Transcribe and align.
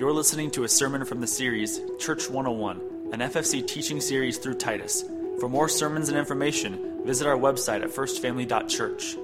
You're 0.00 0.14
listening 0.14 0.50
to 0.52 0.64
a 0.64 0.68
sermon 0.68 1.04
from 1.04 1.20
the 1.20 1.26
series 1.26 1.78
Church 1.98 2.30
101, 2.30 3.12
an 3.12 3.20
FFC 3.20 3.66
teaching 3.66 4.00
series 4.00 4.38
through 4.38 4.54
Titus. 4.54 5.04
For 5.38 5.46
more 5.46 5.68
sermons 5.68 6.08
and 6.08 6.16
information, 6.16 7.04
visit 7.04 7.26
our 7.26 7.36
website 7.36 7.82
at 7.82 7.90
firstfamily.church. 7.90 9.16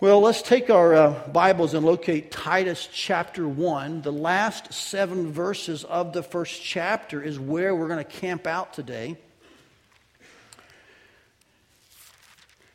Well, 0.00 0.20
let's 0.20 0.42
take 0.42 0.68
our 0.68 0.92
uh, 0.94 1.28
Bibles 1.28 1.72
and 1.72 1.86
locate 1.86 2.30
Titus 2.30 2.90
chapter 2.92 3.48
1. 3.48 4.02
The 4.02 4.12
last 4.12 4.70
seven 4.74 5.32
verses 5.32 5.82
of 5.84 6.12
the 6.12 6.22
first 6.22 6.62
chapter 6.62 7.22
is 7.22 7.40
where 7.40 7.74
we're 7.74 7.88
going 7.88 8.04
to 8.04 8.18
camp 8.20 8.46
out 8.46 8.74
today. 8.74 9.16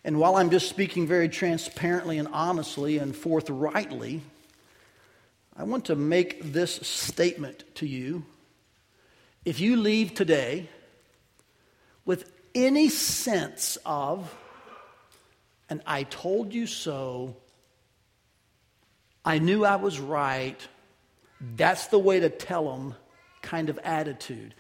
And 0.04 0.18
while 0.18 0.38
I'm 0.38 0.50
just 0.50 0.70
speaking 0.70 1.06
very 1.06 1.30
transparently 1.30 2.18
and 2.18 2.30
honestly 2.30 2.98
and 2.98 3.16
forthrightly, 3.16 4.24
I 5.56 5.64
want 5.64 5.86
to 5.86 5.96
make 5.96 6.52
this 6.52 6.76
statement 6.76 7.64
to 7.76 7.88
you. 7.88 8.26
If 9.46 9.60
you 9.60 9.78
leave 9.78 10.14
today 10.14 10.70
with 12.04 12.32
any 12.54 12.90
sense 12.90 13.78
of, 13.86 14.34
and 15.70 15.82
I 15.86 16.04
told 16.04 16.54
you 16.54 16.68
so, 16.68 17.36
I 19.24 19.40
knew 19.40 19.66
I 19.66 19.78
was 19.78 20.00
right, 20.00 20.60
that's 21.56 21.88
the 21.88 22.00
way 22.00 22.20
to 22.20 22.30
tell 22.30 22.72
them 22.72 22.96
kind 23.42 23.70
of 23.70 23.80
attitude. 23.80 24.54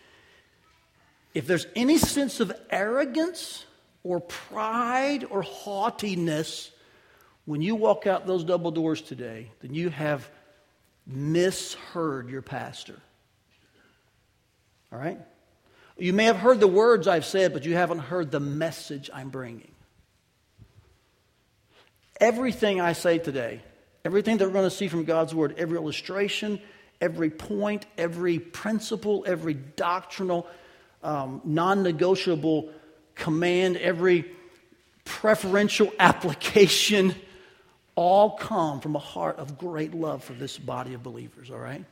If 1.33 1.47
there's 1.47 1.67
any 1.75 1.97
sense 1.97 2.39
of 2.39 2.51
arrogance, 2.69 3.65
or 4.05 4.19
pride 4.19 5.25
or 5.31 5.41
haughtiness 5.41 6.69
when 7.45 7.61
you 7.61 7.75
walk 7.75 8.05
out 8.05 8.27
those 8.27 8.43
double 8.43 8.69
doors 8.69 9.01
today, 9.01 9.51
then 9.61 9.73
you 9.73 9.89
have 9.89 10.29
misheard 11.05 12.29
your 12.29 12.41
pastor. 12.41 12.99
All 14.91 14.99
right? 14.99 15.19
You 15.97 16.13
may 16.13 16.25
have 16.25 16.37
heard 16.37 16.59
the 16.59 16.67
words 16.67 17.07
I've 17.07 17.25
said, 17.25 17.53
but 17.53 17.65
you 17.65 17.73
haven't 17.73 17.99
heard 17.99 18.31
the 18.31 18.39
message 18.39 19.09
I'm 19.13 19.29
bringing. 19.29 19.71
Everything 22.19 22.81
I 22.81 22.93
say 22.93 23.17
today, 23.17 23.61
everything 24.03 24.37
that 24.37 24.45
we're 24.45 24.53
going 24.53 24.69
to 24.69 24.75
see 24.75 24.87
from 24.87 25.05
God's 25.05 25.33
Word, 25.33 25.55
every 25.57 25.77
illustration, 25.77 26.61
every 26.99 27.29
point, 27.29 27.85
every 27.97 28.39
principle, 28.39 29.23
every 29.27 29.53
doctrinal, 29.53 30.47
um, 31.03 31.41
non 31.43 31.83
negotiable 31.83 32.69
command, 33.15 33.77
every 33.77 34.31
preferential 35.03 35.91
application, 35.99 37.15
all 37.95 38.31
come 38.31 38.81
from 38.81 38.95
a 38.95 38.99
heart 38.99 39.39
of 39.39 39.57
great 39.57 39.93
love 39.93 40.23
for 40.23 40.33
this 40.33 40.57
body 40.57 40.93
of 40.93 41.03
believers, 41.03 41.49
all 41.49 41.59
right? 41.59 41.85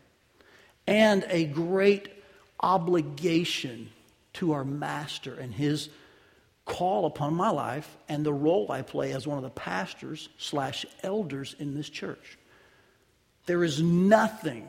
And 0.86 1.26
a 1.30 1.46
great 1.46 2.10
obligation 2.60 3.90
to 4.34 4.54
our 4.54 4.66
master 4.66 5.34
and 5.36 5.54
his 5.54 5.90
call 6.66 7.06
upon 7.06 7.34
my 7.34 7.50
life 7.50 7.98
and 8.08 8.26
the 8.26 8.34
role 8.34 8.72
I 8.72 8.82
play 8.82 9.14
as 9.14 9.28
one 9.28 9.38
of 9.38 9.44
the 9.44 9.50
pastors 9.50 10.30
slash 10.38 10.86
elders 11.04 11.56
in 11.60 11.76
this 11.76 11.90
church. 11.90 12.38
There 13.46 13.64
is 13.64 13.82
nothing 13.82 14.68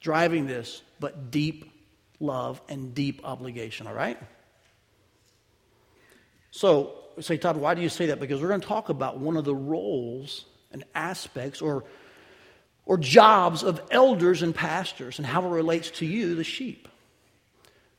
driving 0.00 0.46
this 0.46 0.82
but 0.98 1.30
deep 1.30 1.72
love 2.20 2.60
and 2.68 2.94
deep 2.94 3.20
obligation, 3.24 3.86
all 3.86 3.94
right? 3.94 4.18
So, 6.50 6.94
say, 7.20 7.36
Todd, 7.36 7.56
why 7.56 7.74
do 7.74 7.82
you 7.82 7.88
say 7.88 8.06
that? 8.06 8.20
Because 8.20 8.40
we're 8.40 8.48
going 8.48 8.60
to 8.60 8.66
talk 8.66 8.88
about 8.88 9.18
one 9.18 9.36
of 9.36 9.44
the 9.44 9.54
roles 9.54 10.44
and 10.72 10.84
aspects 10.94 11.62
or, 11.62 11.84
or 12.84 12.98
jobs 12.98 13.62
of 13.62 13.80
elders 13.90 14.42
and 14.42 14.54
pastors 14.54 15.18
and 15.18 15.26
how 15.26 15.44
it 15.44 15.48
relates 15.48 15.90
to 15.92 16.06
you, 16.06 16.34
the 16.34 16.44
sheep. 16.44 16.88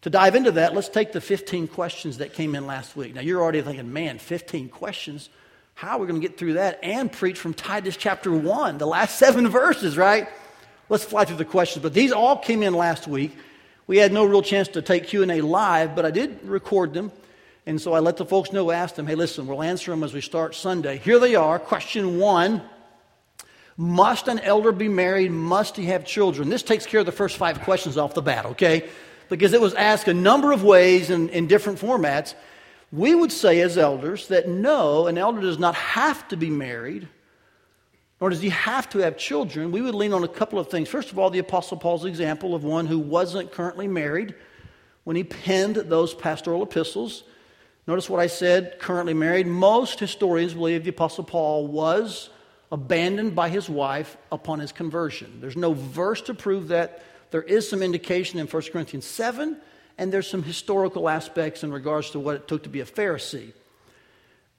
To 0.02 0.10
dive 0.10 0.36
into 0.36 0.52
that, 0.54 0.76
let's 0.76 0.90
take 0.90 1.12
the 1.12 1.22
15 1.22 1.68
questions 1.68 2.20
that 2.20 2.34
came 2.34 2.56
in 2.56 2.68
last 2.68 2.96
week. 2.96 3.16
Now, 3.16 3.22
you're 3.22 3.42
already 3.42 3.62
thinking, 3.62 3.92
man, 3.92 4.20
15 4.20 4.70
questions? 4.70 5.30
How 5.74 5.98
are 5.98 6.00
we 6.00 6.08
going 6.08 6.22
to 6.22 6.28
get 6.28 6.38
through 6.38 6.54
that 6.54 6.80
and 6.84 7.12
preach 7.12 7.38
from 7.38 7.54
Titus 7.54 7.98
chapter 7.98 8.32
1, 8.32 8.78
the 8.78 8.86
last 8.86 9.18
seven 9.20 9.48
verses, 9.48 9.98
right? 9.98 10.28
Let's 10.90 11.04
fly 11.04 11.26
through 11.26 11.38
the 11.38 11.46
questions. 11.46 11.84
But 11.84 11.94
these 11.94 12.12
all 12.12 12.38
came 12.38 12.64
in 12.64 12.74
last 12.74 13.08
week. 13.08 13.36
We 13.88 13.98
had 13.98 14.12
no 14.12 14.26
real 14.26 14.42
chance 14.42 14.68
to 14.70 14.82
take 14.82 15.08
Q&A 15.08 15.42
live, 15.42 15.96
but 15.96 16.06
I 16.06 16.12
did 16.12 16.44
record 16.44 16.94
them. 16.94 17.12
And 17.68 17.82
so 17.82 17.92
I 17.92 18.00
let 18.00 18.16
the 18.16 18.26
folks 18.26 18.54
know, 18.54 18.72
asked 18.72 18.96
them, 18.96 19.08
hey, 19.08 19.16
listen, 19.16 19.46
we'll 19.46 19.62
answer 19.62 19.92
them 19.92 20.02
as 20.02 20.14
we 20.14 20.22
start 20.22 20.56
Sunday. 20.56 21.00
Here 21.00 21.20
they 21.20 21.36
are. 21.36 21.60
Question 21.60 22.18
one 22.18 22.62
Must 23.76 24.30
an 24.30 24.40
elder 24.40 24.72
be 24.72 24.88
married? 24.88 25.32
Must 25.32 25.76
he 25.76 25.88
have 25.88 26.06
children? 26.06 26.50
This 26.50 26.64
takes 26.64 26.86
care 26.86 27.02
of 27.02 27.06
the 27.06 27.12
first 27.12 27.36
five 27.36 27.60
questions 27.64 27.98
off 27.98 28.14
the 28.14 28.22
bat, 28.22 28.46
okay? 28.46 28.88
Because 29.28 29.52
it 29.52 29.60
was 29.60 29.74
asked 29.74 30.08
a 30.08 30.14
number 30.14 30.54
of 30.54 30.64
ways 30.64 31.10
and 31.10 31.30
in 31.32 31.46
different 31.48 31.78
formats. 31.78 32.36
We 32.94 33.14
would 33.14 33.34
say 33.34 33.60
as 33.60 33.78
elders 33.78 34.30
that 34.30 34.48
no, 34.48 35.08
an 35.08 35.18
elder 35.18 35.42
does 35.42 35.60
not 35.60 35.76
have 35.76 36.26
to 36.30 36.38
be 36.38 36.50
married, 36.50 37.10
nor 38.22 38.30
does 38.30 38.42
he 38.42 38.48
have 38.48 38.88
to 38.92 39.00
have 39.00 39.18
children. 39.18 39.74
We 39.74 39.82
would 39.82 39.94
lean 39.94 40.14
on 40.14 40.24
a 40.24 40.30
couple 40.30 40.58
of 40.58 40.70
things. 40.70 40.88
First 40.88 41.12
of 41.12 41.20
all, 41.20 41.30
the 41.30 41.40
Apostle 41.40 41.76
Paul's 41.76 42.06
example 42.06 42.56
of 42.56 42.64
one 42.64 42.86
who 42.86 42.98
wasn't 42.98 43.52
currently 43.52 43.90
married 43.90 44.36
when 45.04 45.18
he 45.18 45.26
penned 45.26 45.76
those 45.76 46.14
pastoral 46.14 46.64
epistles. 46.64 47.26
Notice 47.88 48.10
what 48.10 48.20
I 48.20 48.28
said, 48.28 48.80
currently 48.80 49.14
married. 49.14 49.48
Most 49.48 49.98
historians 50.00 50.54
believe 50.54 50.84
the 50.84 50.90
Apostle 50.90 51.24
Paul 51.24 51.68
was 51.68 52.30
abandoned 52.70 53.34
by 53.34 53.48
his 53.48 53.70
wife 53.70 54.18
upon 54.30 54.60
his 54.60 54.74
conversion. 54.74 55.40
There's 55.40 55.56
no 55.56 55.72
verse 55.72 56.22
to 56.24 56.34
prove 56.34 56.68
that. 56.68 57.02
There 57.32 57.42
is 57.42 57.70
some 57.70 57.82
indication 57.82 58.40
in 58.40 58.48
1 58.48 58.64
Corinthians 58.74 59.06
7, 59.06 59.56
and 59.98 60.12
there's 60.12 60.30
some 60.30 60.44
historical 60.44 61.08
aspects 61.08 61.64
in 61.64 61.72
regards 61.72 62.10
to 62.12 62.20
what 62.20 62.36
it 62.36 62.48
took 62.50 62.64
to 62.64 62.70
be 62.70 62.82
a 62.82 62.86
Pharisee. 62.86 63.54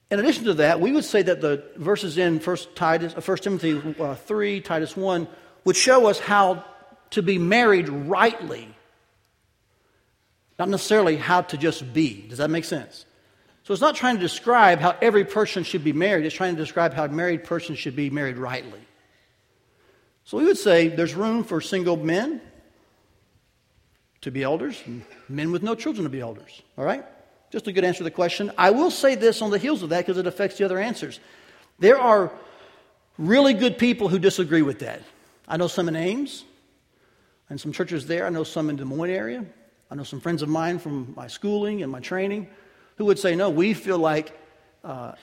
In 0.09 0.19
addition 0.19 0.45
to 0.45 0.55
that, 0.55 0.81
we 0.81 0.91
would 0.91 1.05
say 1.05 1.21
that 1.21 1.39
the 1.39 1.63
verses 1.75 2.17
in 2.17 2.39
1, 2.39 2.57
Titus, 2.73 3.13
1 3.13 3.23
uh, 3.29 3.35
Timothy 3.35 3.95
uh, 3.99 4.15
3, 4.15 4.61
Titus 4.61 4.97
1, 4.97 5.27
would 5.65 5.75
show 5.75 6.07
us 6.07 6.19
how 6.19 6.65
to 7.11 7.21
be 7.21 7.37
married 7.37 7.89
rightly, 7.89 8.75
not 10.57 10.67
necessarily 10.67 11.15
how 11.15 11.41
to 11.41 11.57
just 11.57 11.93
be. 11.93 12.25
Does 12.27 12.39
that 12.39 12.49
make 12.49 12.65
sense? 12.65 13.05
So 13.69 13.73
it's 13.73 13.83
not 13.83 13.93
trying 13.93 14.15
to 14.15 14.19
describe 14.19 14.79
how 14.79 14.97
every 14.99 15.23
person 15.23 15.63
should 15.63 15.83
be 15.83 15.93
married, 15.93 16.25
it's 16.25 16.33
trying 16.33 16.55
to 16.55 16.59
describe 16.59 16.91
how 16.91 17.05
a 17.05 17.07
married 17.07 17.43
person 17.43 17.75
should 17.75 17.95
be 17.95 18.09
married 18.09 18.39
rightly. 18.39 18.79
So 20.23 20.39
we 20.39 20.45
would 20.45 20.57
say 20.57 20.87
there's 20.87 21.13
room 21.13 21.43
for 21.43 21.61
single 21.61 21.95
men 21.95 22.41
to 24.21 24.31
be 24.31 24.41
elders, 24.41 24.81
and 24.87 25.03
men 25.27 25.51
with 25.51 25.61
no 25.61 25.75
children 25.75 26.03
to 26.05 26.09
be 26.09 26.19
elders. 26.19 26.63
All 26.79 26.83
right? 26.83 27.05
Just 27.51 27.67
a 27.67 27.71
good 27.71 27.83
answer 27.83 27.99
to 27.99 28.05
the 28.05 28.09
question. 28.09 28.51
I 28.57 28.71
will 28.71 28.89
say 28.89 29.13
this 29.13 29.39
on 29.39 29.51
the 29.51 29.59
heels 29.59 29.83
of 29.83 29.89
that 29.89 30.03
because 30.03 30.17
it 30.17 30.25
affects 30.25 30.57
the 30.57 30.65
other 30.65 30.79
answers. 30.79 31.19
There 31.77 31.99
are 31.99 32.31
really 33.19 33.53
good 33.53 33.77
people 33.77 34.07
who 34.07 34.17
disagree 34.17 34.63
with 34.63 34.79
that. 34.79 35.03
I 35.47 35.57
know 35.57 35.67
some 35.67 35.87
in 35.87 35.95
Ames 35.95 36.43
and 37.51 37.61
some 37.61 37.71
churches 37.71 38.07
there. 38.07 38.25
I 38.25 38.29
know 38.29 38.43
some 38.43 38.71
in 38.71 38.77
the 38.77 38.83
Des 38.83 38.89
Moines 38.89 39.11
area. 39.11 39.45
I 39.91 39.93
know 39.93 40.01
some 40.01 40.21
friends 40.21 40.41
of 40.41 40.49
mine 40.49 40.79
from 40.79 41.13
my 41.15 41.27
schooling 41.27 41.83
and 41.83 41.91
my 41.91 41.99
training 41.99 42.47
who 42.99 43.05
would 43.05 43.17
say, 43.17 43.33
no, 43.33 43.49
we 43.49 43.73
feel 43.73 43.97
like 43.97 44.37
uh, 44.83 45.13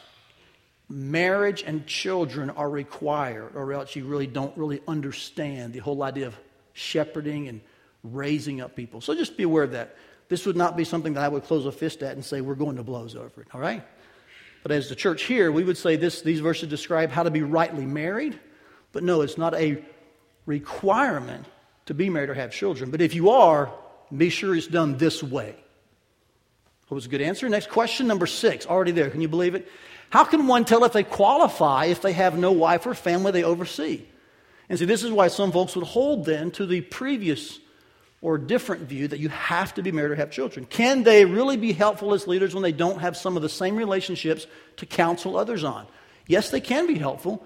marriage 0.88 1.62
and 1.62 1.86
children 1.86 2.48
are 2.48 2.68
required, 2.68 3.54
or 3.54 3.74
else 3.74 3.94
you 3.94 4.06
really 4.06 4.26
don't 4.26 4.56
really 4.56 4.80
understand 4.88 5.74
the 5.74 5.78
whole 5.78 6.02
idea 6.02 6.26
of 6.26 6.34
shepherding 6.72 7.48
and 7.48 7.60
raising 8.02 8.62
up 8.62 8.74
people. 8.74 9.02
So 9.02 9.14
just 9.14 9.36
be 9.36 9.42
aware 9.42 9.62
of 9.62 9.72
that. 9.72 9.94
This 10.30 10.46
would 10.46 10.56
not 10.56 10.74
be 10.74 10.84
something 10.84 11.12
that 11.14 11.22
I 11.22 11.28
would 11.28 11.44
close 11.44 11.66
a 11.66 11.70
fist 11.70 12.02
at 12.02 12.14
and 12.14 12.24
say, 12.24 12.40
we're 12.40 12.54
going 12.54 12.76
to 12.76 12.82
blows 12.82 13.14
over 13.14 13.42
it, 13.42 13.48
all 13.52 13.60
right? 13.60 13.84
But 14.62 14.72
as 14.72 14.88
the 14.88 14.96
church 14.96 15.24
here, 15.24 15.52
we 15.52 15.62
would 15.62 15.76
say 15.76 15.96
this, 15.96 16.22
these 16.22 16.40
verses 16.40 16.70
describe 16.70 17.10
how 17.10 17.24
to 17.24 17.30
be 17.30 17.42
rightly 17.42 17.84
married. 17.84 18.40
But 18.92 19.02
no, 19.02 19.20
it's 19.20 19.36
not 19.36 19.54
a 19.54 19.84
requirement 20.46 21.44
to 21.84 21.94
be 21.94 22.08
married 22.08 22.30
or 22.30 22.34
have 22.34 22.52
children. 22.52 22.90
But 22.90 23.02
if 23.02 23.14
you 23.14 23.28
are, 23.28 23.70
be 24.16 24.30
sure 24.30 24.56
it's 24.56 24.66
done 24.66 24.96
this 24.96 25.22
way. 25.22 25.56
That 26.88 26.94
was 26.94 27.06
a 27.06 27.08
good 27.08 27.20
answer. 27.20 27.48
Next 27.48 27.68
question, 27.68 28.06
number 28.06 28.26
six, 28.26 28.66
already 28.66 28.92
there. 28.92 29.10
Can 29.10 29.20
you 29.20 29.28
believe 29.28 29.54
it? 29.54 29.68
How 30.10 30.24
can 30.24 30.46
one 30.46 30.64
tell 30.64 30.84
if 30.84 30.92
they 30.92 31.02
qualify 31.02 31.86
if 31.86 32.00
they 32.00 32.12
have 32.12 32.38
no 32.38 32.52
wife 32.52 32.86
or 32.86 32.94
family 32.94 33.32
they 33.32 33.42
oversee? 33.42 34.02
And 34.68 34.78
see, 34.78 34.84
this 34.84 35.02
is 35.02 35.10
why 35.10 35.28
some 35.28 35.52
folks 35.52 35.74
would 35.76 35.84
hold 35.84 36.24
then 36.24 36.50
to 36.52 36.66
the 36.66 36.80
previous 36.80 37.58
or 38.22 38.38
different 38.38 38.82
view 38.82 39.08
that 39.08 39.20
you 39.20 39.28
have 39.28 39.74
to 39.74 39.82
be 39.82 39.92
married 39.92 40.12
or 40.12 40.14
have 40.16 40.30
children. 40.30 40.64
Can 40.64 41.02
they 41.02 41.24
really 41.24 41.56
be 41.56 41.72
helpful 41.72 42.14
as 42.14 42.26
leaders 42.26 42.54
when 42.54 42.62
they 42.62 42.72
don't 42.72 43.00
have 43.00 43.16
some 43.16 43.36
of 43.36 43.42
the 43.42 43.48
same 43.48 43.76
relationships 43.76 44.46
to 44.76 44.86
counsel 44.86 45.36
others 45.36 45.64
on? 45.64 45.86
Yes, 46.26 46.50
they 46.50 46.60
can 46.60 46.86
be 46.86 46.98
helpful. 46.98 47.44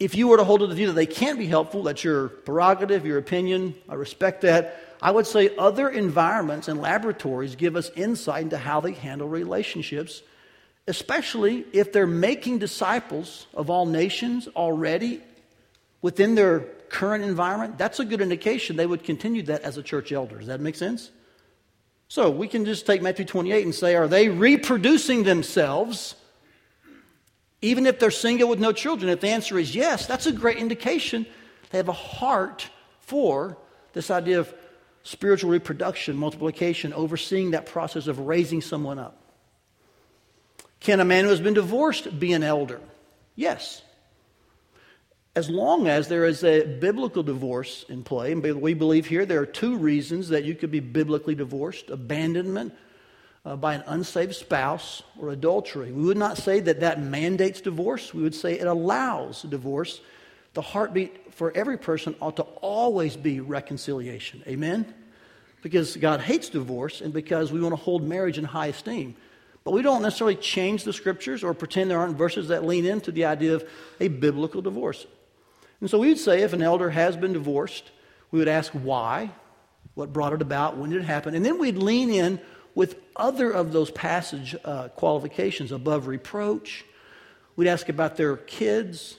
If 0.00 0.14
you 0.14 0.28
were 0.28 0.36
to 0.36 0.44
hold 0.44 0.60
to 0.60 0.66
the 0.66 0.74
view 0.74 0.86
that 0.88 0.94
they 0.94 1.06
can't 1.06 1.38
be 1.38 1.46
helpful, 1.46 1.82
that's 1.82 2.02
your 2.02 2.28
prerogative, 2.28 3.04
your 3.04 3.18
opinion. 3.18 3.74
I 3.88 3.94
respect 3.94 4.42
that. 4.42 4.87
I 5.00 5.10
would 5.10 5.26
say 5.26 5.54
other 5.56 5.88
environments 5.88 6.68
and 6.68 6.80
laboratories 6.80 7.56
give 7.56 7.76
us 7.76 7.90
insight 7.94 8.42
into 8.42 8.58
how 8.58 8.80
they 8.80 8.92
handle 8.92 9.28
relationships, 9.28 10.22
especially 10.86 11.64
if 11.72 11.92
they're 11.92 12.06
making 12.06 12.58
disciples 12.58 13.46
of 13.54 13.70
all 13.70 13.86
nations 13.86 14.48
already 14.48 15.22
within 16.02 16.34
their 16.34 16.60
current 16.88 17.24
environment, 17.24 17.78
that's 17.78 18.00
a 18.00 18.04
good 18.04 18.20
indication 18.20 18.76
they 18.76 18.86
would 18.86 19.04
continue 19.04 19.42
that 19.42 19.62
as 19.62 19.76
a 19.76 19.82
church 19.82 20.12
elder. 20.12 20.38
Does 20.38 20.46
that 20.46 20.60
make 20.60 20.76
sense? 20.76 21.10
So 22.08 22.30
we 22.30 22.48
can 22.48 22.64
just 22.64 22.86
take 22.86 23.02
Matthew 23.02 23.24
28 23.24 23.64
and 23.64 23.74
say, 23.74 23.94
are 23.94 24.08
they 24.08 24.28
reproducing 24.28 25.24
themselves 25.24 26.14
even 27.60 27.86
if 27.86 27.98
they're 27.98 28.10
single 28.10 28.48
with 28.48 28.60
no 28.60 28.72
children? 28.72 29.10
If 29.10 29.20
the 29.20 29.28
answer 29.28 29.58
is 29.58 29.74
yes, 29.74 30.06
that's 30.06 30.26
a 30.26 30.32
great 30.32 30.58
indication 30.58 31.26
they 31.70 31.78
have 31.78 31.88
a 31.88 31.92
heart 31.92 32.70
for 33.00 33.58
this 33.92 34.10
idea 34.10 34.40
of 34.40 34.54
spiritual 35.02 35.50
reproduction, 35.50 36.16
multiplication, 36.16 36.92
overseeing 36.92 37.52
that 37.52 37.66
process 37.66 38.06
of 38.06 38.20
raising 38.20 38.60
someone 38.60 38.98
up. 38.98 39.16
Can 40.80 41.00
a 41.00 41.04
man 41.04 41.24
who 41.24 41.30
has 41.30 41.40
been 41.40 41.54
divorced 41.54 42.18
be 42.18 42.32
an 42.32 42.42
elder? 42.42 42.80
Yes. 43.34 43.82
As 45.34 45.48
long 45.48 45.86
as 45.86 46.08
there 46.08 46.24
is 46.24 46.42
a 46.42 46.64
biblical 46.64 47.22
divorce 47.22 47.84
in 47.88 48.02
play, 48.02 48.32
and 48.32 48.42
we 48.60 48.74
believe 48.74 49.06
here 49.06 49.24
there 49.24 49.40
are 49.40 49.46
two 49.46 49.76
reasons 49.76 50.28
that 50.30 50.44
you 50.44 50.54
could 50.54 50.70
be 50.70 50.80
biblically 50.80 51.34
divorced 51.34 51.90
abandonment 51.90 52.74
uh, 53.44 53.56
by 53.56 53.74
an 53.74 53.84
unsaved 53.86 54.34
spouse 54.34 55.02
or 55.18 55.30
adultery. 55.30 55.92
We 55.92 56.02
would 56.04 56.16
not 56.16 56.38
say 56.38 56.60
that 56.60 56.80
that 56.80 57.00
mandates 57.00 57.60
divorce, 57.60 58.12
we 58.12 58.22
would 58.22 58.34
say 58.34 58.58
it 58.58 58.66
allows 58.66 59.42
divorce. 59.42 60.00
The 60.54 60.62
heartbeat 60.62 61.34
for 61.34 61.52
every 61.54 61.78
person 61.78 62.16
ought 62.20 62.36
to 62.36 62.42
always 62.42 63.16
be 63.16 63.40
reconciliation. 63.40 64.42
Amen? 64.46 64.94
Because 65.62 65.96
God 65.96 66.20
hates 66.20 66.48
divorce 66.48 67.00
and 67.00 67.12
because 67.12 67.52
we 67.52 67.60
want 67.60 67.72
to 67.72 67.80
hold 67.80 68.02
marriage 68.02 68.38
in 68.38 68.44
high 68.44 68.68
esteem. 68.68 69.16
But 69.64 69.72
we 69.72 69.82
don't 69.82 70.02
necessarily 70.02 70.36
change 70.36 70.84
the 70.84 70.92
scriptures 70.92 71.44
or 71.44 71.52
pretend 71.52 71.90
there 71.90 71.98
aren't 71.98 72.16
verses 72.16 72.48
that 72.48 72.64
lean 72.64 72.86
into 72.86 73.12
the 73.12 73.26
idea 73.26 73.54
of 73.54 73.68
a 74.00 74.08
biblical 74.08 74.62
divorce. 74.62 75.06
And 75.80 75.90
so 75.90 75.98
we 75.98 76.08
would 76.08 76.18
say 76.18 76.42
if 76.42 76.52
an 76.52 76.62
elder 76.62 76.90
has 76.90 77.16
been 77.16 77.32
divorced, 77.32 77.90
we 78.30 78.38
would 78.38 78.48
ask 78.48 78.72
why, 78.72 79.30
what 79.94 80.12
brought 80.12 80.32
it 80.32 80.42
about, 80.42 80.76
when 80.76 80.90
did 80.90 81.02
it 81.02 81.04
happen, 81.04 81.34
and 81.34 81.44
then 81.44 81.58
we'd 81.58 81.76
lean 81.76 82.10
in 82.10 82.40
with 82.74 82.96
other 83.16 83.50
of 83.50 83.72
those 83.72 83.90
passage 83.90 84.56
uh, 84.64 84.88
qualifications 84.88 85.72
above 85.72 86.06
reproach. 86.06 86.84
We'd 87.56 87.68
ask 87.68 87.88
about 87.88 88.16
their 88.16 88.36
kids. 88.36 89.16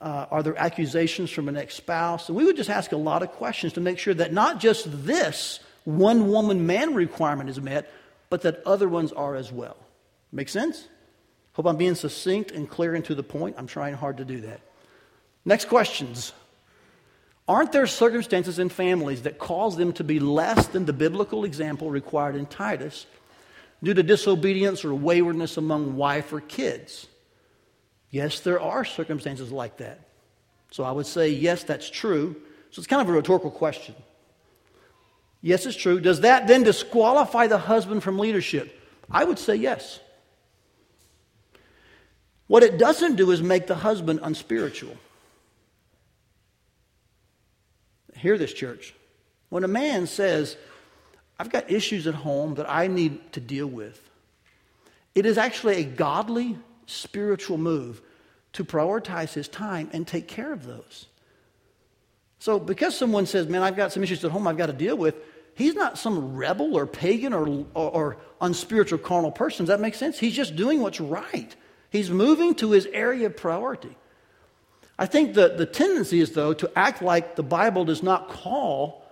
Uh, 0.00 0.26
are 0.30 0.42
there 0.42 0.56
accusations 0.58 1.30
from 1.30 1.48
an 1.48 1.56
ex 1.56 1.74
spouse? 1.74 2.28
And 2.28 2.36
we 2.36 2.44
would 2.44 2.56
just 2.56 2.70
ask 2.70 2.92
a 2.92 2.96
lot 2.96 3.22
of 3.22 3.30
questions 3.32 3.74
to 3.74 3.80
make 3.80 3.98
sure 3.98 4.14
that 4.14 4.32
not 4.32 4.58
just 4.58 4.86
this 5.04 5.60
one 5.84 6.28
woman 6.30 6.66
man 6.66 6.94
requirement 6.94 7.50
is 7.50 7.60
met, 7.60 7.90
but 8.30 8.42
that 8.42 8.62
other 8.64 8.88
ones 8.88 9.12
are 9.12 9.34
as 9.34 9.52
well. 9.52 9.76
Make 10.32 10.48
sense? 10.48 10.88
Hope 11.52 11.66
I'm 11.66 11.76
being 11.76 11.94
succinct 11.96 12.52
and 12.52 12.68
clear 12.68 12.94
and 12.94 13.04
to 13.06 13.14
the 13.14 13.22
point. 13.22 13.56
I'm 13.58 13.66
trying 13.66 13.94
hard 13.94 14.18
to 14.18 14.24
do 14.24 14.40
that. 14.42 14.60
Next 15.44 15.66
questions. 15.66 16.32
Aren't 17.48 17.72
there 17.72 17.86
circumstances 17.86 18.58
in 18.58 18.68
families 18.68 19.22
that 19.22 19.38
cause 19.38 19.76
them 19.76 19.92
to 19.94 20.04
be 20.04 20.20
less 20.20 20.68
than 20.68 20.86
the 20.86 20.92
biblical 20.92 21.44
example 21.44 21.90
required 21.90 22.36
in 22.36 22.46
Titus 22.46 23.06
due 23.82 23.92
to 23.92 24.02
disobedience 24.02 24.84
or 24.84 24.94
waywardness 24.94 25.56
among 25.56 25.96
wife 25.96 26.32
or 26.32 26.40
kids? 26.40 27.08
Yes, 28.10 28.40
there 28.40 28.60
are 28.60 28.84
circumstances 28.84 29.52
like 29.52 29.78
that. 29.78 30.00
So 30.70 30.84
I 30.84 30.92
would 30.92 31.06
say, 31.06 31.28
yes, 31.30 31.62
that's 31.64 31.88
true. 31.88 32.36
So 32.70 32.80
it's 32.80 32.86
kind 32.86 33.02
of 33.02 33.08
a 33.08 33.12
rhetorical 33.12 33.50
question. 33.50 33.94
Yes, 35.42 35.64
it's 35.66 35.76
true. 35.76 36.00
Does 36.00 36.20
that 36.20 36.46
then 36.46 36.62
disqualify 36.62 37.46
the 37.46 37.58
husband 37.58 38.02
from 38.02 38.18
leadership? 38.18 38.78
I 39.10 39.24
would 39.24 39.38
say 39.38 39.56
yes. 39.56 40.00
What 42.46 42.62
it 42.62 42.78
doesn't 42.78 43.16
do 43.16 43.30
is 43.30 43.42
make 43.42 43.66
the 43.66 43.76
husband 43.76 44.20
unspiritual. 44.22 44.96
Hear 48.16 48.36
this, 48.36 48.52
church. 48.52 48.92
When 49.48 49.64
a 49.64 49.68
man 49.68 50.06
says, 50.06 50.56
I've 51.38 51.50
got 51.50 51.70
issues 51.70 52.06
at 52.06 52.14
home 52.14 52.56
that 52.56 52.68
I 52.68 52.86
need 52.86 53.32
to 53.32 53.40
deal 53.40 53.66
with, 53.66 54.10
it 55.14 55.26
is 55.26 55.38
actually 55.38 55.76
a 55.76 55.84
godly, 55.84 56.58
spiritual 56.90 57.58
move 57.58 58.00
to 58.52 58.64
prioritize 58.64 59.32
his 59.32 59.48
time 59.48 59.88
and 59.92 60.06
take 60.06 60.26
care 60.28 60.52
of 60.52 60.66
those. 60.66 61.06
So, 62.38 62.58
because 62.58 62.96
someone 62.96 63.26
says, 63.26 63.48
Man, 63.48 63.62
I've 63.62 63.76
got 63.76 63.92
some 63.92 64.02
issues 64.02 64.24
at 64.24 64.30
home 64.30 64.46
I've 64.46 64.56
got 64.56 64.66
to 64.66 64.72
deal 64.72 64.96
with, 64.96 65.14
he's 65.54 65.74
not 65.74 65.98
some 65.98 66.36
rebel 66.36 66.76
or 66.76 66.86
pagan 66.86 67.32
or, 67.32 67.46
or, 67.74 67.90
or 67.90 68.16
unspiritual 68.40 68.98
carnal 68.98 69.30
person. 69.30 69.66
Does 69.66 69.68
that 69.68 69.80
make 69.80 69.94
sense? 69.94 70.18
He's 70.18 70.34
just 70.34 70.56
doing 70.56 70.80
what's 70.80 71.00
right. 71.00 71.54
He's 71.90 72.10
moving 72.10 72.54
to 72.56 72.70
his 72.70 72.86
area 72.86 73.26
of 73.26 73.36
priority. 73.36 73.94
I 74.98 75.06
think 75.06 75.34
the, 75.34 75.48
the 75.48 75.66
tendency 75.66 76.20
is, 76.20 76.32
though, 76.32 76.52
to 76.54 76.70
act 76.76 77.02
like 77.02 77.36
the 77.36 77.42
Bible 77.42 77.84
does 77.84 78.02
not 78.02 78.28
call 78.28 79.02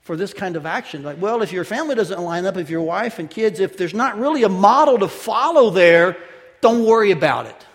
for 0.00 0.16
this 0.16 0.32
kind 0.32 0.56
of 0.56 0.66
action. 0.66 1.02
Like, 1.02 1.20
well, 1.20 1.42
if 1.42 1.52
your 1.52 1.64
family 1.64 1.94
doesn't 1.94 2.20
line 2.20 2.46
up, 2.46 2.56
if 2.56 2.70
your 2.70 2.82
wife 2.82 3.18
and 3.18 3.30
kids, 3.30 3.60
if 3.60 3.76
there's 3.76 3.94
not 3.94 4.18
really 4.18 4.42
a 4.42 4.48
model 4.48 4.98
to 4.98 5.08
follow 5.08 5.70
there, 5.70 6.16
don't 6.60 6.84
worry 6.84 7.10
about 7.10 7.46
it. 7.46 7.66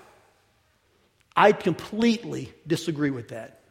I 1.36 1.52
completely 1.52 2.54
disagree 2.66 3.12
with 3.12 3.30
that. 3.30 3.62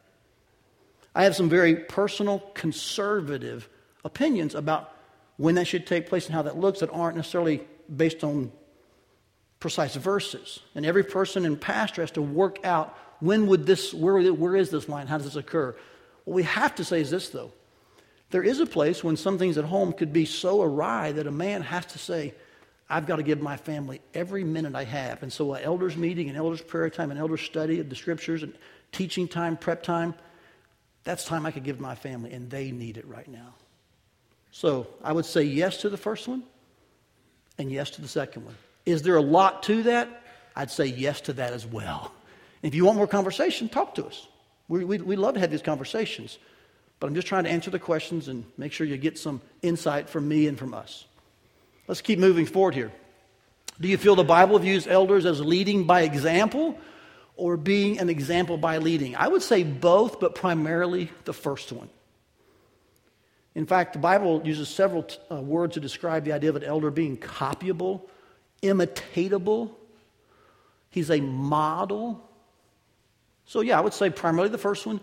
I 1.15 1.25
have 1.25 1.37
some 1.37 1.49
very 1.49 1.77
personal, 1.77 2.41
conservative 2.55 3.69
opinions 4.05 4.55
about 4.55 4.93
when 5.37 5.55
that 5.55 5.67
should 5.67 5.87
take 5.87 6.09
place 6.09 6.27
and 6.27 6.35
how 6.35 6.43
that 6.43 6.59
looks 6.59 6.81
that 6.81 6.91
aren't 6.91 7.17
necessarily 7.17 7.63
based 7.95 8.23
on 8.25 8.53
precise 9.61 9.95
verses. 9.95 10.61
And 10.75 10.85
every 10.85 11.05
person 11.05 11.47
and 11.47 11.61
pastor 11.61 12.03
has 12.03 12.11
to 12.13 12.23
work 12.23 12.65
out 12.65 12.97
when 13.21 13.47
would 13.47 13.65
this, 13.65 13.95
where, 13.95 14.21
where 14.33 14.57
is 14.57 14.71
this 14.71 14.89
line? 14.89 15.07
How 15.07 15.17
does 15.17 15.27
this 15.27 15.37
occur? 15.37 15.75
What 16.25 16.35
we 16.35 16.43
have 16.43 16.75
to 16.77 16.85
say 16.85 17.01
is 17.01 17.11
this, 17.11 17.31
though. 17.31 17.53
There 18.31 18.43
is 18.43 18.61
a 18.61 18.67
place 18.67 19.05
when 19.05 19.17
some 19.17 19.39
things 19.39 19.57
at 19.57 19.65
home 19.65 19.93
could 19.93 20.13
be 20.13 20.25
so 20.25 20.61
awry 20.61 21.13
that 21.13 21.27
a 21.27 21.33
man 21.33 21.63
has 21.63 21.87
to 21.87 21.99
say, 21.99 22.35
I've 22.89 23.07
got 23.07 23.17
to 23.17 23.23
give 23.23 23.41
my 23.41 23.57
family 23.57 24.01
every 24.13 24.45
minute 24.45 24.75
I 24.75 24.85
have. 24.85 25.23
And 25.23 25.33
so, 25.33 25.55
an 25.55 25.63
elders' 25.63 25.97
meeting, 25.97 26.29
an 26.29 26.37
elders' 26.37 26.61
prayer 26.61 26.91
time, 26.91 27.11
an 27.11 27.19
elders' 27.19 27.41
study 27.41 27.81
of 27.81 27.89
the 27.89 27.97
scriptures, 27.97 28.43
and 28.43 28.55
teaching 28.93 29.27
time, 29.27 29.57
prep 29.57 29.83
time, 29.83 30.15
that's 31.03 31.25
time 31.25 31.47
I 31.47 31.51
could 31.51 31.65
give 31.65 31.81
my 31.81 31.95
family, 31.95 32.33
and 32.33 32.51
they 32.51 32.71
need 32.71 32.97
it 32.97 33.07
right 33.07 33.29
now. 33.29 33.55
So, 34.51 34.87
I 35.03 35.13
would 35.13 35.27
say 35.27 35.43
yes 35.43 35.79
to 35.79 35.89
the 35.89 35.97
first 35.97 36.29
one 36.29 36.45
and 37.59 37.71
yes 37.71 37.91
to 37.91 38.03
the 38.03 38.09
second 38.09 38.45
one. 38.45 38.55
Is 38.87 39.03
there 39.03 39.17
a 39.17 39.23
lot 39.23 39.63
to 39.65 39.83
that? 39.85 40.23
I'd 40.57 40.71
say 40.71 40.87
yes 40.87 41.21
to 41.23 41.33
that 41.35 41.53
as 41.53 41.67
well. 41.67 42.13
If 42.63 42.75
you 42.75 42.85
want 42.85 42.97
more 42.97 43.07
conversation, 43.07 43.69
talk 43.69 43.95
to 43.97 44.07
us. 44.07 44.29
We, 44.69 44.85
we, 44.85 44.99
we 44.99 45.17
love 45.17 45.35
to 45.35 45.41
have 45.41 45.51
these 45.51 45.63
conversations. 45.63 46.39
But 47.01 47.09
I'm 47.09 47.15
just 47.15 47.27
trying 47.27 47.45
to 47.45 47.51
answer 47.51 47.71
the 47.71 47.79
questions 47.79 48.29
and 48.29 48.45
make 48.57 48.73
sure 48.73 48.87
you 48.87 48.97
get 48.97 49.19
some 49.19 49.41
insight 49.63 50.09
from 50.09 50.29
me 50.29 50.47
and 50.47 50.59
from 50.59 50.73
us. 50.73 51.07
Let's 51.87 52.01
keep 52.01 52.19
moving 52.19 52.47
forward 52.47 52.75
here. 52.75 52.93
Do 53.81 53.89
you 53.89 53.99
feel 53.99 54.15
the 54.15 54.25
Bible 54.25 54.59
views 54.59 54.87
elders 54.87 55.27
as 55.27 55.41
leading 55.41 55.85
by 55.85 56.03
example 56.03 56.79
or 57.37 57.57
being 57.57 57.99
an 57.99 58.09
example 58.09 58.57
by 58.57 58.79
leading? 58.79 59.17
I 59.17 59.29
would 59.29 59.43
say 59.43 59.65
both, 59.65 60.21
but 60.21 60.35
primarily 60.35 61.11
the 61.25 61.33
first 61.33 61.73
one. 61.73 61.91
In 63.55 63.67
fact, 63.67 63.93
the 63.93 63.99
Bible 63.99 64.43
uses 64.45 64.69
several 64.69 65.05
t- 65.05 65.19
uh, 65.31 65.37
words 65.37 65.75
to 65.75 65.81
describe 65.81 66.25
the 66.25 66.33
idea 66.33 66.51
of 66.51 66.57
an 66.57 66.65
elder 66.65 66.91
being 66.91 67.17
copyable, 67.17 68.03
imitatable. 68.63 69.71
He's 70.91 71.11
a 71.11 71.21
model. 71.21 72.29
So, 73.47 73.61
yeah, 73.61 73.79
I 73.79 73.81
would 73.81 73.95
say 73.95 74.11
primarily 74.11 74.51
the 74.51 74.59
first 74.59 74.87
one, 74.87 75.01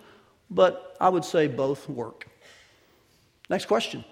but 0.50 0.98
I 1.00 1.10
would 1.10 1.24
say 1.24 1.48
both 1.48 1.88
work. 1.88 2.28
Next 3.50 3.66
question 3.66 4.04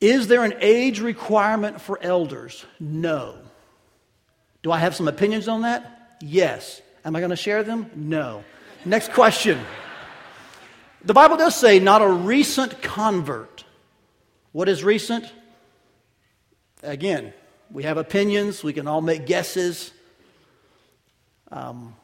Is 0.00 0.28
there 0.28 0.44
an 0.44 0.54
age 0.60 1.00
requirement 1.00 1.80
for 1.80 1.98
elders? 2.00 2.64
No. 2.78 3.36
Do 4.62 4.70
I 4.72 4.78
have 4.78 4.94
some 4.94 5.08
opinions 5.08 5.48
on 5.48 5.62
that? 5.62 6.16
Yes. 6.20 6.80
Am 7.04 7.16
I 7.16 7.20
going 7.20 7.30
to 7.30 7.36
share 7.36 7.62
them? 7.62 7.90
No. 7.94 8.44
Next 8.84 9.12
question. 9.12 9.58
The 11.04 11.14
Bible 11.14 11.36
does 11.36 11.54
say 11.54 11.78
not 11.78 12.02
a 12.02 12.08
recent 12.08 12.82
convert. 12.82 13.64
What 14.52 14.68
is 14.68 14.84
recent? 14.84 15.32
Again, 16.82 17.32
we 17.70 17.82
have 17.82 17.96
opinions, 17.96 18.62
we 18.62 18.72
can 18.72 18.86
all 18.86 19.00
make 19.00 19.26
guesses. 19.26 19.92
Um, 21.50 21.94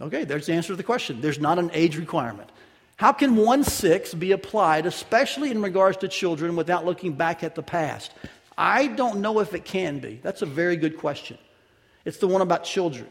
Okay, 0.00 0.24
there's 0.24 0.46
the 0.46 0.52
answer 0.52 0.68
to 0.68 0.76
the 0.76 0.82
question. 0.82 1.20
There's 1.20 1.40
not 1.40 1.58
an 1.58 1.70
age 1.72 1.96
requirement. 1.96 2.50
How 2.96 3.12
can 3.12 3.36
1 3.36 3.64
6 3.64 4.14
be 4.14 4.32
applied, 4.32 4.86
especially 4.86 5.50
in 5.50 5.60
regards 5.60 5.98
to 5.98 6.08
children, 6.08 6.56
without 6.56 6.86
looking 6.86 7.12
back 7.12 7.44
at 7.44 7.54
the 7.54 7.62
past? 7.62 8.12
I 8.56 8.86
don't 8.86 9.20
know 9.20 9.40
if 9.40 9.54
it 9.54 9.66
can 9.66 9.98
be. 9.98 10.18
That's 10.22 10.40
a 10.40 10.46
very 10.46 10.76
good 10.76 10.96
question. 10.96 11.36
It's 12.06 12.18
the 12.18 12.28
one 12.28 12.40
about 12.40 12.64
children. 12.64 13.06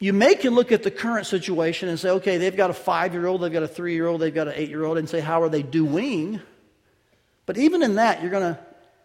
You 0.00 0.12
may 0.12 0.34
can 0.34 0.54
look 0.54 0.72
at 0.72 0.82
the 0.82 0.90
current 0.90 1.26
situation 1.26 1.88
and 1.88 1.98
say, 1.98 2.10
okay, 2.10 2.36
they've 2.36 2.56
got 2.56 2.70
a 2.70 2.74
five 2.74 3.12
year 3.12 3.26
old, 3.26 3.42
they've 3.42 3.52
got 3.52 3.62
a 3.62 3.68
three 3.68 3.94
year 3.94 4.08
old, 4.08 4.20
they've 4.20 4.34
got 4.34 4.48
an 4.48 4.54
eight 4.56 4.68
year 4.68 4.84
old, 4.84 4.98
and 4.98 5.08
say, 5.08 5.20
how 5.20 5.40
are 5.42 5.48
they 5.48 5.62
doing? 5.62 6.40
But 7.46 7.56
even 7.56 7.82
in 7.82 7.94
that, 7.96 8.20
you're 8.20 8.32
going 8.32 8.54
to 8.54 8.58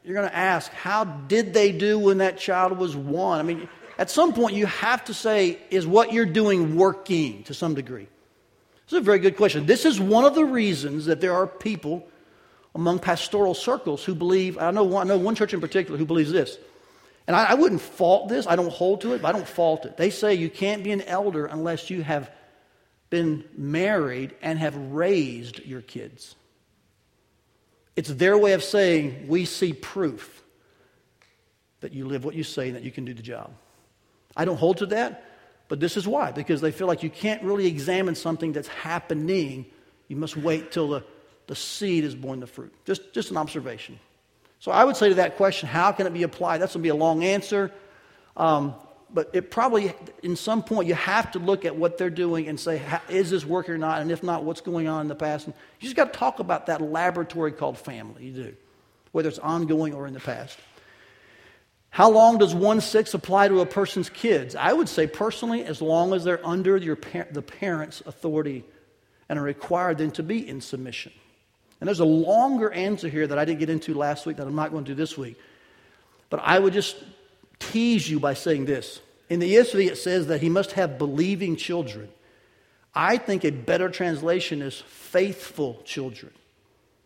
you're 0.03 0.15
going 0.15 0.29
to 0.29 0.35
ask, 0.35 0.71
how 0.71 1.03
did 1.03 1.53
they 1.53 1.71
do 1.71 1.99
when 1.99 2.17
that 2.19 2.37
child 2.37 2.77
was 2.77 2.95
one? 2.95 3.39
I 3.39 3.43
mean, 3.43 3.69
at 3.97 4.09
some 4.09 4.33
point 4.33 4.55
you 4.55 4.65
have 4.65 5.03
to 5.05 5.13
say, 5.13 5.59
is 5.69 5.85
what 5.85 6.13
you're 6.13 6.25
doing 6.25 6.77
working 6.77 7.43
to 7.43 7.53
some 7.53 7.75
degree? 7.75 8.07
This 8.89 8.93
is 8.93 9.01
a 9.01 9.05
very 9.05 9.19
good 9.19 9.37
question. 9.37 9.67
This 9.67 9.85
is 9.85 9.99
one 9.99 10.25
of 10.25 10.33
the 10.33 10.43
reasons 10.43 11.05
that 11.05 11.21
there 11.21 11.35
are 11.35 11.45
people 11.45 12.07
among 12.73 12.97
pastoral 12.97 13.53
circles 13.53 14.03
who 14.03 14.15
believe, 14.15 14.57
I 14.57 14.71
know 14.71 14.83
one, 14.83 15.05
I 15.05 15.13
know 15.13 15.19
one 15.19 15.35
church 15.35 15.53
in 15.53 15.61
particular 15.61 15.95
who 15.95 16.07
believes 16.07 16.31
this. 16.31 16.57
And 17.27 17.35
I, 17.35 17.51
I 17.51 17.53
wouldn't 17.53 17.81
fault 17.81 18.29
this, 18.29 18.47
I 18.47 18.55
don't 18.55 18.71
hold 18.71 19.01
to 19.01 19.13
it, 19.13 19.21
but 19.21 19.27
I 19.27 19.37
don't 19.37 19.47
fault 19.47 19.85
it. 19.85 19.95
They 19.95 20.09
say 20.09 20.33
you 20.33 20.49
can't 20.49 20.83
be 20.83 20.91
an 20.91 21.03
elder 21.03 21.45
unless 21.45 21.91
you 21.91 22.01
have 22.01 22.31
been 23.11 23.43
married 23.55 24.33
and 24.41 24.57
have 24.57 24.75
raised 24.75 25.59
your 25.59 25.81
kids. 25.81 26.35
It's 27.95 28.09
their 28.09 28.39
way 28.39 28.53
of 28.53 28.63
saying 28.63 29.27
we 29.27 29.45
see 29.45 29.71
proof 29.71 30.41
that 31.81 31.93
you 31.93 32.07
live 32.07 32.25
what 32.25 32.33
you 32.33 32.43
say 32.43 32.69
and 32.69 32.75
that 32.75 32.83
you 32.83 32.91
can 32.91 33.05
do 33.05 33.13
the 33.13 33.21
job. 33.21 33.51
I 34.35 34.45
don't 34.45 34.57
hold 34.57 34.77
to 34.77 34.87
that, 34.87 35.28
but 35.69 35.79
this 35.79 35.95
is 35.95 36.05
why 36.05 36.33
because 36.33 36.59
they 36.59 36.71
feel 36.71 36.87
like 36.87 37.01
you 37.03 37.09
can't 37.09 37.41
really 37.43 37.67
examine 37.67 38.15
something 38.15 38.51
that's 38.51 38.67
happening. 38.67 39.65
You 40.09 40.17
must 40.17 40.35
wait 40.35 40.73
till 40.73 40.89
the 40.89 41.03
the 41.49 41.55
seed 41.55 42.03
is 42.03 42.13
born 42.13 42.39
the 42.39 42.47
fruit. 42.47 42.71
Just, 42.85 43.11
just 43.11 43.31
an 43.31 43.37
observation. 43.37 43.99
So 44.59 44.71
I 44.71 44.85
would 44.85 44.95
say 44.95 45.09
to 45.09 45.15
that 45.15 45.35
question, 45.35 45.67
how 45.67 45.91
can 45.91 46.05
it 46.05 46.13
be 46.13 46.21
applied? 46.21 46.59
That's 46.59 46.75
going 46.75 46.83
to 46.83 46.85
be 46.85 46.89
a 46.89 46.95
long 46.95 47.23
answer. 47.23 47.71
Um, 48.37 48.75
but 49.11 49.31
it 49.33 49.49
probably, 49.49 49.91
in 50.21 50.35
some 50.35 50.61
point, 50.61 50.87
you 50.87 50.93
have 50.93 51.31
to 51.31 51.39
look 51.39 51.65
at 51.65 51.75
what 51.75 51.97
they're 51.97 52.11
doing 52.11 52.47
and 52.47 52.59
say, 52.59 52.79
is 53.09 53.31
this 53.31 53.43
working 53.43 53.73
or 53.73 53.77
not? 53.79 53.99
And 53.99 54.11
if 54.11 54.21
not, 54.21 54.43
what's 54.43 54.61
going 54.61 54.87
on 54.87 55.01
in 55.01 55.07
the 55.07 55.15
past? 55.15 55.47
And 55.47 55.55
you 55.79 55.87
just 55.87 55.95
got 55.95 56.13
to 56.13 56.19
talk 56.19 56.37
about 56.37 56.67
that 56.67 56.81
laboratory 56.81 57.51
called 57.51 57.79
family. 57.79 58.25
You 58.25 58.31
do, 58.31 58.55
whether 59.11 59.27
it's 59.27 59.39
ongoing 59.39 59.95
or 59.95 60.05
in 60.05 60.13
the 60.13 60.19
past. 60.19 60.59
How 61.91 62.11
long 62.11 62.37
does 62.37 62.53
1 62.53 62.81
6 62.81 63.13
apply 63.13 63.47
to 63.47 63.61
a 63.61 63.65
person's 63.65 64.09
kids? 64.09 64.55
I 64.55 64.73
would 64.73 64.87
say 64.87 65.07
personally, 65.07 65.63
as 65.65 65.81
long 65.81 66.13
as 66.13 66.23
they're 66.23 66.45
under 66.45 66.77
your, 66.77 66.97
the 67.31 67.41
parent's 67.41 68.01
authority 68.05 68.63
and 69.27 69.39
are 69.39 69.43
required 69.43 69.97
then 69.97 70.11
to 70.11 70.23
be 70.23 70.47
in 70.47 70.61
submission. 70.61 71.11
And 71.79 71.87
there's 71.87 71.99
a 71.99 72.05
longer 72.05 72.71
answer 72.71 73.07
here 73.07 73.25
that 73.25 73.37
I 73.37 73.45
didn't 73.45 73.59
get 73.59 73.69
into 73.69 73.93
last 73.93 74.25
week 74.25 74.37
that 74.37 74.47
I'm 74.47 74.55
not 74.55 74.71
going 74.71 74.83
to 74.85 74.91
do 74.91 74.95
this 74.95 75.17
week. 75.17 75.37
But 76.29 76.41
I 76.43 76.59
would 76.59 76.73
just 76.73 76.97
tease 77.59 78.09
you 78.09 78.19
by 78.19 78.33
saying 78.33 78.65
this. 78.65 79.01
In 79.29 79.39
the 79.39 79.55
ESV, 79.55 79.87
it 79.87 79.97
says 79.97 80.27
that 80.27 80.41
he 80.41 80.49
must 80.49 80.73
have 80.73 80.97
believing 80.97 81.55
children. 81.55 82.09
I 82.93 83.17
think 83.17 83.45
a 83.45 83.51
better 83.51 83.89
translation 83.89 84.61
is 84.61 84.81
faithful 84.87 85.81
children. 85.85 86.33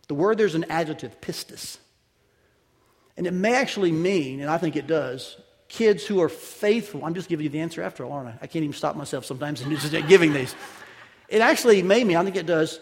The 0.07 0.15
word 0.15 0.37
there's 0.37 0.55
an 0.55 0.65
adjective, 0.69 1.19
pistos. 1.21 1.77
And 3.17 3.27
it 3.27 3.31
may 3.31 3.55
actually 3.55 3.91
mean, 3.91 4.41
and 4.41 4.49
I 4.49 4.57
think 4.57 4.75
it 4.75 4.87
does, 4.87 5.37
kids 5.67 6.05
who 6.05 6.21
are 6.21 6.29
faithful. 6.29 7.03
I'm 7.05 7.13
just 7.13 7.29
giving 7.29 7.43
you 7.43 7.49
the 7.49 7.59
answer 7.59 7.81
after 7.81 8.03
all, 8.03 8.11
aren't 8.11 8.29
I? 8.29 8.37
I 8.41 8.47
can't 8.47 8.63
even 8.63 8.73
stop 8.73 8.95
myself 8.95 9.25
sometimes 9.25 9.61
in 9.61 9.69
just 9.75 9.91
giving 10.07 10.33
these. 10.33 10.55
It 11.29 11.41
actually 11.41 11.81
may 11.81 12.03
mean, 12.03 12.17
I 12.17 12.23
think 12.23 12.35
it 12.35 12.45
does, 12.45 12.79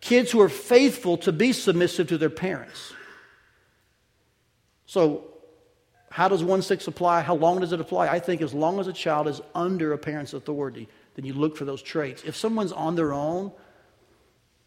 kids 0.00 0.30
who 0.30 0.40
are 0.40 0.48
faithful 0.48 1.18
to 1.18 1.32
be 1.32 1.52
submissive 1.52 2.08
to 2.08 2.18
their 2.18 2.30
parents. 2.30 2.92
So, 4.86 5.26
how 6.10 6.28
does 6.28 6.42
1 6.42 6.62
6 6.62 6.86
apply? 6.88 7.20
How 7.20 7.36
long 7.36 7.60
does 7.60 7.72
it 7.72 7.80
apply? 7.80 8.08
I 8.08 8.18
think 8.18 8.42
as 8.42 8.52
long 8.52 8.80
as 8.80 8.88
a 8.88 8.92
child 8.92 9.28
is 9.28 9.40
under 9.54 9.92
a 9.92 9.98
parent's 9.98 10.32
authority, 10.32 10.88
then 11.14 11.24
you 11.24 11.34
look 11.34 11.56
for 11.56 11.64
those 11.64 11.82
traits. 11.82 12.24
If 12.24 12.36
someone's 12.36 12.72
on 12.72 12.96
their 12.96 13.12
own, 13.12 13.52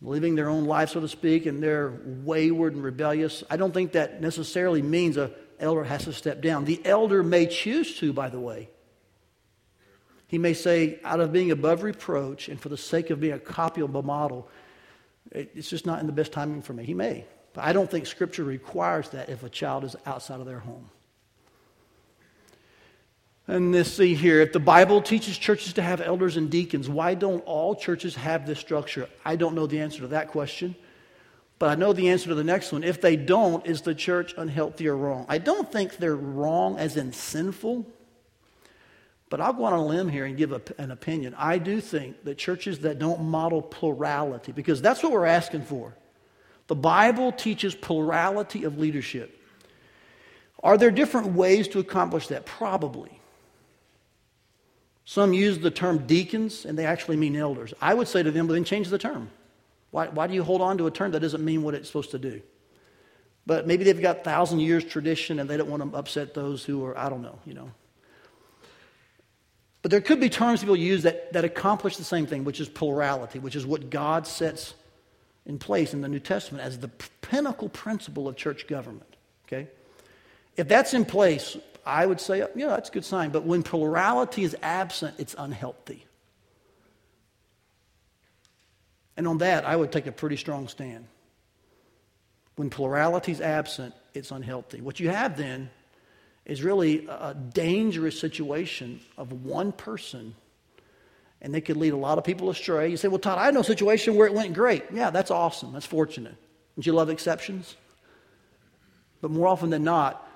living 0.04 0.36
their 0.36 0.50
own 0.50 0.66
life, 0.66 0.90
so 0.90 1.00
to 1.00 1.08
speak, 1.08 1.46
and 1.46 1.64
they're 1.64 2.00
wayward 2.06 2.76
and 2.76 2.84
rebellious, 2.84 3.44
I 3.50 3.58
don't 3.58 3.74
think 3.74 3.94
that 3.94 4.22
necessarily 4.22 4.82
means 4.82 5.18
a 5.18 5.32
elder 5.60 5.84
has 5.84 6.04
to 6.04 6.14
step 6.14 6.42
down. 6.42 6.66
The 6.66 6.82
elder 6.86 7.24
may 7.24 7.48
choose 7.48 7.98
to, 8.00 8.14
by 8.14 8.30
the 8.30 8.40
way. 8.40 8.70
He 10.28 10.38
may 10.38 10.54
say, 10.54 11.00
out 11.04 11.20
of 11.20 11.32
being 11.32 11.52
above 11.52 11.84
reproach 11.84 12.50
and 12.50 12.60
for 12.60 12.70
the 12.70 12.78
sake 12.78 13.10
of 13.12 13.20
being 13.20 13.34
a 13.34 13.40
copy 13.40 13.82
of 13.82 13.96
a 13.96 14.02
model, 14.02 14.50
it's 15.32 15.70
just 15.70 15.86
not 15.86 16.00
in 16.00 16.08
the 16.08 16.12
best 16.12 16.32
timing 16.32 16.62
for 16.62 16.74
me. 16.74 16.84
He 16.84 16.94
may. 16.94 17.26
But 17.54 17.66
I 17.66 17.74
don't 17.74 17.90
think 17.90 18.08
Scripture 18.08 18.44
requires 18.44 19.10
that 19.10 19.30
if 19.30 19.44
a 19.44 19.50
child 19.50 19.84
is 19.84 19.96
outside 20.06 20.40
of 20.40 20.46
their 20.46 20.60
home. 20.60 20.90
And 23.48 23.74
let's 23.74 23.92
see 23.92 24.16
here. 24.16 24.40
If 24.40 24.54
the 24.54 24.60
Bible 24.60 25.02
teaches 25.02 25.38
churches 25.38 25.74
to 25.74 25.82
have 25.82 26.00
elders 26.00 26.38
and 26.38 26.50
deacons, 26.50 26.88
why 26.88 27.14
don't 27.14 27.42
all 27.42 27.76
churches 27.76 28.16
have 28.16 28.48
this 28.48 28.60
structure? 28.60 29.10
I 29.26 29.36
don't 29.36 29.54
know 29.54 29.68
the 29.68 29.82
answer 29.82 30.00
to 30.00 30.08
that 30.08 30.30
question. 30.30 30.76
But 31.60 31.70
I 31.70 31.76
know 31.76 31.94
the 31.94 32.10
answer 32.10 32.30
to 32.30 32.36
the 32.36 32.44
next 32.44 32.72
one. 32.72 32.84
If 32.84 33.00
they 33.00 33.16
don't, 33.16 33.66
is 33.66 33.82
the 33.82 33.96
church 33.96 34.34
unhealthy 34.38 34.88
or 34.88 34.98
wrong? 34.98 35.26
I 35.30 35.38
don't 35.38 35.72
think 35.72 35.98
they're 35.98 36.16
wrong 36.16 36.78
as 36.78 36.98
in 36.98 37.14
sinful. 37.14 37.86
But 39.30 39.42
I'll 39.42 39.54
go 39.54 39.64
on 39.66 39.74
a 39.74 39.86
limb 39.86 40.10
here 40.10 40.26
and 40.26 40.38
give 40.38 40.52
a, 40.52 40.62
an 40.78 40.92
opinion. 40.92 41.36
I 41.38 41.58
do 41.58 41.82
think 41.82 42.24
that 42.24 42.38
churches 42.38 42.80
that 42.80 43.00
don't 43.00 43.24
model 43.24 43.62
plurality, 43.62 44.52
because 44.52 44.82
that's 44.82 45.02
what 45.04 45.12
we're 45.12 45.26
asking 45.26 45.64
for. 45.64 45.96
The 46.68 46.76
Bible 46.76 47.32
teaches 47.32 47.76
plurality 47.76 48.64
of 48.64 48.78
leadership. 48.78 49.40
Are 50.62 50.78
there 50.78 50.92
different 50.92 51.34
ways 51.34 51.68
to 51.70 51.80
accomplish 51.80 52.28
that? 52.28 52.46
Probably. 52.46 53.20
Some 55.06 55.34
use 55.34 55.60
the 55.60 55.72
term 55.72 56.06
deacons 56.08 56.66
and 56.66 56.78
they 56.78 56.86
actually 56.86 57.18
mean 57.18 57.36
elders. 57.36 57.74
I 57.82 57.94
would 57.94 58.08
say 58.08 58.24
to 58.24 58.32
them, 58.32 58.48
well, 58.48 58.54
then 58.54 58.64
change 58.64 58.90
the 58.90 58.98
term. 58.98 59.30
Why, 59.92 60.08
why 60.08 60.28
do 60.28 60.34
you 60.34 60.44
hold 60.44 60.62
on 60.62 60.78
to 60.80 60.88
a 60.88 60.92
term 60.92 61.12
that 61.12 61.20
doesn't 61.20 61.44
mean 61.44 61.62
what 61.62 61.76
it's 61.76 61.88
supposed 61.88 62.12
to 62.12 62.20
do? 62.20 62.42
But 63.46 63.68
maybe 63.68 63.84
they've 63.84 64.02
got 64.02 64.24
thousand 64.24 64.60
years 64.60 64.84
tradition 64.84 65.40
and 65.40 65.50
they 65.50 65.58
don't 65.58 65.70
want 65.70 65.92
to 65.92 65.98
upset 65.98 66.34
those 66.34 66.64
who 66.64 66.86
are, 66.86 66.98
I 66.98 67.10
don't 67.10 67.22
know, 67.22 67.38
you 67.46 67.54
know. 67.54 67.72
But 69.82 69.92
there 69.92 70.00
could 70.00 70.22
be 70.22 70.30
terms 70.30 70.62
people 70.62 70.78
use 70.78 71.04
that, 71.04 71.34
that 71.34 71.44
accomplish 71.44 71.98
the 71.98 72.06
same 72.06 72.26
thing, 72.26 72.46
which 72.46 72.62
is 72.62 72.70
plurality, 72.70 73.40
which 73.40 73.58
is 73.58 73.66
what 73.66 73.90
God 73.90 74.26
sets 74.26 74.74
in 75.46 75.60
place 75.60 75.94
in 75.94 76.00
the 76.00 76.08
New 76.08 76.20
Testament 76.22 76.64
as 76.64 76.80
the 76.80 76.88
pinnacle 76.88 77.68
principle 77.68 78.30
of 78.30 78.38
church 78.38 78.66
government. 78.68 79.18
Okay? 79.46 79.68
If 80.56 80.70
that's 80.70 80.94
in 80.94 81.04
place, 81.04 81.58
I 81.86 82.06
would 82.06 82.22
say, 82.22 82.46
yeah, 82.56 82.68
that's 82.68 82.90
a 82.90 82.92
good 82.92 83.06
sign. 83.06 83.32
But 83.32 83.44
when 83.44 83.64
plurality 83.64 84.44
is 84.44 84.56
absent, 84.62 85.16
it's 85.18 85.36
unhealthy. 85.38 86.06
And 89.16 89.28
on 89.28 89.40
that, 89.40 89.66
I 89.66 89.76
would 89.76 89.92
take 89.92 90.08
a 90.08 90.12
pretty 90.12 90.38
strong 90.38 90.68
stand. 90.68 91.06
When 92.56 92.70
plurality 92.70 93.32
is 93.32 93.42
absent, 93.42 93.94
it's 94.14 94.32
unhealthy. 94.32 94.82
What 94.82 95.00
you 95.00 95.10
have 95.10 95.38
then 95.38 95.70
is 96.46 96.62
really 96.64 97.08
a 97.08 97.34
dangerous 97.34 98.20
situation 98.20 99.00
of 99.18 99.32
one 99.46 99.72
person. 99.72 100.36
And 101.42 101.54
they 101.54 101.62
could 101.62 101.78
lead 101.78 101.94
a 101.94 101.98
lot 101.98 102.18
of 102.18 102.24
people 102.24 102.50
astray. 102.50 102.90
You 102.90 102.98
say, 102.98 103.08
well, 103.08 103.20
Todd, 103.20 103.38
I 103.38 103.52
know 103.52 103.60
a 103.60 103.64
situation 103.64 104.16
where 104.16 104.28
it 104.28 104.34
went 104.34 104.54
great. 104.54 104.84
Yeah, 104.94 105.10
that's 105.10 105.32
awesome. 105.32 105.74
That's 105.74 105.86
fortunate. 105.86 106.36
Don't 106.76 106.86
you 106.86 106.94
love 106.94 107.10
exceptions? 107.10 107.76
But 109.22 109.32
more 109.32 109.48
often 109.48 109.70
than 109.70 109.84
not, 109.84 110.28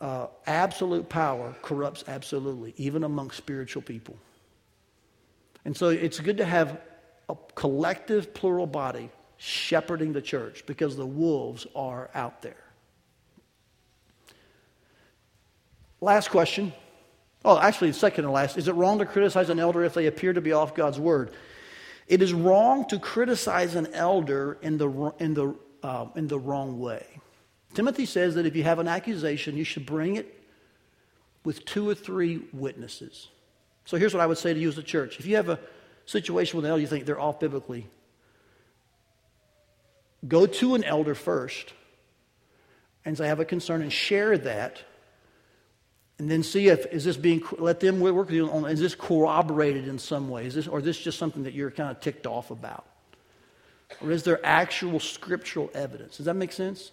uh, 0.00 0.28
absolute 0.46 1.08
power 1.08 1.54
corrupts 1.62 2.04
absolutely, 2.08 2.74
even 2.76 3.04
among 3.04 3.30
spiritual 3.30 3.82
people. 3.82 4.16
And 5.64 5.76
so 5.76 5.88
it's 5.88 6.18
good 6.20 6.38
to 6.38 6.44
have 6.44 6.80
a 7.28 7.36
collective 7.54 8.32
plural 8.32 8.66
body 8.66 9.10
shepherding 9.36 10.12
the 10.12 10.22
church 10.22 10.64
because 10.66 10.96
the 10.96 11.06
wolves 11.06 11.66
are 11.74 12.10
out 12.14 12.42
there. 12.42 12.64
Last 16.00 16.30
question. 16.30 16.72
Oh, 17.44 17.58
actually, 17.58 17.92
second 17.92 18.24
to 18.24 18.30
last. 18.30 18.56
Is 18.56 18.68
it 18.68 18.74
wrong 18.74 18.98
to 18.98 19.06
criticize 19.06 19.50
an 19.50 19.58
elder 19.58 19.84
if 19.84 19.94
they 19.94 20.06
appear 20.06 20.32
to 20.32 20.40
be 20.40 20.52
off 20.52 20.74
God's 20.74 20.98
word? 20.98 21.32
It 22.06 22.22
is 22.22 22.32
wrong 22.32 22.86
to 22.88 22.98
criticize 22.98 23.74
an 23.76 23.94
elder 23.94 24.58
in 24.62 24.78
the, 24.78 25.14
in 25.18 25.34
the, 25.34 25.54
uh, 25.82 26.06
in 26.16 26.26
the 26.26 26.38
wrong 26.38 26.78
way. 26.80 27.19
Timothy 27.74 28.06
says 28.06 28.34
that 28.34 28.46
if 28.46 28.56
you 28.56 28.64
have 28.64 28.78
an 28.78 28.88
accusation, 28.88 29.56
you 29.56 29.64
should 29.64 29.86
bring 29.86 30.16
it 30.16 30.42
with 31.44 31.64
two 31.64 31.88
or 31.88 31.94
three 31.94 32.42
witnesses. 32.52 33.28
So 33.84 33.96
here's 33.96 34.12
what 34.12 34.20
I 34.20 34.26
would 34.26 34.38
say 34.38 34.52
to 34.52 34.60
you 34.60 34.68
as 34.68 34.78
a 34.78 34.82
church. 34.82 35.18
If 35.18 35.26
you 35.26 35.36
have 35.36 35.48
a 35.48 35.58
situation 36.06 36.56
with 36.56 36.64
an 36.64 36.70
elder 36.70 36.80
you 36.80 36.86
think 36.86 37.06
they're 37.06 37.20
off 37.20 37.40
biblically, 37.40 37.86
go 40.26 40.46
to 40.46 40.74
an 40.74 40.84
elder 40.84 41.14
first 41.14 41.72
and 43.04 43.16
say, 43.16 43.24
I 43.24 43.28
have 43.28 43.40
a 43.40 43.44
concern 43.44 43.82
and 43.82 43.92
share 43.92 44.36
that 44.38 44.82
and 46.20 46.30
then 46.30 46.42
see 46.42 46.68
if 46.68 46.84
is 46.92 47.04
this 47.04 47.16
being 47.16 47.42
let 47.58 47.80
them 47.80 47.98
work 47.98 48.14
with 48.14 48.30
you 48.30 48.48
on 48.50 48.66
is 48.66 48.78
this 48.78 48.94
corroborated 48.94 49.88
in 49.88 49.98
some 49.98 50.28
way 50.28 50.44
is 50.44 50.54
this 50.54 50.68
or 50.68 50.78
is 50.78 50.84
this 50.84 50.98
just 50.98 51.18
something 51.18 51.44
that 51.44 51.54
you're 51.54 51.70
kind 51.70 51.90
of 51.90 51.98
ticked 52.00 52.26
off 52.26 52.50
about 52.50 52.84
or 54.02 54.10
is 54.10 54.22
there 54.22 54.38
actual 54.44 55.00
scriptural 55.00 55.70
evidence 55.72 56.18
does 56.18 56.26
that 56.26 56.34
make 56.34 56.52
sense 56.52 56.92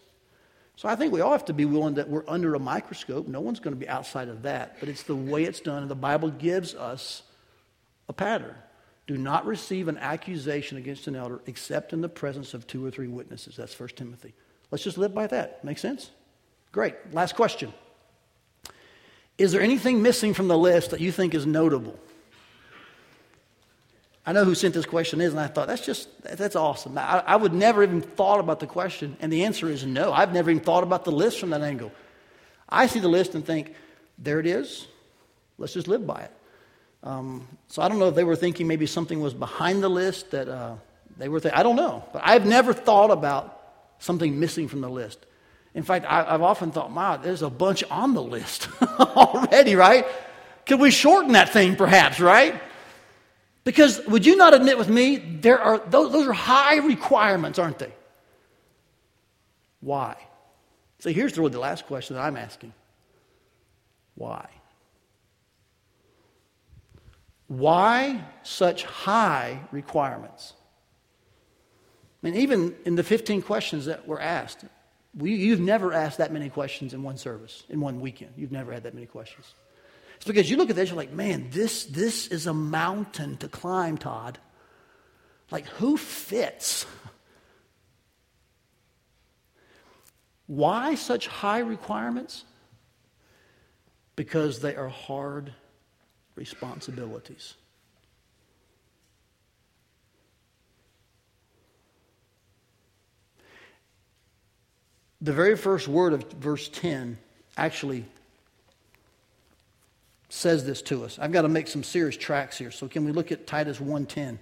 so 0.77 0.87
i 0.87 0.95
think 0.95 1.11
we 1.11 1.19
all 1.19 1.33
have 1.33 1.43
to 1.45 1.53
be 1.53 1.65
willing 1.65 1.95
that 1.95 2.07
we're 2.07 2.23
under 2.27 2.55
a 2.55 2.59
microscope. 2.59 3.27
No 3.27 3.41
one's 3.41 3.59
going 3.59 3.75
to 3.75 3.79
be 3.79 3.89
outside 3.89 4.29
of 4.29 4.43
that 4.43 4.79
but 4.79 4.87
it's 4.87 5.03
the 5.03 5.15
way 5.15 5.43
it's 5.43 5.59
done 5.59 5.81
and 5.81 5.91
the 5.91 5.95
bible 5.95 6.29
gives 6.29 6.73
us 6.73 7.23
a 8.09 8.13
pattern. 8.13 8.55
Do 9.05 9.17
not 9.17 9.45
receive 9.45 9.87
an 9.87 9.97
accusation 9.97 10.77
against 10.77 11.07
an 11.07 11.15
elder 11.15 11.41
except 11.45 11.93
in 11.93 12.01
the 12.01 12.09
presence 12.09 12.53
of 12.53 12.67
two 12.67 12.85
or 12.85 12.91
three 12.91 13.07
witnesses. 13.07 13.55
That's 13.55 13.77
1 13.77 13.89
timothy. 13.95 14.33
Let's 14.69 14.83
just 14.83 14.97
live 14.97 15.13
by 15.13 15.27
that. 15.27 15.63
Make 15.63 15.77
sense? 15.77 16.11
Great. 16.73 16.95
Last 17.13 17.35
question. 17.35 17.73
Is 19.37 19.51
there 19.51 19.61
anything 19.61 20.01
missing 20.01 20.33
from 20.33 20.47
the 20.47 20.57
list 20.57 20.91
that 20.91 20.99
you 20.99 21.11
think 21.11 21.33
is 21.33 21.45
notable? 21.45 21.97
I 24.27 24.33
know 24.33 24.43
who 24.43 24.55
sent 24.55 24.73
this 24.73 24.85
question 24.85 25.21
is, 25.21 25.31
and 25.31 25.39
I 25.39 25.47
thought, 25.47 25.67
that's 25.67 25.85
just, 25.85 26.09
that's 26.21 26.57
awesome. 26.57 26.97
I, 26.97 27.23
I 27.25 27.37
would 27.37 27.53
never 27.53 27.81
even 27.81 28.01
thought 28.01 28.41
about 28.41 28.59
the 28.59 28.67
question, 28.67 29.15
and 29.21 29.31
the 29.31 29.45
answer 29.45 29.69
is 29.69 29.85
no. 29.85 30.11
I've 30.11 30.33
never 30.33 30.51
even 30.51 30.61
thought 30.61 30.83
about 30.83 31.05
the 31.05 31.13
list 31.13 31.39
from 31.39 31.51
that 31.51 31.61
angle. 31.61 31.93
I 32.67 32.87
see 32.87 32.99
the 32.99 33.07
list 33.07 33.35
and 33.35 33.45
think, 33.45 33.73
there 34.17 34.41
it 34.41 34.45
is. 34.45 34.85
Let's 35.57 35.71
just 35.71 35.87
live 35.87 36.05
by 36.05 36.23
it. 36.23 36.31
Um, 37.03 37.47
so 37.69 37.81
I 37.81 37.87
don't 37.87 37.99
know 37.99 38.09
if 38.09 38.15
they 38.15 38.25
were 38.25 38.35
thinking 38.35 38.67
maybe 38.67 38.85
something 38.85 39.21
was 39.21 39.33
behind 39.33 39.81
the 39.81 39.89
list 39.89 40.31
that 40.31 40.49
uh, 40.49 40.75
they 41.17 41.29
were 41.29 41.39
thinking. 41.39 41.57
I 41.57 41.63
don't 41.63 41.77
know. 41.77 42.03
But 42.11 42.23
I've 42.25 42.45
never 42.45 42.73
thought 42.73 43.11
about 43.11 43.61
something 43.99 44.37
missing 44.37 44.67
from 44.67 44.81
the 44.81 44.89
list. 44.89 45.25
In 45.73 45.83
fact, 45.83 46.05
I, 46.05 46.31
have 46.31 46.41
often 46.41 46.71
thought, 46.71 46.91
wow, 46.91 47.15
there's 47.15 47.43
a 47.43 47.49
bunch 47.49 47.81
on 47.89 48.13
the 48.13 48.23
list 48.23 48.67
already, 48.99 49.75
right? 49.75 50.05
Could 50.65 50.81
we 50.81 50.91
shorten 50.91 51.31
that 51.31 51.53
thing 51.53 51.77
perhaps, 51.77 52.19
right? 52.19 52.61
Because 53.67 53.99
would 54.07 54.25
you 54.25 54.37
not 54.37 54.53
admit 54.53 54.77
with 54.77 54.87
me, 54.87 55.17
there 55.17 55.59
are, 55.59 55.79
those, 55.89 56.13
those 56.13 56.25
are 56.25 56.31
high 56.31 56.77
requirements, 56.77 57.59
aren't 57.59 57.79
they? 57.79 57.91
Why? 59.81 60.15
So 60.99 61.09
here's 61.09 61.37
really 61.37 61.49
the 61.49 61.59
last 61.59 61.85
question 61.85 62.15
that 62.15 62.21
I'm 62.21 62.37
asking. 62.37 62.71
Why? 64.15 64.47
Why 67.49 68.23
such 68.41 68.85
high 68.85 69.59
requirements? 69.73 70.53
I 72.23 72.27
mean, 72.27 72.39
even 72.39 72.73
in 72.85 72.95
the 72.95 73.03
15 73.03 73.41
questions 73.41 73.87
that 73.87 74.07
were 74.07 74.21
asked, 74.21 74.63
we, 75.13 75.35
you've 75.35 75.59
never 75.59 75.91
asked 75.91 76.19
that 76.19 76.31
many 76.31 76.47
questions 76.47 76.93
in 76.93 77.03
one 77.03 77.17
service, 77.17 77.63
in 77.67 77.81
one 77.81 77.99
weekend. 77.99 78.31
You've 78.37 78.53
never 78.53 78.71
had 78.71 78.83
that 78.83 78.93
many 78.93 79.07
questions. 79.07 79.53
Because 80.27 80.49
you 80.49 80.57
look 80.57 80.69
at 80.69 80.75
this, 80.75 80.89
you're 80.89 80.97
like, 80.97 81.13
man, 81.13 81.47
this, 81.51 81.85
this 81.85 82.27
is 82.27 82.47
a 82.47 82.53
mountain 82.53 83.37
to 83.37 83.47
climb, 83.47 83.97
Todd. 83.97 84.37
Like, 85.49 85.65
who 85.67 85.97
fits? 85.97 86.85
Why 90.47 90.95
such 90.95 91.27
high 91.27 91.59
requirements? 91.59 92.43
Because 94.15 94.59
they 94.59 94.75
are 94.75 94.89
hard 94.89 95.53
responsibilities. 96.35 97.55
The 105.21 105.33
very 105.33 105.57
first 105.57 105.87
word 105.87 106.13
of 106.13 106.23
verse 106.33 106.67
10 106.69 107.17
actually 107.57 108.05
says 110.29 110.65
this 110.65 110.81
to 110.83 111.05
us. 111.05 111.17
I've 111.19 111.31
got 111.31 111.43
to 111.43 111.49
make 111.49 111.67
some 111.67 111.83
serious 111.83 112.17
tracks 112.17 112.57
here. 112.57 112.71
So 112.71 112.87
can 112.87 113.05
we 113.05 113.11
look 113.11 113.31
at 113.31 113.47
Titus 113.47 113.79
1:10? 113.79 114.39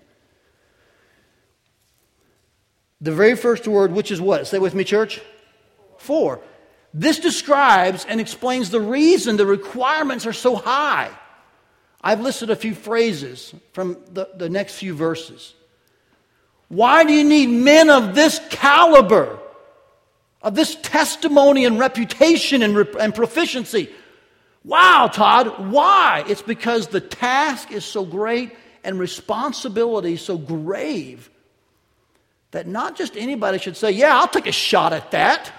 The 3.01 3.12
very 3.12 3.36
first 3.36 3.68
word, 3.68 3.92
which 3.92 4.12
is 4.12 4.20
what? 4.20 4.48
Say 4.48 4.58
with 4.58 4.74
me, 4.74 4.84
church. 4.84 5.22
For. 5.98 6.39
This 6.94 7.20
describes 7.20 8.06
and 8.06 8.22
explains 8.22 8.70
the 8.70 8.80
reason 8.80 9.36
the 9.36 9.46
requirements 9.46 10.25
are 10.25 10.34
so 10.34 10.56
high. 10.56 11.12
I've 12.01 12.22
listed 12.22 12.50
a 12.50 12.56
few 12.56 12.74
phrases 12.74 13.54
from 13.74 13.98
the, 14.12 14.30
the 14.36 14.50
next 14.50 14.75
few 14.75 14.94
verses. 14.94 15.54
Why 16.70 17.04
do 17.04 17.13
you 17.13 17.24
need 17.24 17.48
men 17.48 17.89
of 17.89 18.15
this 18.15 18.39
caliber, 18.50 19.39
of 20.42 20.56
this 20.56 20.75
testimony 20.75 21.65
and 21.65 21.77
reputation 21.77 22.63
and, 22.63 22.77
and 22.77 23.13
proficiency? 23.13 23.89
Wow, 24.65 25.10
Todd, 25.13 25.72
why? 25.72 26.25
It's 26.27 26.41
because 26.41 26.88
the 26.88 27.00
task 27.00 27.72
is 27.72 27.86
so 27.86 28.03
great 28.03 28.51
and 28.84 28.98
responsibility 28.98 30.17
so 30.17 30.39
grave 30.39 31.29
that 32.50 32.65
not 32.65 32.95
just 32.95 33.15
anybody 33.15 33.60
should 33.60 33.77
say, 33.77 33.91
Yeah, 33.91 34.17
I'll 34.17 34.27
take 34.27 34.48
a 34.48 34.51
shot 34.51 34.91
at 34.91 35.12
that. 35.12 35.51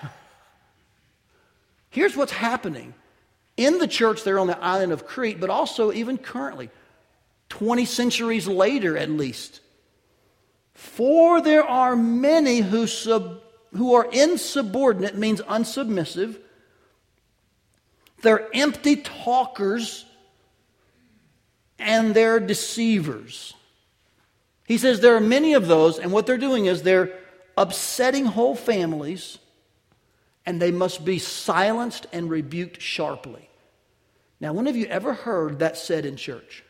Here's 1.90 2.16
what's 2.16 2.32
happening 2.32 2.94
in 3.56 3.78
the 3.78 3.86
church 3.86 4.24
there 4.24 4.40
on 4.40 4.48
the 4.48 4.58
island 4.58 4.92
of 4.92 5.06
Crete, 5.06 5.38
but 5.38 5.50
also 5.50 5.92
even 5.92 6.18
currently, 6.18 6.68
20 7.50 7.84
centuries 7.84 8.48
later 8.48 8.98
at 8.98 9.08
least. 9.08 9.60
For 10.74 11.40
there 11.40 11.64
are 11.64 11.94
many 11.94 12.58
who, 12.58 12.88
sub, 12.88 13.40
who 13.72 13.94
are 13.94 14.08
insubordinate, 14.10 15.16
means 15.16 15.40
unsubmissive 15.42 16.38
they're 18.26 18.48
empty 18.52 18.96
talkers 18.96 20.04
and 21.78 22.14
they're 22.14 22.40
deceivers. 22.40 23.54
He 24.66 24.78
says 24.78 25.00
there 25.00 25.14
are 25.14 25.20
many 25.20 25.54
of 25.54 25.68
those, 25.68 25.98
and 25.98 26.10
what 26.10 26.26
they're 26.26 26.38
doing 26.38 26.66
is 26.66 26.82
they're 26.82 27.12
upsetting 27.56 28.24
whole 28.24 28.56
families, 28.56 29.38
and 30.44 30.60
they 30.60 30.72
must 30.72 31.04
be 31.04 31.18
silenced 31.18 32.06
and 32.12 32.28
rebuked 32.28 32.82
sharply. 32.82 33.48
Now, 34.40 34.52
when 34.52 34.66
have 34.66 34.76
you 34.76 34.86
ever 34.86 35.14
heard 35.14 35.60
that 35.60 35.76
said 35.76 36.04
in 36.04 36.16
church? 36.16 36.64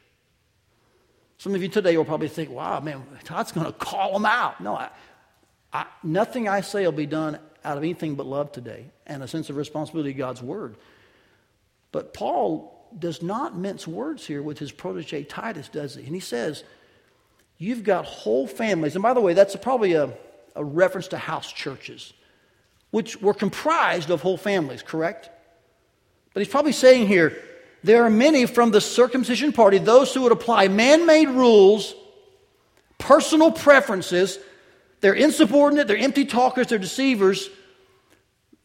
Some 1.38 1.54
of 1.54 1.62
you 1.62 1.68
today 1.68 1.96
will 1.96 2.04
probably 2.04 2.28
think, 2.28 2.50
wow, 2.50 2.80
man, 2.80 3.04
Todd's 3.24 3.52
going 3.52 3.66
to 3.66 3.72
call 3.72 4.12
them 4.12 4.26
out. 4.26 4.60
No, 4.60 4.74
I, 4.74 4.90
I, 5.72 5.86
nothing 6.02 6.48
I 6.48 6.60
say 6.60 6.84
will 6.84 6.92
be 6.92 7.06
done 7.06 7.38
out 7.64 7.76
of 7.76 7.82
anything 7.82 8.14
but 8.14 8.26
love 8.26 8.52
today 8.52 8.86
and 9.06 9.22
a 9.22 9.28
sense 9.28 9.50
of 9.50 9.56
responsibility 9.56 10.12
to 10.12 10.18
God's 10.18 10.42
word. 10.42 10.76
But 11.96 12.12
Paul 12.12 12.90
does 12.98 13.22
not 13.22 13.56
mince 13.56 13.88
words 13.88 14.26
here 14.26 14.42
with 14.42 14.58
his 14.58 14.70
protege 14.70 15.24
Titus, 15.24 15.70
does 15.70 15.94
he? 15.94 16.04
And 16.04 16.14
he 16.14 16.20
says, 16.20 16.62
You've 17.56 17.84
got 17.84 18.04
whole 18.04 18.46
families. 18.46 18.96
And 18.96 19.02
by 19.02 19.14
the 19.14 19.22
way, 19.22 19.32
that's 19.32 19.56
probably 19.56 19.94
a, 19.94 20.12
a 20.54 20.62
reference 20.62 21.08
to 21.08 21.16
house 21.16 21.50
churches, 21.50 22.12
which 22.90 23.22
were 23.22 23.32
comprised 23.32 24.10
of 24.10 24.20
whole 24.20 24.36
families, 24.36 24.82
correct? 24.82 25.30
But 26.34 26.40
he's 26.42 26.50
probably 26.50 26.72
saying 26.72 27.06
here, 27.06 27.42
there 27.82 28.04
are 28.04 28.10
many 28.10 28.44
from 28.44 28.72
the 28.72 28.82
circumcision 28.82 29.54
party, 29.54 29.78
those 29.78 30.12
who 30.12 30.20
would 30.20 30.32
apply 30.32 30.68
man 30.68 31.06
made 31.06 31.30
rules, 31.30 31.94
personal 32.98 33.50
preferences. 33.50 34.38
They're 35.00 35.14
insubordinate, 35.14 35.88
they're 35.88 35.96
empty 35.96 36.26
talkers, 36.26 36.66
they're 36.66 36.78
deceivers 36.78 37.48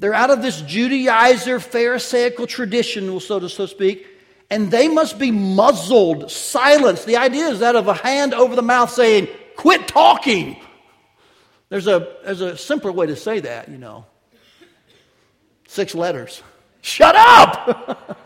they're 0.02 0.16
out 0.16 0.32
of 0.32 0.42
this 0.42 0.64
Judaizer, 0.64 1.62
Pharisaical 1.62 2.48
tradition, 2.48 3.20
so 3.20 3.40
to 3.40 3.48
so 3.48 3.68
speak, 3.68 4.08
and 4.50 4.72
they 4.72 4.88
must 4.88 5.20
be 5.20 5.30
muzzled, 5.30 6.32
silenced. 6.32 7.06
The 7.06 7.18
idea 7.18 7.50
is 7.50 7.60
that 7.60 7.76
of 7.76 7.88
a 7.88 7.94
hand 7.94 8.34
over 8.34 8.56
the 8.56 8.64
mouth 8.64 8.90
saying, 8.90 9.28
Quit 9.56 9.88
talking. 9.88 10.60
There's 11.70 11.86
a, 11.86 12.16
there's 12.26 12.42
a 12.42 12.58
simpler 12.58 12.92
way 12.92 13.06
to 13.06 13.16
say 13.16 13.42
that, 13.42 13.70
you 13.70 13.78
know. 13.78 14.06
Six 15.68 15.94
letters. 15.94 16.42
Shut 16.82 17.16
up! 17.16 18.18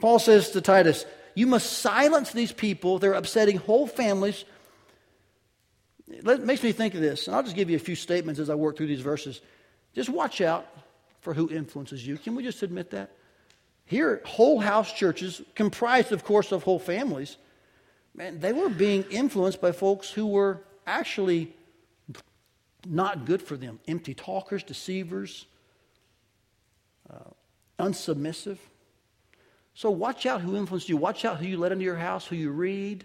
Paul 0.00 0.18
says 0.18 0.50
to 0.50 0.60
Titus, 0.60 1.06
You 1.36 1.46
must 1.46 1.72
silence 1.72 2.32
these 2.32 2.50
people. 2.50 2.98
They're 2.98 3.12
upsetting 3.12 3.58
whole 3.58 3.86
families 3.86 4.44
it 6.08 6.44
makes 6.44 6.62
me 6.62 6.72
think 6.72 6.94
of 6.94 7.00
this, 7.00 7.26
and 7.26 7.36
I'll 7.36 7.42
just 7.42 7.56
give 7.56 7.68
you 7.68 7.76
a 7.76 7.80
few 7.80 7.96
statements 7.96 8.40
as 8.40 8.50
I 8.50 8.54
work 8.54 8.76
through 8.76 8.86
these 8.86 9.00
verses. 9.00 9.40
Just 9.94 10.08
watch 10.08 10.40
out 10.40 10.66
for 11.20 11.34
who 11.34 11.50
influences 11.50 12.06
you. 12.06 12.16
Can 12.16 12.34
we 12.36 12.42
just 12.42 12.62
admit 12.62 12.90
that? 12.90 13.10
Here, 13.86 14.20
whole 14.24 14.60
house 14.60 14.92
churches, 14.92 15.42
comprised, 15.54 16.12
of 16.12 16.24
course, 16.24 16.52
of 16.52 16.62
whole 16.62 16.78
families, 16.78 17.36
man, 18.14 18.40
they 18.40 18.52
were 18.52 18.68
being 18.68 19.04
influenced 19.10 19.60
by 19.60 19.72
folks 19.72 20.10
who 20.10 20.26
were 20.26 20.60
actually 20.86 21.52
not 22.88 23.24
good 23.24 23.42
for 23.42 23.56
them 23.56 23.80
empty 23.88 24.14
talkers, 24.14 24.62
deceivers, 24.62 25.46
uh, 27.10 27.30
unsubmissive. 27.78 28.58
So 29.74 29.90
watch 29.90 30.24
out 30.24 30.40
who 30.40 30.56
influenced 30.56 30.88
you. 30.88 30.96
Watch 30.96 31.24
out 31.24 31.38
who 31.38 31.46
you 31.46 31.58
let 31.58 31.72
into 31.72 31.84
your 31.84 31.96
house, 31.96 32.26
who 32.26 32.36
you 32.36 32.50
read, 32.50 33.04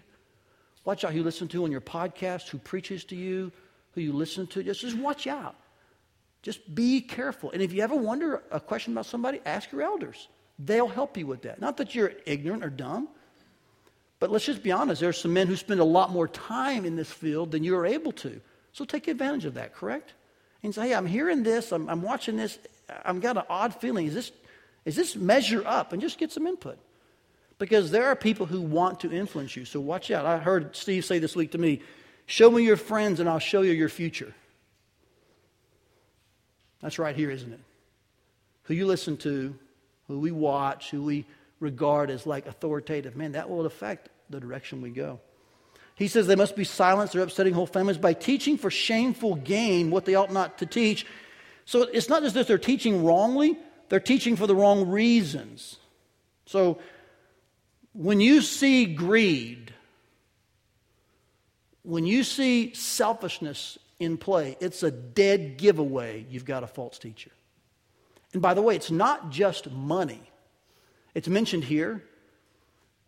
Watch 0.84 1.04
out 1.04 1.12
who 1.12 1.18
you 1.18 1.24
listen 1.24 1.48
to 1.48 1.64
on 1.64 1.70
your 1.70 1.80
podcast, 1.80 2.48
who 2.48 2.58
preaches 2.58 3.04
to 3.06 3.16
you, 3.16 3.52
who 3.92 4.00
you 4.00 4.12
listen 4.12 4.46
to. 4.48 4.62
Just, 4.62 4.80
just 4.80 4.96
watch 4.96 5.26
out. 5.26 5.54
Just 6.42 6.74
be 6.74 7.00
careful. 7.00 7.50
And 7.52 7.62
if 7.62 7.72
you 7.72 7.82
ever 7.82 7.94
wonder 7.94 8.42
a 8.50 8.58
question 8.58 8.92
about 8.92 9.06
somebody, 9.06 9.40
ask 9.46 9.70
your 9.70 9.82
elders. 9.82 10.28
They'll 10.58 10.88
help 10.88 11.16
you 11.16 11.26
with 11.26 11.42
that. 11.42 11.60
Not 11.60 11.76
that 11.76 11.94
you're 11.94 12.12
ignorant 12.26 12.64
or 12.64 12.70
dumb, 12.70 13.08
but 14.18 14.30
let's 14.30 14.44
just 14.44 14.62
be 14.62 14.72
honest. 14.72 15.00
There 15.00 15.10
are 15.10 15.12
some 15.12 15.32
men 15.32 15.46
who 15.46 15.56
spend 15.56 15.80
a 15.80 15.84
lot 15.84 16.10
more 16.10 16.26
time 16.26 16.84
in 16.84 16.96
this 16.96 17.10
field 17.10 17.52
than 17.52 17.62
you're 17.62 17.86
able 17.86 18.12
to. 18.12 18.40
So 18.72 18.84
take 18.84 19.06
advantage 19.06 19.44
of 19.44 19.54
that, 19.54 19.74
correct? 19.74 20.14
And 20.62 20.74
say, 20.74 20.88
hey, 20.88 20.94
I'm 20.94 21.06
hearing 21.06 21.42
this, 21.42 21.72
I'm, 21.72 21.88
I'm 21.88 22.02
watching 22.02 22.36
this, 22.36 22.58
I've 23.04 23.20
got 23.20 23.36
an 23.36 23.42
odd 23.48 23.74
feeling. 23.74 24.06
Is 24.06 24.14
this, 24.14 24.32
is 24.84 24.96
this 24.96 25.16
measure 25.16 25.62
up? 25.66 25.92
And 25.92 26.00
just 26.00 26.18
get 26.18 26.32
some 26.32 26.46
input 26.46 26.78
because 27.62 27.92
there 27.92 28.06
are 28.06 28.16
people 28.16 28.44
who 28.44 28.60
want 28.60 28.98
to 28.98 29.12
influence 29.12 29.54
you. 29.54 29.64
So 29.64 29.78
watch 29.78 30.10
out. 30.10 30.26
I 30.26 30.38
heard 30.38 30.74
Steve 30.74 31.04
say 31.04 31.20
this 31.20 31.36
week 31.36 31.52
to 31.52 31.58
me 31.58 31.80
Show 32.26 32.50
me 32.50 32.64
your 32.64 32.76
friends 32.76 33.20
and 33.20 33.28
I'll 33.28 33.38
show 33.38 33.62
you 33.62 33.70
your 33.70 33.88
future. 33.88 34.34
That's 36.80 36.98
right 36.98 37.14
here, 37.14 37.30
isn't 37.30 37.52
it? 37.52 37.60
Who 38.64 38.74
you 38.74 38.86
listen 38.86 39.16
to, 39.18 39.54
who 40.08 40.18
we 40.18 40.32
watch, 40.32 40.90
who 40.90 41.04
we 41.04 41.24
regard 41.60 42.10
as 42.10 42.26
like 42.26 42.46
authoritative, 42.46 43.16
man, 43.16 43.32
that 43.32 43.48
will 43.48 43.64
affect 43.64 44.08
the 44.28 44.40
direction 44.40 44.82
we 44.82 44.90
go. 44.90 45.20
He 45.94 46.08
says 46.08 46.26
they 46.26 46.34
must 46.34 46.56
be 46.56 46.64
silenced, 46.64 47.12
they're 47.12 47.22
upsetting 47.22 47.54
whole 47.54 47.66
families 47.66 47.98
by 47.98 48.12
teaching 48.12 48.58
for 48.58 48.70
shameful 48.70 49.36
gain 49.36 49.92
what 49.92 50.04
they 50.04 50.16
ought 50.16 50.32
not 50.32 50.58
to 50.58 50.66
teach. 50.66 51.06
So 51.64 51.82
it's 51.82 52.08
not 52.08 52.24
just 52.24 52.34
that 52.34 52.48
they're 52.48 52.58
teaching 52.58 53.04
wrongly, 53.04 53.56
they're 53.88 54.00
teaching 54.00 54.34
for 54.34 54.48
the 54.48 54.56
wrong 54.56 54.88
reasons. 54.88 55.76
So 56.46 56.78
when 57.92 58.20
you 58.20 58.40
see 58.40 58.86
greed, 58.86 59.72
when 61.82 62.06
you 62.06 62.24
see 62.24 62.74
selfishness 62.74 63.78
in 63.98 64.16
play, 64.16 64.56
it's 64.60 64.82
a 64.82 64.90
dead 64.90 65.58
giveaway 65.58 66.24
you've 66.30 66.44
got 66.44 66.64
a 66.64 66.66
false 66.66 66.98
teacher. 66.98 67.30
And 68.32 68.40
by 68.40 68.54
the 68.54 68.62
way, 68.62 68.76
it's 68.76 68.90
not 68.90 69.30
just 69.30 69.70
money. 69.70 70.22
It's 71.14 71.28
mentioned 71.28 71.64
here, 71.64 72.02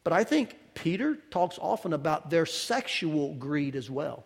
but 0.03 0.13
I 0.13 0.25
think 0.25 0.57
Peter 0.75 1.17
talks 1.31 1.59
often 1.59 1.93
about 1.93 2.31
their 2.31 2.45
sexual 2.45 3.35
greed 3.35 3.77
as 3.77 3.91
well. 3.91 4.25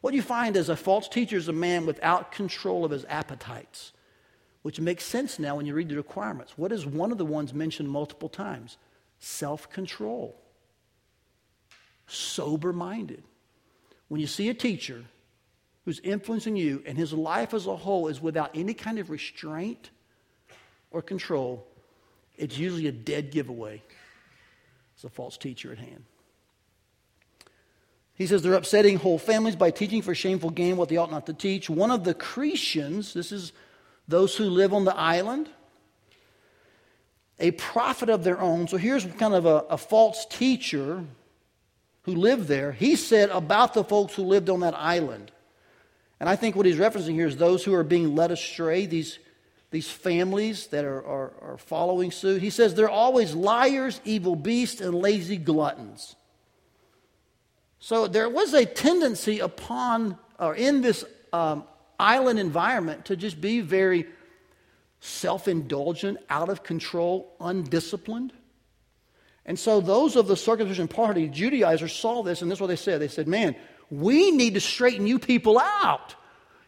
What 0.00 0.14
you 0.14 0.22
find 0.22 0.56
is 0.56 0.68
a 0.68 0.76
false 0.76 1.08
teacher 1.08 1.36
is 1.36 1.48
a 1.48 1.52
man 1.52 1.86
without 1.86 2.32
control 2.32 2.84
of 2.84 2.90
his 2.90 3.04
appetites, 3.04 3.92
which 4.62 4.80
makes 4.80 5.04
sense 5.04 5.38
now 5.38 5.56
when 5.56 5.66
you 5.66 5.74
read 5.74 5.90
the 5.90 5.96
requirements. 5.96 6.54
What 6.56 6.72
is 6.72 6.84
one 6.84 7.12
of 7.12 7.18
the 7.18 7.26
ones 7.26 7.54
mentioned 7.54 7.88
multiple 7.88 8.28
times? 8.28 8.78
Self 9.20 9.70
control, 9.70 10.40
sober 12.06 12.72
minded. 12.72 13.22
When 14.08 14.20
you 14.20 14.26
see 14.26 14.48
a 14.48 14.54
teacher 14.54 15.04
who's 15.84 16.00
influencing 16.00 16.56
you 16.56 16.82
and 16.86 16.96
his 16.98 17.12
life 17.12 17.54
as 17.54 17.66
a 17.66 17.76
whole 17.76 18.08
is 18.08 18.20
without 18.20 18.50
any 18.54 18.74
kind 18.74 18.98
of 18.98 19.10
restraint 19.10 19.90
or 20.90 21.02
control, 21.02 21.66
it's 22.36 22.58
usually 22.58 22.86
a 22.86 22.92
dead 22.92 23.30
giveaway. 23.30 23.82
It's 24.94 25.04
a 25.04 25.10
false 25.10 25.36
teacher 25.36 25.70
at 25.70 25.78
hand. 25.78 26.04
He 28.14 28.26
says 28.26 28.42
they're 28.42 28.54
upsetting 28.54 28.96
whole 28.96 29.18
families 29.18 29.56
by 29.56 29.70
teaching 29.70 30.02
for 30.02 30.14
shameful 30.14 30.50
gain 30.50 30.76
what 30.76 30.88
they 30.88 30.96
ought 30.96 31.10
not 31.10 31.26
to 31.26 31.32
teach. 31.34 31.70
One 31.70 31.90
of 31.90 32.04
the 32.04 32.14
Cretians, 32.14 33.12
this 33.12 33.32
is 33.32 33.52
those 34.08 34.36
who 34.36 34.44
live 34.44 34.74
on 34.74 34.84
the 34.84 34.96
island, 34.96 35.48
a 37.40 37.50
prophet 37.52 38.08
of 38.08 38.24
their 38.24 38.40
own. 38.40 38.68
So 38.68 38.76
here's 38.76 39.04
kind 39.04 39.34
of 39.34 39.46
a, 39.46 39.64
a 39.70 39.78
false 39.78 40.26
teacher 40.26 41.04
who 42.02 42.14
lived 42.14 42.48
there. 42.48 42.72
He 42.72 42.96
said 42.96 43.30
about 43.30 43.74
the 43.74 43.84
folks 43.84 44.14
who 44.14 44.22
lived 44.22 44.48
on 44.48 44.60
that 44.60 44.74
island. 44.74 45.32
And 46.18 46.28
I 46.28 46.36
think 46.36 46.56
what 46.56 46.66
he's 46.66 46.76
referencing 46.76 47.14
here 47.14 47.26
is 47.26 47.36
those 47.36 47.64
who 47.64 47.74
are 47.74 47.84
being 47.84 48.14
led 48.14 48.30
astray, 48.30 48.86
these 48.86 49.18
these 49.70 49.88
families 49.88 50.66
that 50.68 50.84
are, 50.84 51.04
are, 51.06 51.32
are 51.42 51.58
following 51.58 52.10
suit. 52.10 52.42
He 52.42 52.50
says 52.50 52.74
they're 52.74 52.90
always 52.90 53.34
liars, 53.34 54.00
evil 54.04 54.34
beasts, 54.34 54.80
and 54.80 54.94
lazy 54.94 55.36
gluttons. 55.36 56.16
So 57.78 58.08
there 58.08 58.28
was 58.28 58.52
a 58.52 58.66
tendency 58.66 59.38
upon, 59.38 60.18
or 60.38 60.54
in 60.54 60.80
this 60.80 61.04
um, 61.32 61.64
island 61.98 62.38
environment, 62.38 63.06
to 63.06 63.16
just 63.16 63.40
be 63.40 63.60
very 63.60 64.06
self 65.00 65.48
indulgent, 65.48 66.18
out 66.28 66.48
of 66.48 66.62
control, 66.62 67.34
undisciplined. 67.40 68.32
And 69.46 69.58
so 69.58 69.80
those 69.80 70.16
of 70.16 70.26
the 70.26 70.36
circumcision 70.36 70.86
party, 70.86 71.28
Judaizers, 71.28 71.92
saw 71.92 72.22
this, 72.22 72.42
and 72.42 72.50
this 72.50 72.58
is 72.58 72.60
what 72.60 72.68
they 72.68 72.76
said. 72.76 73.00
They 73.00 73.08
said, 73.08 73.26
Man, 73.26 73.56
we 73.90 74.30
need 74.30 74.54
to 74.54 74.60
straighten 74.60 75.06
you 75.06 75.18
people 75.18 75.58
out. 75.58 76.14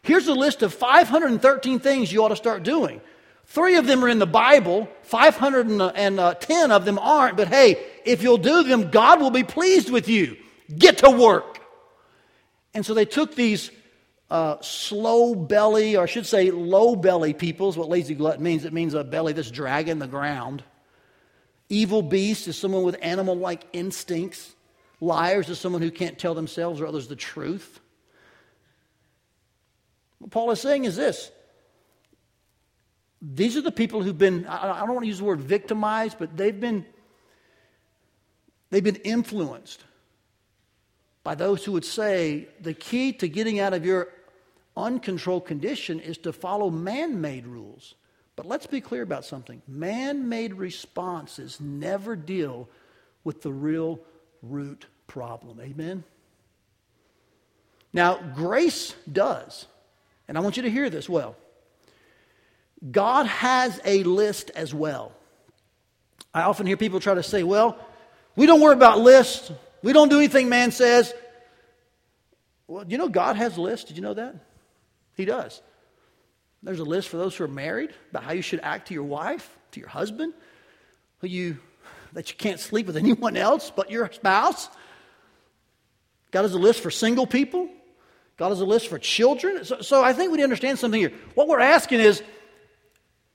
Here's 0.01 0.27
a 0.27 0.33
list 0.33 0.63
of 0.63 0.73
513 0.73 1.79
things 1.79 2.11
you 2.11 2.23
ought 2.23 2.29
to 2.29 2.35
start 2.35 2.63
doing. 2.63 2.99
Three 3.45 3.75
of 3.75 3.87
them 3.87 4.03
are 4.03 4.09
in 4.09 4.19
the 4.19 4.25
Bible, 4.25 4.89
510 5.03 6.19
uh, 6.19 6.75
of 6.75 6.85
them 6.85 6.97
aren't, 6.99 7.37
but 7.37 7.47
hey, 7.47 7.85
if 8.05 8.23
you'll 8.23 8.37
do 8.37 8.63
them, 8.63 8.89
God 8.89 9.21
will 9.21 9.31
be 9.31 9.43
pleased 9.43 9.89
with 9.89 10.07
you. 10.07 10.37
Get 10.77 10.99
to 10.99 11.09
work. 11.09 11.59
And 12.73 12.85
so 12.85 12.93
they 12.93 13.05
took 13.05 13.35
these 13.35 13.69
uh, 14.29 14.59
slow 14.61 15.35
belly, 15.35 15.95
or 15.95 16.03
I 16.03 16.05
should 16.07 16.25
say 16.25 16.51
low 16.51 16.95
belly 16.95 17.33
people, 17.33 17.69
is 17.69 17.77
what 17.77 17.89
lazy 17.89 18.15
glutton 18.15 18.43
means. 18.43 18.65
It 18.65 18.73
means 18.73 18.93
a 18.93 19.03
belly 19.03 19.33
that's 19.33 19.51
dragging 19.51 19.99
the 19.99 20.07
ground. 20.07 20.63
Evil 21.69 22.01
beast 22.01 22.47
is 22.47 22.57
someone 22.57 22.83
with 22.83 22.97
animal 23.01 23.35
like 23.35 23.63
instincts. 23.73 24.55
Liars 24.99 25.49
is 25.49 25.59
someone 25.59 25.81
who 25.81 25.91
can't 25.91 26.17
tell 26.17 26.33
themselves 26.33 26.81
or 26.81 26.87
others 26.87 27.07
the 27.07 27.15
truth. 27.15 27.79
What 30.19 30.31
Paul 30.31 30.51
is 30.51 30.61
saying 30.61 30.85
is 30.85 30.95
this 30.95 31.31
these 33.21 33.55
are 33.55 33.61
the 33.61 33.71
people 33.71 34.03
who've 34.03 34.17
been, 34.17 34.45
I 34.47 34.79
don't 34.79 34.89
want 34.89 35.03
to 35.03 35.07
use 35.07 35.19
the 35.19 35.23
word 35.23 35.39
victimized, 35.39 36.17
but 36.19 36.35
they've 36.35 36.59
been, 36.59 36.85
they've 38.69 38.83
been 38.83 38.97
influenced 38.97 39.81
by 41.23 41.35
those 41.35 41.63
who 41.63 41.71
would 41.71 41.85
say 41.85 42.47
the 42.59 42.73
key 42.73 43.13
to 43.13 43.27
getting 43.27 43.59
out 43.59 43.73
of 43.73 43.85
your 43.85 44.09
uncontrolled 44.75 45.45
condition 45.45 45.99
is 45.99 46.17
to 46.19 46.33
follow 46.33 46.69
man 46.69 47.21
made 47.21 47.47
rules. 47.47 47.95
But 48.35 48.45
let's 48.45 48.65
be 48.65 48.81
clear 48.81 49.03
about 49.03 49.25
something 49.25 49.61
man 49.67 50.27
made 50.27 50.53
responses 50.53 51.59
never 51.59 52.15
deal 52.15 52.67
with 53.23 53.41
the 53.41 53.53
real 53.53 53.99
root 54.41 54.85
problem. 55.07 55.59
Amen? 55.61 56.03
Now, 57.93 58.19
grace 58.35 58.95
does. 59.11 59.67
And 60.27 60.37
I 60.37 60.41
want 60.41 60.57
you 60.57 60.63
to 60.63 60.71
hear 60.71 60.89
this 60.89 61.07
well. 61.07 61.35
God 62.91 63.27
has 63.27 63.79
a 63.85 64.03
list 64.03 64.49
as 64.55 64.73
well. 64.73 65.13
I 66.33 66.41
often 66.41 66.65
hear 66.65 66.75
people 66.75 66.99
try 66.99 67.13
to 67.13 67.23
say, 67.23 67.43
well, 67.43 67.77
we 68.35 68.45
don't 68.45 68.59
worry 68.59 68.73
about 68.73 68.99
lists. 68.99 69.51
We 69.83 69.93
don't 69.93 70.09
do 70.09 70.17
anything 70.17 70.49
man 70.49 70.71
says. 70.71 71.13
Well, 72.67 72.85
you 72.87 72.97
know 72.97 73.09
God 73.09 73.35
has 73.35 73.57
a 73.57 73.61
list. 73.61 73.87
Did 73.87 73.97
you 73.97 74.01
know 74.01 74.15
that? 74.15 74.35
He 75.15 75.25
does. 75.25 75.61
There's 76.63 76.79
a 76.79 76.85
list 76.85 77.09
for 77.09 77.17
those 77.17 77.35
who 77.35 77.43
are 77.43 77.49
married 77.49 77.93
about 78.09 78.23
how 78.23 78.31
you 78.31 78.41
should 78.41 78.61
act 78.63 78.87
to 78.87 78.93
your 78.93 79.03
wife, 79.03 79.57
to 79.71 79.79
your 79.79 79.89
husband, 79.89 80.33
who 81.19 81.27
you 81.27 81.57
that 82.13 82.29
you 82.29 82.37
can't 82.37 82.59
sleep 82.59 82.87
with 82.87 82.95
anyone 82.95 83.35
else 83.35 83.71
but 83.75 83.91
your 83.91 84.09
spouse. 84.11 84.69
God 86.31 86.43
has 86.43 86.53
a 86.53 86.59
list 86.59 86.81
for 86.81 86.89
single 86.89 87.27
people. 87.27 87.67
God 88.37 88.49
has 88.49 88.61
a 88.61 88.65
list 88.65 88.87
for 88.87 88.97
children. 88.97 89.65
So, 89.65 89.81
so 89.81 90.03
I 90.03 90.13
think 90.13 90.31
we 90.31 90.37
need 90.37 90.41
to 90.41 90.45
understand 90.45 90.79
something 90.79 90.99
here. 90.99 91.11
What 91.35 91.47
we're 91.47 91.59
asking 91.59 91.99
is 91.99 92.23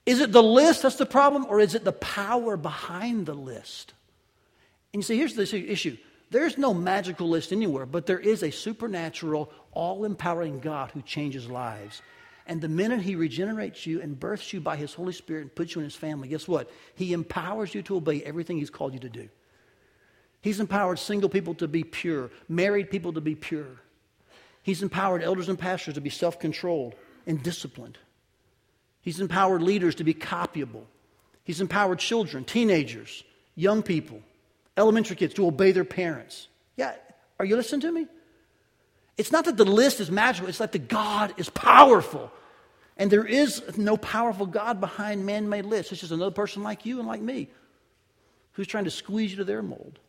is 0.07 0.21
it 0.21 0.33
the 0.33 0.43
list 0.43 0.83
that's 0.83 0.97
the 0.97 1.05
problem, 1.05 1.45
or 1.51 1.61
is 1.61 1.75
it 1.75 1.85
the 1.85 1.93
power 1.93 2.57
behind 2.57 3.27
the 3.27 3.35
list? 3.35 3.93
And 4.95 5.03
you 5.03 5.05
see, 5.05 5.19
here's 5.19 5.35
the 5.35 5.43
issue 5.71 5.99
there's 6.31 6.59
no 6.59 6.75
magical 6.75 7.29
list 7.29 7.53
anywhere, 7.53 7.87
but 7.87 8.07
there 8.07 8.19
is 8.19 8.43
a 8.43 8.51
supernatural, 8.51 9.53
all 9.73 10.05
empowering 10.05 10.61
God 10.61 10.91
who 10.91 11.03
changes 11.03 11.49
lives. 11.49 12.03
And 12.47 12.61
the 12.61 12.69
minute 12.69 13.03
He 13.03 13.14
regenerates 13.14 13.87
you 13.87 14.01
and 14.01 14.19
births 14.19 14.53
you 14.53 14.61
by 14.61 14.77
His 14.77 14.95
Holy 14.95 15.12
Spirit 15.12 15.43
and 15.43 15.55
puts 15.55 15.75
you 15.75 15.81
in 15.81 15.85
His 15.85 15.95
family, 15.95 16.29
guess 16.29 16.49
what? 16.49 16.71
He 16.95 17.12
empowers 17.12 17.75
you 17.75 17.83
to 17.83 17.97
obey 17.97 18.23
everything 18.23 18.59
He's 18.59 18.71
called 18.71 18.95
you 18.95 19.01
to 19.01 19.09
do. 19.09 19.29
He's 20.41 20.61
empowered 20.61 20.99
single 20.99 21.29
people 21.29 21.55
to 21.57 21.69
be 21.69 21.85
pure, 21.85 22.31
married 22.49 22.91
people 22.91 23.12
to 23.14 23.21
be 23.21 23.35
pure. 23.35 23.81
He's 24.62 24.83
empowered 24.83 25.23
elders 25.23 25.49
and 25.49 25.59
pastors 25.59 25.95
to 25.95 26.01
be 26.01 26.11
self 26.11 26.38
controlled 26.38 26.95
and 27.27 27.43
disciplined. 27.43 27.99
He's 29.01 29.21
empowered 29.21 29.62
leaders 29.62 29.95
to 29.97 30.05
be 30.05 30.14
copyable. 30.14 30.85
He's 31.45 31.61
empowered 31.61 31.99
children, 31.99 32.45
teenagers, 32.45 33.25
young 33.55 33.83
people, 33.83 34.21
elementary 34.79 35.17
kids 35.17 35.35
to 35.35 35.47
obey 35.47 35.73
their 35.73 35.85
parents. 35.85 36.49
Yeah, 36.77 36.95
are 37.38 37.45
you 37.45 37.57
listening 37.57 37.83
to 37.83 37.93
me? 37.93 38.07
It's 39.17 39.33
not 39.33 39.45
that 39.47 39.57
the 39.57 39.64
list 39.64 40.01
is 40.01 40.11
magical, 40.11 40.49
it's 40.49 40.59
that 40.59 40.73
the 40.73 40.79
God 40.79 41.35
is 41.37 41.51
powerful. 41.51 42.31
And 42.97 43.11
there 43.11 43.25
is 43.25 43.79
no 43.79 43.97
powerful 43.97 44.47
God 44.47 44.81
behind 44.81 45.25
man 45.25 45.49
made 45.49 45.64
lists. 45.64 45.93
It's 45.93 46.01
just 46.01 46.12
another 46.12 46.33
person 46.33 46.64
like 46.64 46.85
you 46.85 46.99
and 46.99 47.07
like 47.07 47.21
me 47.21 47.49
who's 48.53 48.67
trying 48.67 48.85
to 48.85 48.91
squeeze 48.91 49.31
you 49.31 49.37
to 49.37 49.45
their 49.45 49.62
mold. 49.62 50.01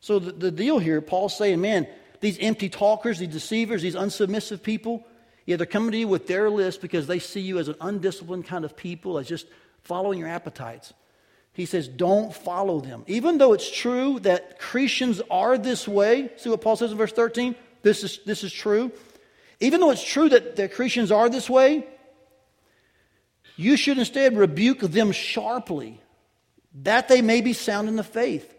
So 0.00 0.18
the, 0.18 0.32
the 0.32 0.50
deal 0.50 0.78
here, 0.78 1.02
Paul's 1.02 1.36
saying, 1.36 1.60
man, 1.60 1.86
these 2.20 2.38
empty 2.38 2.70
talkers, 2.70 3.18
these 3.18 3.28
deceivers, 3.28 3.82
these 3.82 3.94
unsubmissive 3.94 4.62
people, 4.62 5.04
yeah, 5.44 5.56
they're 5.56 5.66
coming 5.66 5.92
to 5.92 5.98
you 5.98 6.08
with 6.08 6.26
their 6.26 6.48
list 6.48 6.80
because 6.80 7.06
they 7.06 7.18
see 7.18 7.40
you 7.40 7.58
as 7.58 7.68
an 7.68 7.76
undisciplined 7.82 8.46
kind 8.46 8.64
of 8.64 8.74
people, 8.74 9.18
as 9.18 9.28
just 9.28 9.46
following 9.82 10.18
your 10.18 10.28
appetites. 10.28 10.94
He 11.54 11.66
says, 11.66 11.86
don't 11.86 12.34
follow 12.34 12.80
them. 12.80 13.04
Even 13.06 13.38
though 13.38 13.52
it's 13.52 13.70
true 13.70 14.18
that 14.20 14.58
Christians 14.58 15.22
are 15.30 15.56
this 15.56 15.86
way, 15.86 16.30
see 16.36 16.50
what 16.50 16.60
Paul 16.60 16.74
says 16.74 16.90
in 16.90 16.98
verse 16.98 17.12
13? 17.12 17.54
This 17.82 18.02
is, 18.02 18.18
this 18.26 18.42
is 18.42 18.52
true. 18.52 18.90
Even 19.60 19.78
though 19.78 19.92
it's 19.92 20.04
true 20.04 20.28
that 20.28 20.56
the 20.56 20.68
Christians 20.68 21.12
are 21.12 21.28
this 21.28 21.48
way, 21.48 21.86
you 23.56 23.76
should 23.76 23.98
instead 23.98 24.36
rebuke 24.36 24.80
them 24.80 25.12
sharply, 25.12 26.00
that 26.82 27.06
they 27.06 27.22
may 27.22 27.40
be 27.40 27.52
sound 27.52 27.88
in 27.88 27.94
the 27.94 28.02
faith. 28.02 28.52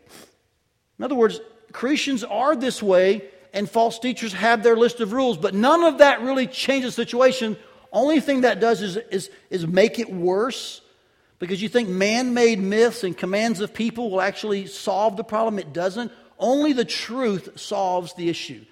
In 0.98 1.04
other 1.04 1.16
words, 1.16 1.42
Christians 1.74 2.24
are 2.24 2.56
this 2.56 2.82
way, 2.82 3.24
and 3.54 3.70
false 3.70 4.00
teachers 4.00 4.32
have 4.32 4.64
their 4.64 4.78
list 4.78 5.02
of 5.02 5.12
rules, 5.12 5.38
but 5.38 5.54
none 5.54 5.84
of 5.84 5.98
that 5.98 6.22
really 6.22 6.48
changes 6.48 6.96
the 6.96 7.04
situation. 7.04 7.58
Only 7.92 8.22
thing 8.22 8.42
that 8.42 8.62
does 8.62 8.82
is, 8.82 8.96
is, 8.96 9.30
is 9.50 9.68
make 9.68 10.00
it 10.00 10.10
worse 10.10 10.80
because 11.40 11.62
you 11.62 11.70
think 11.70 11.90
man 11.90 12.34
made 12.34 12.60
myths 12.60 13.04
and 13.04 13.18
commands 13.18 13.60
of 13.60 13.74
people 13.74 14.10
will 14.10 14.22
actually 14.22 14.68
solve 14.68 15.18
the 15.18 15.24
problem. 15.24 15.60
It 15.60 15.74
doesn't. 15.74 16.12
Only 16.40 16.74
the 16.74 16.86
truth 16.86 17.60
solves 17.60 18.14
the 18.14 18.30
issue 18.30 18.66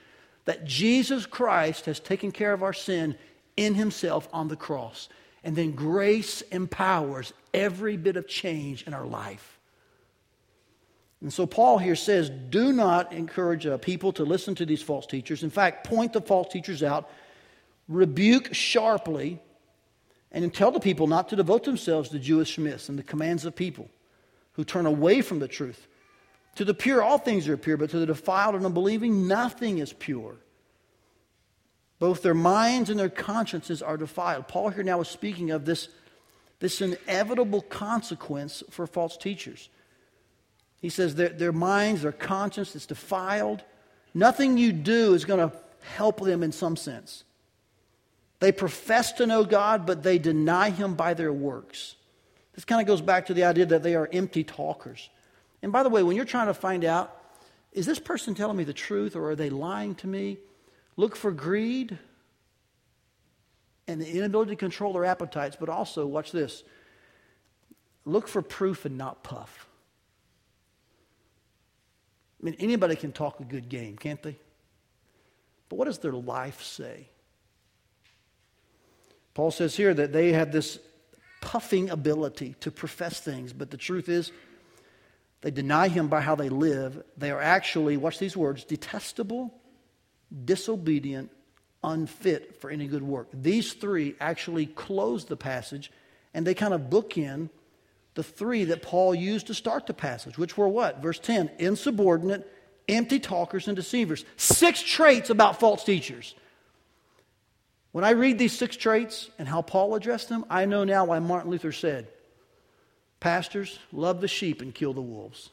that 0.46 0.66
Jesus 0.66 1.26
Christ 1.26 1.86
has 1.86 2.00
taken 2.00 2.32
care 2.32 2.54
of 2.54 2.64
our 2.64 2.74
sin 2.74 3.16
in 3.56 3.76
himself 3.76 4.28
on 4.34 4.48
the 4.48 4.56
cross. 4.56 5.10
And 5.44 5.56
then 5.56 5.72
grace 5.72 6.42
empowers 6.42 7.34
every 7.54 7.98
bit 7.98 8.18
of 8.18 8.28
change 8.28 8.84
in 8.84 8.94
our 8.94 9.06
life. 9.06 9.60
And 11.22 11.32
so 11.32 11.46
Paul 11.46 11.78
here 11.78 11.96
says, 11.96 12.30
do 12.30 12.74
not 12.74 13.14
encourage 13.14 13.66
uh, 13.66 13.78
people 13.78 14.12
to 14.14 14.26
listen 14.26 14.56
to 14.56 14.66
these 14.66 14.82
false 14.82 15.06
teachers. 15.06 15.44
In 15.44 15.50
fact, 15.50 15.88
point 15.88 16.12
the 16.12 16.22
false 16.22 16.52
teachers 16.52 16.84
out, 16.84 17.10
rebuke 17.88 18.54
sharply, 18.54 19.40
and 20.34 20.54
tell 20.54 20.72
the 20.72 20.80
people 20.80 21.08
not 21.08 21.30
to 21.30 21.36
devote 21.36 21.64
themselves 21.64 22.10
to 22.10 22.20
Jewish 22.20 22.58
myths 22.58 22.90
and 22.90 22.98
the 22.98 23.04
commands 23.04 23.46
of 23.46 23.56
people 23.56 23.90
who 24.54 24.64
turn 24.64 24.86
away 24.86 25.22
from 25.22 25.40
the 25.40 25.48
truth. 25.48 25.88
To 26.56 26.66
the 26.66 26.74
pure, 26.74 27.02
all 27.02 27.18
things 27.18 27.48
are 27.48 27.58
pure, 27.58 27.78
but 27.78 27.90
to 27.92 28.00
the 28.00 28.06
defiled 28.06 28.56
and 28.56 28.66
unbelieving, 28.66 29.28
nothing 29.28 29.80
is 29.80 29.94
pure. 29.94 30.36
Both 32.00 32.22
their 32.22 32.34
minds 32.34 32.90
and 32.90 33.00
their 33.00 33.10
consciences 33.10 33.82
are 33.82 33.98
defiled. 33.98 34.48
Paul 34.48 34.70
here 34.70 34.84
now 34.84 35.02
is 35.02 35.08
speaking 35.08 35.52
of 35.52 35.66
this, 35.66 35.88
this 36.60 36.82
inevitable 36.82 37.62
consequence 37.62 38.64
for 38.70 38.86
false 38.86 39.18
teachers. 39.18 39.70
He 40.82 40.90
says 40.90 41.16
their, 41.16 41.30
their 41.30 41.54
minds, 41.54 42.02
their 42.02 42.12
conscience 42.12 42.76
is 42.76 42.86
defiled. 42.86 43.64
Nothing 44.14 44.58
you 44.58 44.74
do 44.74 45.14
is 45.14 45.26
going 45.26 45.50
to 45.50 45.56
help 45.96 46.20
them 46.20 46.44
in 46.44 46.52
some 46.52 46.76
sense. 46.76 47.24
They 48.44 48.52
profess 48.52 49.14
to 49.14 49.26
know 49.26 49.46
God, 49.46 49.86
but 49.86 50.04
they 50.04 50.18
deny 50.18 50.70
Him 50.70 50.96
by 50.96 51.14
their 51.14 51.32
works. 51.32 51.96
This 52.54 52.66
kind 52.66 52.82
of 52.82 52.88
goes 52.88 53.00
back 53.00 53.28
to 53.28 53.34
the 53.34 53.46
idea 53.46 53.66
that 53.68 53.84
they 53.84 53.96
are 53.96 54.10
empty 54.12 54.44
talkers. 54.44 55.10
And 55.62 55.72
by 55.72 55.82
the 55.82 55.88
way, 55.88 56.04
when 56.04 56.18
you're 56.18 56.26
trying 56.26 56.48
to 56.48 56.54
find 56.54 56.84
out, 56.84 57.18
is 57.72 57.86
this 57.86 58.00
person 58.00 58.36
telling 58.36 58.58
me 58.58 58.66
the 58.66 58.74
truth 58.74 59.16
or 59.16 59.30
are 59.30 59.36
they 59.38 59.50
lying 59.50 59.96
to 59.96 60.08
me? 60.08 60.40
Look 60.98 61.16
for 61.16 61.32
greed 61.32 61.98
and 63.88 64.02
the 64.02 64.12
inability 64.12 64.52
to 64.52 64.58
control 64.58 64.92
their 64.92 65.06
appetites, 65.06 65.56
but 65.58 65.70
also, 65.70 66.06
watch 66.06 66.34
this 66.34 66.66
look 68.04 68.28
for 68.28 68.42
proof 68.42 68.84
and 68.84 68.98
not 68.98 69.24
puff. 69.24 69.70
I 72.42 72.48
mean, 72.48 72.58
anybody 72.60 72.98
can 72.98 73.14
talk 73.14 73.40
a 73.40 73.46
good 73.46 73.70
game, 73.70 73.96
can't 73.96 74.22
they? 74.22 74.36
But 75.70 75.78
what 75.78 75.86
does 75.86 76.00
their 76.00 76.12
life 76.12 76.62
say? 76.62 77.08
Paul 79.34 79.52
says 79.52 79.76
here 79.76 79.94
that 79.94 80.14
they 80.14 80.34
have 80.34 80.52
this 80.52 80.80
puffing 81.42 81.90
ability 81.90 82.56
to 82.62 82.72
profess 82.72 83.20
things, 83.20 83.54
but 83.54 83.72
the 83.72 83.78
truth 83.78 84.10
is, 84.10 84.32
they 85.42 85.52
deny 85.52 85.90
him 85.90 86.08
by 86.08 86.22
how 86.22 86.36
they 86.36 86.50
live. 86.50 87.04
They 87.18 87.32
are 87.32 87.42
actually, 87.42 87.98
watch 87.98 88.18
these 88.18 88.38
words, 88.38 88.64
detestable, 88.64 89.54
disobedient, 90.46 91.32
unfit 91.84 92.62
for 92.62 92.70
any 92.70 92.88
good 92.88 93.04
work. 93.04 93.28
These 93.34 93.74
three 93.74 94.16
actually 94.22 94.68
close 94.68 95.26
the 95.26 95.36
passage 95.36 95.92
and 96.34 96.48
they 96.48 96.54
kind 96.54 96.74
of 96.74 96.84
bookend 96.84 97.50
the 98.16 98.24
three 98.24 98.64
that 98.66 98.82
Paul 98.82 99.14
used 99.14 99.48
to 99.48 99.54
start 99.54 99.88
the 99.88 99.94
passage, 99.94 100.38
which 100.38 100.58
were 100.58 100.68
what? 100.68 101.02
Verse 101.02 101.20
10 101.20 101.52
insubordinate, 101.60 102.48
empty 102.88 103.20
talkers, 103.20 103.68
and 103.68 103.76
deceivers. 103.76 104.24
Six 104.38 104.82
traits 104.82 105.30
about 105.30 105.60
false 105.60 105.84
teachers. 105.84 106.36
When 107.94 108.04
I 108.04 108.10
read 108.10 108.40
these 108.40 108.58
six 108.58 108.76
traits 108.76 109.30
and 109.38 109.48
how 109.48 109.62
Paul 109.62 109.94
addressed 109.94 110.28
them, 110.28 110.46
I 110.50 110.66
know 110.66 110.84
now 110.84 111.06
why 111.06 111.20
Martin 111.20 111.52
Luther 111.52 111.72
said, 111.72 112.08
Pastors, 113.20 113.80
love 113.94 114.20
the 114.20 114.28
sheep 114.28 114.62
and 114.62 114.74
kill 114.74 114.94
the 114.94 115.02
wolves. 115.02 115.52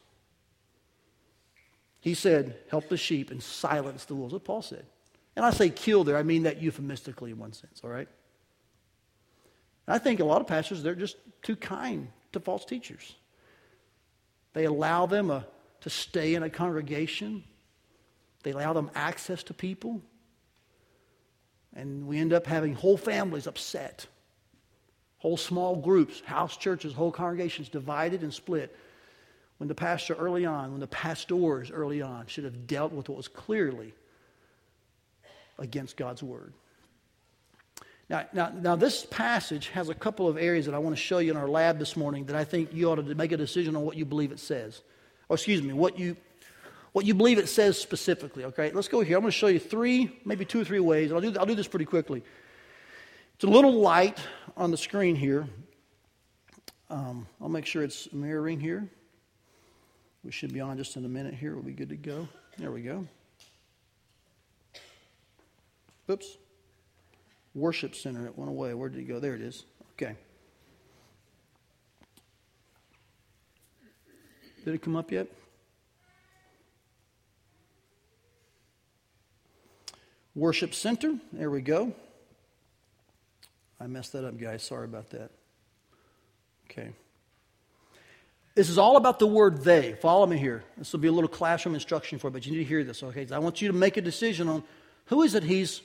He 2.00 2.14
said, 2.14 2.56
help 2.70 2.88
the 2.88 2.96
sheep 2.96 3.30
and 3.30 3.42
silence 3.42 4.06
the 4.06 4.14
wolves. 4.14 4.32
What 4.32 4.42
Paul 4.42 4.62
said. 4.62 4.86
And 5.36 5.44
I 5.44 5.50
say 5.50 5.68
kill 5.68 6.02
there, 6.02 6.16
I 6.16 6.22
mean 6.22 6.44
that 6.44 6.60
euphemistically 6.60 7.30
in 7.30 7.38
one 7.38 7.52
sense, 7.52 7.82
all 7.84 7.90
right? 7.90 8.08
And 9.86 9.94
I 9.94 9.98
think 9.98 10.18
a 10.18 10.24
lot 10.24 10.40
of 10.40 10.46
pastors, 10.46 10.82
they're 10.82 10.94
just 10.94 11.16
too 11.42 11.56
kind 11.56 12.08
to 12.32 12.40
false 12.40 12.64
teachers. 12.64 13.14
They 14.54 14.64
allow 14.64 15.06
them 15.06 15.30
a, 15.30 15.34
uh, 15.34 15.42
to 15.82 15.90
stay 15.90 16.34
in 16.34 16.42
a 16.42 16.50
congregation, 16.50 17.44
they 18.42 18.50
allow 18.50 18.72
them 18.72 18.90
access 18.94 19.42
to 19.44 19.54
people, 19.54 20.02
and 21.74 22.06
we 22.06 22.18
end 22.18 22.32
up 22.32 22.46
having 22.46 22.74
whole 22.74 22.96
families 22.96 23.46
upset, 23.46 24.06
whole 25.18 25.36
small 25.36 25.76
groups, 25.76 26.20
house 26.20 26.56
churches, 26.56 26.92
whole 26.92 27.12
congregations 27.12 27.68
divided 27.68 28.22
and 28.22 28.34
split. 28.34 28.76
When 29.58 29.68
the 29.68 29.74
pastor 29.74 30.14
early 30.14 30.46
on, 30.46 30.70
when 30.70 30.80
the 30.80 30.86
pastors 30.86 31.70
early 31.70 32.00
on 32.00 32.26
should 32.26 32.44
have 32.44 32.66
dealt 32.66 32.92
with 32.92 33.08
what 33.08 33.16
was 33.16 33.28
clearly 33.28 33.92
against 35.58 35.96
God's 35.96 36.22
word. 36.22 36.54
Now, 38.08 38.26
now, 38.32 38.48
now, 38.48 38.76
this 38.76 39.06
passage 39.08 39.68
has 39.68 39.88
a 39.88 39.94
couple 39.94 40.26
of 40.26 40.36
areas 40.36 40.66
that 40.66 40.74
I 40.74 40.78
want 40.78 40.96
to 40.96 41.00
show 41.00 41.18
you 41.18 41.30
in 41.30 41.36
our 41.36 41.46
lab 41.46 41.78
this 41.78 41.96
morning 41.96 42.24
that 42.24 42.34
I 42.34 42.42
think 42.42 42.74
you 42.74 42.90
ought 42.90 42.96
to 42.96 43.14
make 43.14 43.30
a 43.30 43.36
decision 43.36 43.76
on 43.76 43.82
what 43.82 43.96
you 43.96 44.04
believe 44.04 44.32
it 44.32 44.40
says. 44.40 44.82
Or, 45.28 45.34
excuse 45.34 45.62
me, 45.62 45.72
what 45.72 45.96
you, 45.96 46.16
what 46.92 47.04
you 47.04 47.14
believe 47.14 47.38
it 47.38 47.48
says 47.48 47.78
specifically. 47.78 48.44
Okay, 48.44 48.70
let's 48.72 48.88
go 48.88 49.00
here. 49.00 49.16
I'm 49.16 49.22
going 49.22 49.32
to 49.32 49.36
show 49.36 49.46
you 49.46 49.58
three, 49.58 50.20
maybe 50.24 50.44
two 50.44 50.60
or 50.60 50.64
three 50.64 50.80
ways. 50.80 51.12
I'll 51.12 51.20
do, 51.20 51.34
I'll 51.38 51.46
do 51.46 51.54
this 51.54 51.68
pretty 51.68 51.84
quickly. 51.84 52.22
It's 53.34 53.44
a 53.44 53.48
little 53.48 53.74
light 53.74 54.18
on 54.56 54.70
the 54.70 54.76
screen 54.76 55.16
here. 55.16 55.48
Um, 56.90 57.26
I'll 57.40 57.48
make 57.48 57.66
sure 57.66 57.82
it's 57.82 58.12
mirroring 58.12 58.60
here. 58.60 58.88
We 60.24 60.32
should 60.32 60.52
be 60.52 60.60
on 60.60 60.76
just 60.76 60.96
in 60.96 61.04
a 61.04 61.08
minute 61.08 61.34
here. 61.34 61.54
We'll 61.54 61.62
be 61.62 61.72
good 61.72 61.88
to 61.90 61.96
go. 61.96 62.28
There 62.58 62.72
we 62.72 62.82
go. 62.82 63.06
Oops 66.10 66.36
worship 67.54 67.94
center. 67.94 68.26
It 68.26 68.36
went 68.36 68.50
away. 68.50 68.74
Where 68.74 68.88
did 68.88 69.00
it 69.00 69.04
go? 69.04 69.18
There 69.18 69.34
it 69.34 69.40
is. 69.40 69.64
Okay. 69.92 70.14
Did 74.64 74.74
it 74.74 74.82
come 74.82 74.96
up 74.96 75.10
yet? 75.10 75.26
Worship 80.34 80.74
center. 80.74 81.18
There 81.32 81.50
we 81.50 81.60
go. 81.60 81.92
I 83.80 83.86
messed 83.86 84.12
that 84.12 84.24
up, 84.24 84.38
guys. 84.38 84.62
Sorry 84.62 84.84
about 84.84 85.10
that. 85.10 85.30
Okay. 86.70 86.90
This 88.54 88.68
is 88.68 88.78
all 88.78 88.96
about 88.96 89.18
the 89.18 89.26
word 89.26 89.64
they. 89.64 89.94
Follow 89.94 90.26
me 90.26 90.36
here. 90.36 90.62
This 90.76 90.92
will 90.92 91.00
be 91.00 91.08
a 91.08 91.12
little 91.12 91.28
classroom 91.28 91.74
instruction 91.74 92.18
for 92.18 92.28
you, 92.28 92.32
but 92.32 92.46
you 92.46 92.52
need 92.52 92.58
to 92.58 92.64
hear 92.64 92.84
this, 92.84 93.02
okay? 93.02 93.26
I 93.32 93.38
want 93.38 93.62
you 93.62 93.68
to 93.68 93.74
make 93.74 93.96
a 93.96 94.02
decision 94.02 94.48
on 94.48 94.62
who 95.06 95.22
is 95.22 95.34
it 95.34 95.44
he's 95.44 95.82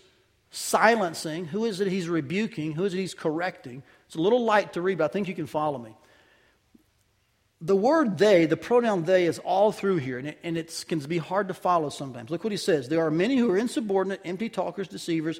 silencing? 0.51 1.45
Who 1.45 1.65
is 1.65 1.79
it 1.79 1.88
he's 1.88 2.10
rebuking? 2.10 2.73
Who 2.73 2.86
is 2.86 2.93
it 2.93 2.97
he's 2.97 3.13
correcting? 3.13 3.84
It's 4.08 4.15
a 4.15 4.21
little 4.21 4.43
light 4.43 4.73
to 4.73 4.81
read, 4.81 4.97
but 4.97 5.05
I 5.05 5.08
think 5.08 5.27
you 5.27 5.36
can 5.36 5.47
follow 5.47 5.77
me. 5.77 5.95
The 7.62 7.76
word 7.76 8.18
they, 8.18 8.46
the 8.46 8.58
pronoun 8.58 9.06
they, 9.06 9.26
is 9.26 9.39
all 9.39 9.72
through 9.72 9.98
here, 9.98 10.18
and 10.18 10.28
it, 10.28 10.39
and 10.44 10.58
it 10.58 10.86
can 10.88 11.00
be 11.00 11.18
hard 11.18 11.48
to 11.48 11.54
follow 11.54 11.89
sometimes. 11.89 12.30
Look 12.30 12.44
what 12.44 12.52
he 12.52 12.58
says. 12.58 12.89
There 12.89 13.06
are 13.06 13.12
many 13.12 13.38
who 13.38 13.50
are 13.50 13.58
insubordinate, 13.58 14.22
empty 14.26 14.50
talkers, 14.50 14.88
deceivers, 14.88 15.39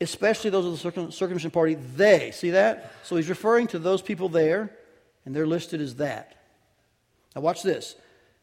especially 0.00 0.50
those 0.50 0.66
of 0.66 0.94
the 0.94 1.12
circumcision 1.12 1.50
party. 1.50 1.74
They, 1.74 2.30
see 2.30 2.50
that? 2.50 2.92
So 3.02 3.16
he's 3.16 3.28
referring 3.28 3.66
to 3.68 3.78
those 3.78 4.02
people 4.02 4.28
there, 4.28 4.70
and 5.24 5.34
they're 5.34 5.46
listed 5.46 5.80
as 5.80 5.96
that. 5.96 6.36
Now 7.34 7.42
watch 7.42 7.62
this. 7.62 7.96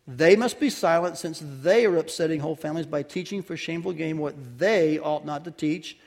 They 0.07 0.35
must 0.35 0.59
be 0.59 0.69
silent 0.69 1.17
since 1.17 1.41
they 1.43 1.85
are 1.85 1.97
upsetting 1.97 2.39
whole 2.39 2.55
families 2.55 2.85
by 2.85 3.03
teaching 3.03 3.43
for 3.43 3.57
shameful 3.57 3.93
gain 3.93 4.17
what 4.17 4.35
they 4.57 4.99
ought 4.99 5.25
not 5.25 5.43
to 5.45 5.51
teach. 5.51 5.97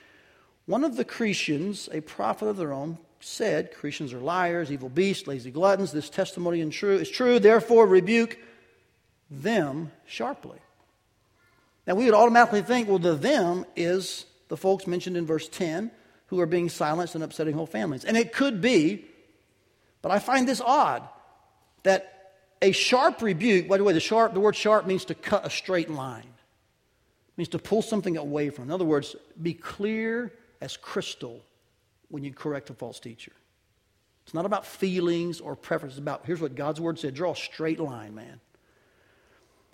One 0.65 0.83
of 0.83 0.95
the 0.95 1.05
Cretians, 1.05 1.93
a 1.93 2.01
prophet 2.01 2.47
of 2.47 2.57
their 2.57 2.73
own, 2.73 2.97
said, 3.21 3.73
Cretians 3.73 4.13
are 4.13 4.19
liars, 4.19 4.71
evil 4.71 4.89
beasts, 4.89 5.27
lazy 5.27 5.51
gluttons. 5.51 5.91
This 5.91 6.09
testimony 6.09 6.61
is 6.61 7.09
true, 7.09 7.39
therefore 7.39 7.87
rebuke 7.87 8.37
them 9.29 9.91
sharply. 10.05 10.59
Now 11.87 11.95
we 11.95 12.05
would 12.05 12.13
automatically 12.13 12.61
think, 12.61 12.87
well, 12.87 12.99
the 12.99 13.15
them 13.15 13.65
is 13.75 14.25
the 14.49 14.57
folks 14.57 14.87
mentioned 14.87 15.17
in 15.17 15.25
verse 15.25 15.47
10 15.47 15.91
who 16.27 16.39
are 16.39 16.45
being 16.45 16.69
silenced 16.69 17.15
and 17.15 17.23
upsetting 17.23 17.53
whole 17.53 17.65
families. 17.65 18.05
And 18.05 18.15
it 18.17 18.33
could 18.33 18.61
be, 18.61 19.05
but 20.01 20.11
I 20.11 20.19
find 20.19 20.47
this 20.47 20.61
odd 20.61 21.07
that 21.83 22.33
a 22.61 22.71
sharp 22.71 23.21
rebuke, 23.21 23.67
by 23.67 23.77
the 23.77 23.83
way, 23.83 23.93
the, 23.93 23.99
sharp, 23.99 24.33
the 24.33 24.39
word 24.39 24.55
sharp 24.55 24.85
means 24.85 25.05
to 25.05 25.15
cut 25.15 25.45
a 25.45 25.49
straight 25.49 25.89
line. 25.89 26.21
It 26.23 27.37
means 27.37 27.49
to 27.49 27.59
pull 27.59 27.81
something 27.81 28.17
away 28.17 28.49
from. 28.49 28.65
In 28.65 28.71
other 28.71 28.85
words, 28.85 29.15
be 29.41 29.53
clear 29.53 30.31
as 30.61 30.77
crystal 30.77 31.41
when 32.11 32.23
you 32.23 32.33
correct 32.33 32.69
a 32.69 32.73
false 32.73 32.99
teacher. 32.99 33.31
It's 34.25 34.33
not 34.33 34.45
about 34.45 34.65
feelings 34.65 35.39
or 35.39 35.55
preferences. 35.55 35.97
It's 35.97 36.03
about, 36.03 36.25
here's 36.25 36.41
what 36.41 36.55
God's 36.55 36.79
word 36.79 36.99
said 36.99 37.13
draw 37.13 37.31
a 37.31 37.35
straight 37.35 37.79
line, 37.79 38.13
man. 38.13 38.39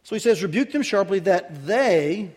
So 0.04 0.16
he 0.16 0.20
says, 0.20 0.42
rebuke 0.42 0.72
them 0.72 0.84
sharply 0.84 1.20
that 1.20 1.66
they 1.66 2.34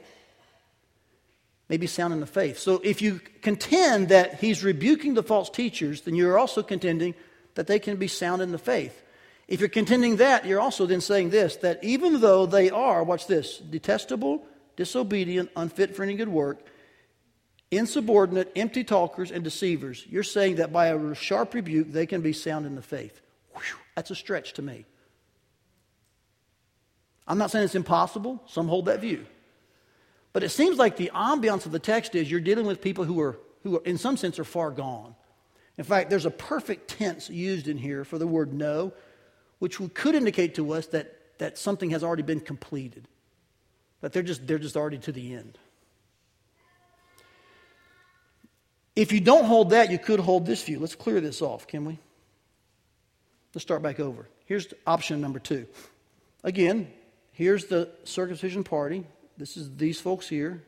may 1.69 1.77
be 1.77 1.87
sound 1.87 2.13
in 2.13 2.19
the 2.19 2.27
faith. 2.27 2.59
So 2.59 2.81
if 2.83 3.01
you 3.01 3.21
contend 3.43 4.09
that 4.09 4.41
he's 4.41 4.65
rebuking 4.65 5.15
the 5.15 5.23
false 5.23 5.49
teachers, 5.49 6.01
then 6.01 6.17
you're 6.17 6.37
also 6.37 6.65
contending 6.65 7.15
that 7.55 7.69
they 7.69 7.79
can 7.79 7.97
be 7.97 8.09
sound 8.09 8.43
in 8.43 8.51
the 8.51 8.59
faith. 8.59 9.01
If 9.47 9.61
you're 9.61 9.69
contending 9.69 10.17
that, 10.17 10.47
you're 10.47 10.61
also 10.61 10.85
then 10.87 11.01
saying 11.01 11.31
this 11.31 11.57
that 11.57 11.83
even 11.85 12.21
though 12.21 12.47
they 12.47 12.71
are, 12.71 13.05
watch 13.05 13.29
this, 13.29 13.59
detestable, 13.59 14.45
disobedient, 14.77 15.51
unfit 15.55 15.95
for 15.95 16.03
any 16.03 16.15
good 16.15 16.29
work, 16.29 16.67
insubordinate, 17.71 18.51
empty 18.57 18.85
talkers, 18.85 19.31
and 19.31 19.45
deceivers, 19.45 20.05
you're 20.09 20.23
saying 20.23 20.57
that 20.57 20.73
by 20.73 20.89
a 20.89 21.15
sharp 21.15 21.55
rebuke, 21.55 21.93
they 21.93 22.07
can 22.07 22.21
be 22.21 22.33
sound 22.33 22.67
in 22.67 22.75
the 22.75 22.83
faith. 22.83 23.21
Whew, 23.55 23.63
that's 23.95 24.11
a 24.11 24.15
stretch 24.15 24.55
to 24.55 24.63
me. 24.63 24.87
I'm 27.27 27.39
not 27.39 27.51
saying 27.51 27.65
it's 27.65 27.75
impossible, 27.75 28.43
some 28.49 28.67
hold 28.67 28.87
that 28.87 29.01
view. 29.01 29.25
But 30.33 30.43
it 30.43 30.51
seems 30.51 30.79
like 30.79 30.97
the 30.97 31.11
ambiance 31.15 31.67
of 31.67 31.73
the 31.73 31.79
text 31.79 32.15
is 32.15 32.31
you're 32.31 32.41
dealing 32.41 32.67
with 32.67 32.81
people 32.81 33.05
who 33.05 33.21
are, 33.21 33.39
who 33.63 33.77
are, 33.77 33.85
in 33.85 33.99
some 33.99 34.17
sense, 34.17 34.39
are 34.39 34.45
far 34.45 34.71
gone. 34.71 35.15
In 35.79 35.85
fact, 35.85 36.11
there's 36.11 36.27
a 36.27 36.31
perfect 36.31 36.91
tense 36.99 37.31
used 37.31 37.69
in 37.69 37.79
here 37.79 38.05
for 38.05 38.19
the 38.19 38.27
word 38.27 38.53
know, 38.53 38.93
which 39.61 39.79
could 39.95 40.15
indicate 40.15 40.57
to 40.57 40.73
us 40.73 40.87
that, 40.89 41.39
that 41.39 41.57
something 41.57 41.91
has 41.91 42.03
already 42.03 42.23
been 42.23 42.41
completed, 42.41 43.07
that 44.01 44.13
they're 44.13 44.23
just, 44.23 44.47
they're 44.47 44.59
just 44.59 44.77
already 44.77 44.99
to 44.99 45.13
the 45.13 45.35
end. 45.35 45.59
If 48.97 49.13
you 49.13 49.21
don't 49.21 49.45
hold 49.45 49.71
that, 49.71 49.91
you 49.91 49.99
could 49.99 50.21
hold 50.21 50.47
this 50.47 50.63
view. 50.63 50.79
Let's 50.79 50.95
clear 50.95 51.21
this 51.21 51.43
off, 51.43 51.67
can 51.67 51.85
we? 51.85 51.99
Let's 53.55 53.63
start 53.63 53.83
back 53.83 54.01
over. 54.01 54.29
Here's 54.47 54.73
option 54.87 55.21
number 55.21 55.39
two. 55.39 55.67
Again, 56.43 56.91
here's 57.33 57.67
the 57.67 57.91
circumcision 58.05 58.65
party. 58.65 59.05
This 59.37 59.57
is 59.57 59.77
these 59.77 60.01
folks 60.01 60.29
here. 60.29 60.63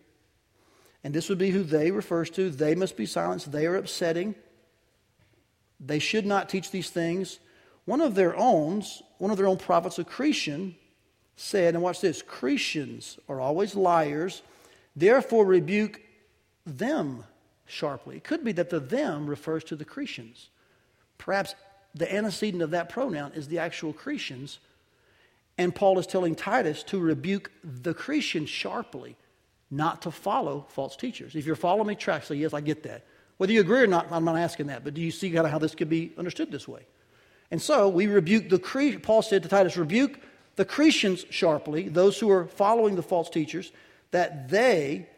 And 1.04 1.12
this 1.12 1.28
would 1.28 1.38
be 1.38 1.50
who 1.50 1.62
they 1.64 1.90
refers 1.90 2.30
to. 2.30 2.50
They 2.50 2.74
must 2.74 2.96
be 2.96 3.06
silenced. 3.06 3.50
They 3.50 3.66
are 3.66 3.76
upsetting. 3.76 4.34
They 5.80 5.98
should 5.98 6.26
not 6.26 6.48
teach 6.48 6.70
these 6.70 6.90
things. 6.90 7.40
One 7.84 8.00
of 8.00 8.14
their 8.14 8.36
own, 8.36 8.84
one 9.18 9.32
of 9.32 9.36
their 9.36 9.48
own 9.48 9.58
prophets, 9.58 9.98
a 9.98 10.04
Cretan, 10.04 10.76
said, 11.36 11.74
and 11.74 11.82
watch 11.82 12.00
this 12.00 12.22
Cretans 12.22 13.18
are 13.28 13.40
always 13.40 13.74
liars, 13.74 14.42
therefore 14.94 15.44
rebuke 15.44 16.00
them 16.64 17.24
sharply. 17.66 18.16
It 18.16 18.24
could 18.24 18.44
be 18.44 18.52
that 18.52 18.70
the 18.70 18.80
them 18.80 19.26
refers 19.26 19.64
to 19.64 19.76
the 19.76 19.84
Cretans. 19.84 20.48
Perhaps 21.18 21.54
the 21.94 22.12
antecedent 22.12 22.62
of 22.62 22.70
that 22.70 22.88
pronoun 22.88 23.32
is 23.34 23.48
the 23.48 23.58
actual 23.58 23.92
Cretans. 23.92 24.58
And 25.58 25.74
Paul 25.74 25.98
is 25.98 26.06
telling 26.06 26.34
Titus 26.34 26.82
to 26.84 26.98
rebuke 26.98 27.50
the 27.62 27.94
Cretans 27.94 28.48
sharply, 28.48 29.16
not 29.70 30.02
to 30.02 30.10
follow 30.10 30.66
false 30.70 30.96
teachers. 30.96 31.34
If 31.34 31.46
you're 31.46 31.56
following 31.56 31.88
me, 31.88 31.94
track, 31.94 32.24
say, 32.24 32.36
yes, 32.36 32.54
I 32.54 32.60
get 32.60 32.82
that. 32.84 33.04
Whether 33.36 33.52
you 33.52 33.60
agree 33.60 33.80
or 33.80 33.86
not, 33.86 34.10
I'm 34.10 34.24
not 34.24 34.36
asking 34.36 34.68
that, 34.68 34.84
but 34.84 34.94
do 34.94 35.00
you 35.00 35.10
see 35.10 35.30
kind 35.30 35.44
of 35.44 35.52
how 35.52 35.58
this 35.58 35.74
could 35.74 35.88
be 35.88 36.12
understood 36.16 36.50
this 36.50 36.68
way? 36.68 36.86
And 37.50 37.60
so 37.60 37.88
we 37.88 38.06
rebuke 38.06 38.48
the 38.48 38.58
Cre- 38.58 38.98
Paul 39.02 39.22
said 39.22 39.42
to 39.42 39.48
Titus, 39.48 39.76
rebuke 39.76 40.20
the 40.56 40.64
Cretans 40.64 41.24
sharply, 41.30 41.88
those 41.88 42.18
who 42.18 42.30
are 42.30 42.46
following 42.46 42.94
the 42.94 43.02
false 43.02 43.28
teachers, 43.28 43.72
that 44.10 44.48
they 44.48 45.08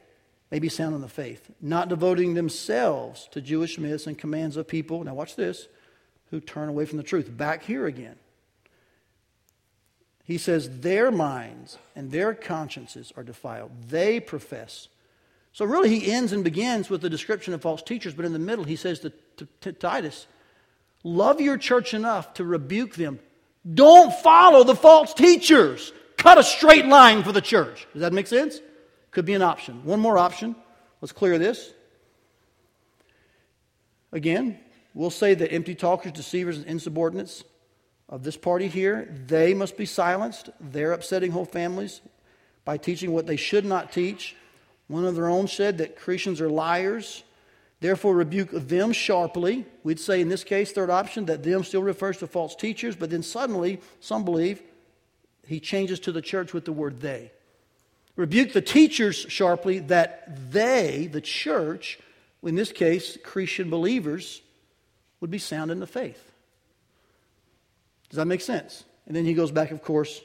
may 0.50 0.59
be 0.59 0.68
sound 0.68 0.94
in 0.94 1.00
the 1.00 1.09
faith, 1.09 1.50
not 1.61 1.88
devoting 1.88 2.35
themselves 2.35 3.28
to 3.33 3.40
Jewish 3.40 3.78
myths 3.78 4.07
and 4.07 4.16
commands 4.16 4.57
of 4.57 4.68
people. 4.68 5.02
Now, 5.02 5.14
watch 5.14 5.37
this 5.37 5.68
who 6.30 6.40
turn 6.40 6.68
away 6.68 6.85
from 6.85 6.98
the 6.98 7.04
truth. 7.04 7.35
Back 7.37 7.64
here 7.64 7.87
again. 7.87 8.16
He 10.24 10.38
says, 10.38 10.80
their 10.80 11.11
minds 11.11 11.78
and 11.94 12.11
their 12.11 12.35
consciences 12.35 13.12
are 13.16 13.22
defiled. 13.22 13.70
They 13.88 14.20
profess. 14.20 14.88
So, 15.52 15.64
really, 15.64 15.88
he 15.88 16.11
ends 16.11 16.33
and 16.33 16.42
begins 16.42 16.90
with 16.90 17.02
the 17.02 17.11
description 17.11 17.54
of 17.54 17.62
false 17.62 17.83
teachers, 17.83 18.14
but 18.14 18.24
in 18.24 18.33
the 18.33 18.38
middle, 18.38 18.64
he 18.64 18.76
says 18.76 19.00
to, 19.00 19.11
to, 19.37 19.48
to 19.61 19.72
Titus, 19.72 20.26
Love 21.04 21.40
your 21.40 21.59
church 21.59 21.92
enough 21.92 22.35
to 22.35 22.44
rebuke 22.44 22.94
them. 22.94 23.20
Don't 23.72 24.12
follow 24.12 24.64
the 24.64 24.74
false 24.74 25.12
teachers. 25.12 25.92
Cut 26.16 26.38
a 26.38 26.42
straight 26.42 26.87
line 26.87 27.22
for 27.22 27.33
the 27.33 27.42
church. 27.42 27.87
Does 27.92 28.00
that 28.00 28.12
make 28.14 28.26
sense? 28.26 28.61
Could 29.14 29.24
be 29.24 29.35
an 29.35 29.42
option. 29.42 29.85
One 29.85 30.00
more 30.00 30.18
option. 30.18 30.57
Let's 31.00 31.12
clear 31.12 31.38
this. 31.38 31.72
Again, 34.11 34.59
we'll 34.92 35.11
say 35.11 35.35
that 35.35 35.53
empty 35.53 35.77
talkers, 35.77 36.11
deceivers, 36.11 36.59
and 36.59 36.66
insubordinates 36.66 37.44
of 38.09 38.24
this 38.24 38.37
party 38.37 38.66
here, 38.66 39.14
they 39.27 39.55
must 39.55 39.77
be 39.77 39.87
silenced. 39.87 40.50
They're 40.61 40.92
upsetting 40.92 41.31
whole 41.31 41.44
families 41.44 42.00
by 42.64 42.77
teaching 42.77 43.12
what 43.12 43.29
they 43.29 43.37
should 43.37 43.64
not 43.64 43.92
teach. 43.92 44.35
One 44.88 45.05
of 45.05 45.14
their 45.14 45.29
own 45.29 45.46
said 45.46 45.79
that 45.79 45.96
Cretans 45.96 46.40
are 46.40 46.50
liars. 46.50 47.22
Therefore, 47.79 48.16
rebuke 48.16 48.50
them 48.50 48.92
sharply. 48.92 49.64
We'd 49.85 50.00
say 50.00 50.20
in 50.20 50.29
this 50.29 50.42
case, 50.42 50.72
third 50.72 50.90
option, 50.90 51.27
that 51.27 51.44
them 51.44 51.62
still 51.62 51.83
refers 51.85 52.18
to 52.18 52.27
false 52.27 52.57
teachers, 52.57 52.96
but 52.96 53.11
then 53.11 53.22
suddenly, 53.22 53.81
some 54.00 54.24
believe, 54.24 54.61
he 55.46 55.61
changes 55.61 56.00
to 56.00 56.11
the 56.11 56.22
church 56.22 56.53
with 56.53 56.64
the 56.64 56.72
word 56.72 57.00
they. 57.00 57.31
Rebuke 58.16 58.53
the 58.53 58.62
teachers 58.62 59.27
sharply 59.29 59.81
that 59.81 60.53
they, 60.53 61.09
the 61.11 61.20
church, 61.20 61.98
in 62.42 62.55
this 62.55 62.70
case, 62.70 63.18
Christian 63.24 63.70
believers, 63.70 64.40
would 65.20 65.31
be 65.31 65.38
sound 65.38 65.70
in 65.70 65.81
the 65.81 65.87
faith. 65.87 66.33
Does 68.11 68.18
that 68.18 68.27
make 68.27 68.40
sense? 68.40 68.85
And 69.07 69.16
then 69.16 69.24
he 69.24 69.35
goes 69.35 69.50
back, 69.50 69.72
of 69.72 69.83
course, 69.83 70.20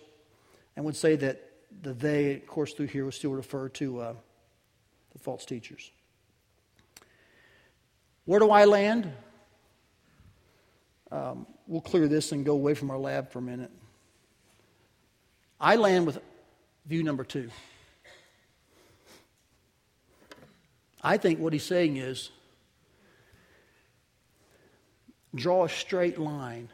and 0.76 0.86
would 0.86 0.96
say 0.96 1.16
that 1.16 1.42
the 1.82 1.94
they, 1.94 2.36
of 2.36 2.48
course, 2.48 2.74
through 2.74 2.88
here 2.88 3.06
would 3.06 3.14
still 3.14 3.32
refer 3.32 3.70
to 3.70 4.00
uh, 4.00 4.14
the 5.12 5.20
false 5.20 5.46
teachers. 5.46 5.92
Where 8.26 8.40
do 8.40 8.52
I 8.52 8.66
land? 8.66 9.12
Um, 11.12 11.48
we'll 11.66 11.82
clear 11.82 12.08
this 12.08 12.32
and 12.32 12.46
go 12.46 12.54
away 12.54 12.76
from 12.76 12.92
our 12.92 13.00
lab 13.00 13.32
for 13.32 13.40
a 13.40 13.42
minute. 13.42 13.72
I 15.60 15.76
land 15.76 16.06
with 16.06 16.20
view 16.86 17.02
number 17.02 17.24
two. 17.24 17.50
I 21.02 21.18
think 21.18 21.40
what 21.40 21.54
he's 21.54 21.64
saying 21.64 21.98
is 21.98 22.30
draw 25.34 25.66
a 25.66 25.70
straight 25.70 26.18
line 26.18 26.70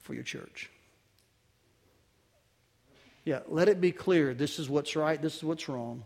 for 0.00 0.14
your 0.14 0.22
church. 0.22 0.70
Yeah, 3.24 3.40
let 3.48 3.68
it 3.68 3.80
be 3.80 3.90
clear 3.90 4.34
this 4.34 4.58
is 4.58 4.68
what's 4.68 4.94
right, 4.94 5.20
this 5.20 5.36
is 5.36 5.44
what's 5.44 5.68
wrong. 5.68 6.04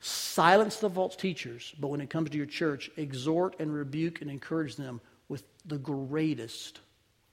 Silence 0.00 0.76
the 0.78 0.88
false 0.88 1.14
teachers, 1.14 1.74
but 1.78 1.88
when 1.88 2.00
it 2.00 2.08
comes 2.10 2.30
to 2.30 2.36
your 2.36 2.46
church, 2.46 2.90
exhort 2.96 3.54
and 3.60 3.72
rebuke 3.72 4.22
and 4.22 4.30
encourage 4.30 4.76
them 4.76 5.00
with 5.28 5.44
the 5.66 5.78
greatest 5.78 6.80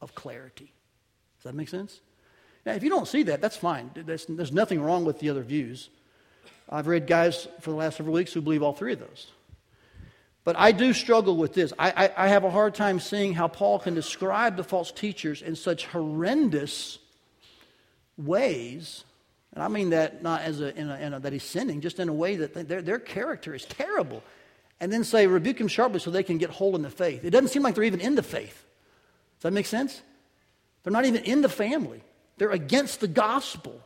of 0.01 0.13
clarity. 0.13 0.71
Does 1.37 1.45
that 1.45 1.55
make 1.55 1.69
sense? 1.69 2.01
Now, 2.65 2.73
if 2.73 2.83
you 2.83 2.89
don't 2.89 3.07
see 3.07 3.23
that, 3.23 3.39
that's 3.41 3.55
fine. 3.55 3.89
There's, 3.95 4.25
there's 4.25 4.51
nothing 4.51 4.81
wrong 4.81 5.05
with 5.05 5.19
the 5.19 5.29
other 5.29 5.43
views. 5.43 5.89
I've 6.69 6.87
read 6.87 7.07
guys 7.07 7.47
for 7.61 7.71
the 7.71 7.75
last 7.75 7.97
several 7.97 8.13
weeks 8.13 8.33
who 8.33 8.41
believe 8.41 8.61
all 8.61 8.73
three 8.73 8.93
of 8.93 8.99
those. 8.99 9.27
But 10.43 10.57
I 10.57 10.71
do 10.71 10.93
struggle 10.93 11.35
with 11.35 11.53
this. 11.53 11.73
I, 11.77 11.91
I, 11.91 12.25
I, 12.25 12.27
have 12.29 12.45
a 12.45 12.49
hard 12.49 12.73
time 12.73 13.01
seeing 13.01 13.33
how 13.33 13.49
Paul 13.49 13.79
can 13.79 13.93
describe 13.93 14.55
the 14.55 14.63
false 14.63 14.93
teachers 14.93 15.41
in 15.41 15.57
such 15.57 15.85
horrendous 15.87 16.99
ways. 18.17 19.03
And 19.53 19.61
I 19.61 19.67
mean 19.67 19.89
that 19.89 20.23
not 20.23 20.41
as 20.41 20.61
a, 20.61 20.73
in 20.77 20.89
a, 20.89 20.97
in 20.99 21.13
a 21.13 21.19
that 21.19 21.33
he's 21.33 21.43
sinning, 21.43 21.81
just 21.81 21.99
in 21.99 22.07
a 22.07 22.13
way 22.13 22.37
that 22.37 22.53
their, 22.67 22.81
their 22.81 22.99
character 22.99 23.53
is 23.53 23.65
terrible. 23.65 24.23
And 24.79 24.91
then 24.91 25.03
say, 25.03 25.27
rebuke 25.27 25.59
him 25.59 25.67
sharply 25.67 25.99
so 25.99 26.11
they 26.11 26.23
can 26.23 26.37
get 26.37 26.49
hold 26.49 26.75
in 26.75 26.81
the 26.81 26.89
faith. 26.89 27.25
It 27.25 27.31
doesn't 27.31 27.49
seem 27.49 27.63
like 27.63 27.75
they're 27.75 27.83
even 27.83 27.99
in 27.99 28.15
the 28.15 28.23
faith. 28.23 28.63
Does 29.37 29.43
that 29.43 29.53
make 29.53 29.65
sense? 29.65 30.01
They're 30.83 30.93
not 30.93 31.05
even 31.05 31.23
in 31.23 31.41
the 31.41 31.49
family, 31.49 32.03
they're 32.37 32.51
against 32.51 33.01
the 33.01 33.07
gospel. 33.07 33.81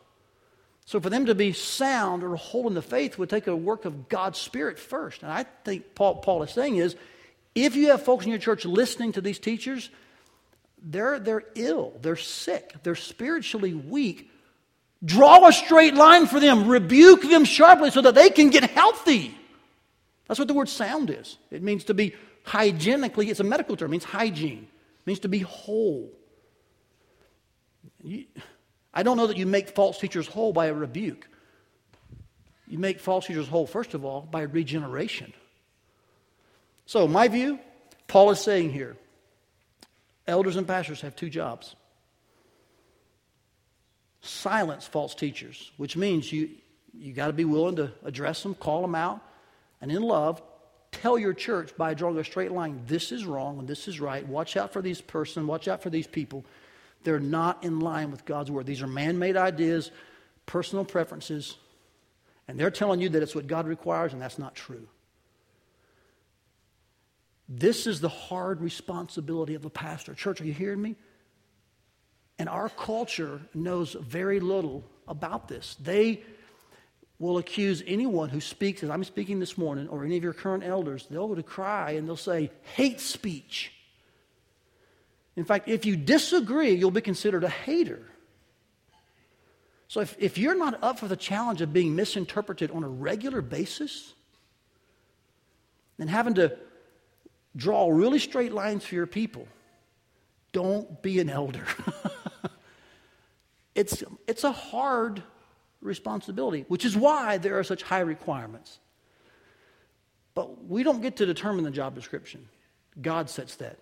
So 0.86 1.00
for 1.00 1.10
them 1.10 1.28
to 1.28 1.36
be 1.36 1.54
sound 1.54 2.24
or 2.24 2.36
whole 2.36 2.68
in 2.68 2.74
the 2.74 2.82
faith 2.82 3.18
would 3.18 3.30
take 3.30 3.48
a 3.48 3.56
work 3.56 3.86
of 3.86 4.10
God's 4.10 4.40
Spirit 4.40 4.80
first. 4.80 5.24
And 5.24 5.32
I 5.32 5.46
think 5.64 5.96
Paul, 5.96 6.16
Paul 6.16 6.44
is 6.44 6.52
saying 6.52 6.78
is, 6.78 6.96
if 7.56 7.76
you 7.76 7.90
have 7.90 8.04
folks 8.04 8.26
in 8.26 8.32
your 8.32 8.40
church 8.40 8.66
listening 8.66 9.12
to 9.14 9.22
these 9.22 9.40
teachers, 9.40 9.90
they're, 10.82 11.20
they're 11.20 11.44
ill, 11.56 11.94
they're 12.02 12.16
sick, 12.16 12.74
they're 12.84 12.96
spiritually 12.96 13.74
weak. 13.74 14.32
Draw 15.04 15.48
a 15.48 15.54
straight 15.54 15.96
line 15.96 16.28
for 16.28 16.40
them, 16.40 16.68
rebuke 16.68 17.22
them 17.22 17.46
sharply 17.46 17.92
so 17.92 18.02
that 18.02 18.16
they 18.16 18.30
can 18.30 18.50
get 18.50 18.64
healthy. 18.64 19.36
That's 20.28 20.40
what 20.40 20.48
the 20.48 20.54
word 20.54 20.70
sound 20.70 21.10
is. 21.10 21.38
It 21.52 21.62
means 21.62 21.86
to 21.86 21.94
be 21.94 22.16
hygienically, 22.44 23.30
it's 23.30 23.40
a 23.40 23.44
medical 23.44 23.76
term, 23.76 23.90
it 23.90 23.92
means 23.92 24.04
hygiene, 24.04 24.68
it 24.68 25.08
means 25.08 25.20
to 25.20 25.30
be 25.30 25.40
whole. 25.40 26.12
You, 28.04 28.26
I 28.94 29.04
don't 29.04 29.18
know 29.18 29.28
that 29.28 29.38
you 29.38 29.46
make 29.46 29.70
false 29.70 29.98
teachers 29.98 30.28
whole 30.28 30.54
by 30.54 30.68
a 30.68 30.74
rebuke. 30.74 31.28
You 32.68 32.78
make 32.78 33.00
false 33.00 33.28
teachers 33.28 33.48
whole, 33.48 33.68
first 33.68 33.94
of 33.94 34.06
all, 34.06 34.22
by 34.22 34.42
regeneration. 34.42 35.34
So, 36.86 37.08
my 37.08 37.28
view, 37.28 37.60
Paul 38.08 38.32
is 38.32 38.40
saying 38.40 38.72
here 38.72 38.98
elders 40.28 40.56
and 40.56 40.68
pastors 40.68 41.02
have 41.02 41.16
two 41.16 41.30
jobs 41.30 41.76
silence 44.22 44.86
false 44.86 45.16
teachers, 45.16 45.72
which 45.78 45.98
means 45.98 46.32
you, 46.32 46.50
you 46.94 47.14
got 47.14 47.28
to 47.28 47.34
be 47.34 47.46
willing 47.46 47.76
to 47.76 47.92
address 48.04 48.44
them, 48.44 48.54
call 48.56 48.82
them 48.82 48.96
out, 48.96 49.20
and 49.82 49.92
in 49.92 50.02
love, 50.02 50.42
tell 50.92 51.18
your 51.18 51.34
church 51.34 51.76
by 51.76 51.94
drawing 51.94 52.18
a 52.18 52.24
straight 52.24 52.52
line, 52.52 52.82
this 52.86 53.12
is 53.12 53.26
wrong 53.26 53.60
and 53.60 53.68
this 53.68 53.88
is 53.88 54.00
right. 54.00 54.28
Watch 54.28 54.56
out 54.58 54.72
for 54.72 54.82
these 54.82 55.02
person, 55.02 55.48
watch 55.48 55.68
out 55.68 55.82
for 55.82 55.90
these 55.90 56.08
people. 56.08 56.46
They're 57.04 57.20
not 57.20 57.64
in 57.64 57.80
line 57.80 58.12
with 58.12 58.26
God's 58.26 58.52
word. 58.52 58.66
These 58.66 58.82
are 58.82 58.88
man 58.88 59.18
made 59.20 59.38
ideas, 59.38 59.92
personal 60.46 60.86
preferences, 60.86 61.58
and 62.48 62.60
they're 62.60 62.72
telling 62.72 63.02
you 63.02 63.10
that 63.10 63.24
it's 63.24 63.36
what 63.36 63.48
God 63.48 63.68
requires, 63.68 64.14
and 64.14 64.22
that's 64.22 64.40
not 64.40 64.56
true. 64.56 64.88
This 67.48 67.88
is 67.88 68.00
the 68.00 68.10
hard 68.10 68.62
responsibility 68.62 69.56
of 69.56 69.66
a 69.66 69.70
pastor. 69.70 70.14
Church, 70.14 70.42
are 70.42 70.46
you 70.46 70.54
hearing 70.54 70.82
me? 70.82 70.96
And 72.40 72.48
our 72.48 72.70
culture 72.70 73.42
knows 73.54 73.94
very 73.94 74.40
little 74.40 74.84
about 75.08 75.48
this. 75.48 75.76
They 75.80 76.24
will 77.20 77.38
accuse 77.38 77.84
anyone 77.86 78.30
who 78.30 78.42
speaks, 78.42 78.84
as 78.84 78.90
I'm 78.90 79.04
speaking 79.04 79.40
this 79.40 79.58
morning, 79.58 79.88
or 79.90 80.04
any 80.04 80.18
of 80.18 80.24
your 80.24 80.34
current 80.34 80.64
elders, 80.64 81.08
they'll 81.10 81.28
go 81.28 81.36
to 81.36 81.44
cry 81.44 81.92
and 81.92 82.08
they'll 82.08 82.16
say, 82.16 82.52
hate 82.76 83.00
speech. 83.00 83.72
In 85.36 85.46
fact, 85.46 85.68
if 85.68 85.86
you 85.86 85.96
disagree, 85.96 86.72
you'll 86.72 86.92
be 86.92 87.02
considered 87.02 87.44
a 87.44 87.50
hater. 87.50 88.02
So 89.88 90.02
if, 90.02 90.16
if 90.20 90.38
you're 90.38 90.58
not 90.58 90.82
up 90.84 91.00
for 91.00 91.08
the 91.08 91.16
challenge 91.16 91.62
of 91.62 91.74
being 91.74 91.96
misinterpreted 91.96 92.72
on 92.72 92.84
a 92.84 92.88
regular 92.88 93.42
basis, 93.42 94.14
and 96.00 96.10
having 96.10 96.34
to 96.36 96.58
draw 97.56 97.90
really 97.90 98.20
straight 98.20 98.52
lines 98.52 98.86
for 98.86 98.96
your 98.96 99.08
people, 99.08 99.48
don't 100.52 101.02
be 101.02 101.20
an 101.20 101.30
elder. 101.30 101.66
it's, 103.76 104.04
it's 104.28 104.44
a 104.44 104.52
hard 104.52 105.22
responsibility, 105.82 106.66
which 106.68 106.86
is 106.86 106.96
why 106.96 107.38
there 107.38 107.58
are 107.58 107.64
such 107.64 107.84
high 107.84 108.00
requirements. 108.00 108.80
But 110.34 110.66
we 110.66 110.84
don't 110.84 111.02
get 111.02 111.18
to 111.18 111.26
determine 111.26 111.64
the 111.64 111.72
job 111.72 111.96
description. 111.96 112.48
God 113.02 113.30
sets 113.30 113.56
that. 113.56 113.78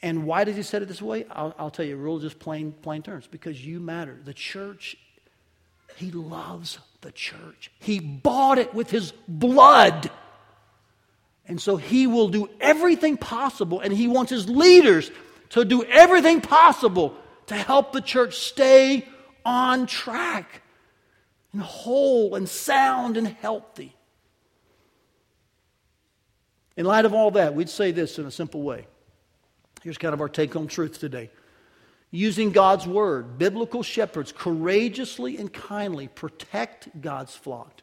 And 0.00 0.24
why 0.24 0.44
does 0.44 0.56
he 0.56 0.62
set 0.62 0.82
it 0.82 0.88
this 0.88 1.02
way? 1.02 1.26
I'll, 1.30 1.54
I'll 1.58 1.70
tell 1.70 1.84
you, 1.84 1.96
real 1.96 2.18
just 2.18 2.38
plain, 2.38 2.72
plain 2.72 3.02
terms. 3.02 3.26
Because 3.26 3.64
you 3.64 3.80
matter. 3.80 4.16
The 4.24 4.34
church, 4.34 4.96
he 5.96 6.10
loves 6.10 6.78
the 7.00 7.10
church. 7.10 7.72
He 7.80 7.98
bought 7.98 8.58
it 8.58 8.74
with 8.74 8.90
his 8.90 9.12
blood. 9.26 10.10
And 11.46 11.60
so 11.60 11.76
he 11.76 12.06
will 12.06 12.28
do 12.28 12.48
everything 12.60 13.16
possible, 13.16 13.80
and 13.80 13.92
he 13.92 14.06
wants 14.06 14.30
his 14.30 14.48
leaders 14.48 15.10
to 15.50 15.64
do 15.64 15.82
everything 15.84 16.42
possible 16.42 17.16
to 17.46 17.54
help 17.54 17.92
the 17.92 18.02
church 18.02 18.38
stay 18.38 19.08
on 19.44 19.86
track 19.86 20.62
and 21.52 21.62
whole 21.62 22.34
and 22.34 22.48
sound 22.48 23.16
and 23.16 23.26
healthy. 23.26 23.96
In 26.76 26.84
light 26.84 27.06
of 27.06 27.14
all 27.14 27.30
that, 27.32 27.54
we'd 27.54 27.70
say 27.70 27.90
this 27.90 28.18
in 28.18 28.26
a 28.26 28.30
simple 28.30 28.62
way. 28.62 28.86
Here's 29.88 29.96
kind 29.96 30.12
of 30.12 30.20
our 30.20 30.28
take 30.28 30.52
home 30.52 30.68
truth 30.68 30.98
today. 30.98 31.30
Using 32.10 32.50
God's 32.52 32.86
word, 32.86 33.38
biblical 33.38 33.82
shepherds 33.82 34.32
courageously 34.36 35.38
and 35.38 35.50
kindly 35.50 36.08
protect 36.08 37.00
God's 37.00 37.34
flock. 37.34 37.80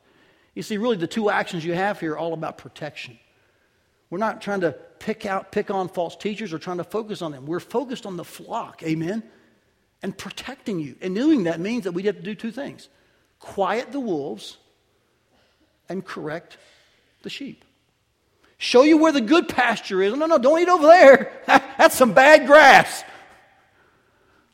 You 0.54 0.62
see, 0.62 0.78
really, 0.78 0.98
the 0.98 1.08
two 1.08 1.32
actions 1.32 1.66
you 1.66 1.74
have 1.74 2.00
here 2.00 2.14
are 2.14 2.18
all 2.20 2.34
about 2.34 2.60
protection. 2.60 3.18
We're 4.12 4.20
not 4.20 4.40
trying 4.40 4.62
to 4.62 4.74
pick 5.00 5.26
out, 5.26 5.52
pick 5.52 5.72
on 5.72 5.90
false 5.90 6.16
teachers 6.16 6.54
or 6.54 6.60
trying 6.60 6.78
to 6.78 6.84
focus 6.84 7.24
on 7.24 7.32
them. 7.32 7.48
We're 7.48 7.60
focused 7.60 8.06
on 8.06 8.18
the 8.18 8.24
flock, 8.24 8.84
amen? 8.84 9.24
And 10.04 10.16
protecting 10.16 10.80
you. 10.80 10.98
And 11.02 11.16
doing 11.16 11.46
that 11.46 11.60
means 11.60 11.86
that 11.86 11.94
we 11.94 12.04
have 12.04 12.18
to 12.18 12.22
do 12.22 12.36
two 12.36 12.52
things 12.52 12.88
quiet 13.40 13.92
the 13.92 14.00
wolves 14.00 14.58
and 15.90 16.06
correct 16.06 16.60
the 17.24 17.32
sheep. 17.32 17.66
Show 18.58 18.84
you 18.84 18.98
where 18.98 19.12
the 19.12 19.22
good 19.22 19.50
pasture 19.50 20.02
is. 20.02 20.14
No, 20.14 20.26
no, 20.26 20.38
don't 20.38 20.60
eat 20.60 20.70
over 20.70 20.88
there. 20.88 21.32
That's 21.46 21.96
some 21.96 22.14
bad 22.14 22.48
grass. 22.48 23.04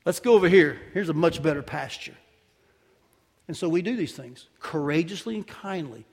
Let's 0.06 0.20
go 0.20 0.34
over 0.34 0.50
here. 0.50 0.80
Here's 0.94 1.10
a 1.10 1.14
much 1.14 1.44
better 1.44 1.62
pasture. 1.62 2.16
And 3.48 3.56
so 3.56 3.70
we 3.70 3.82
do 3.82 3.96
these 3.96 4.16
things 4.16 4.48
courageously 4.60 5.36
and 5.36 5.46
kindly 5.46 6.06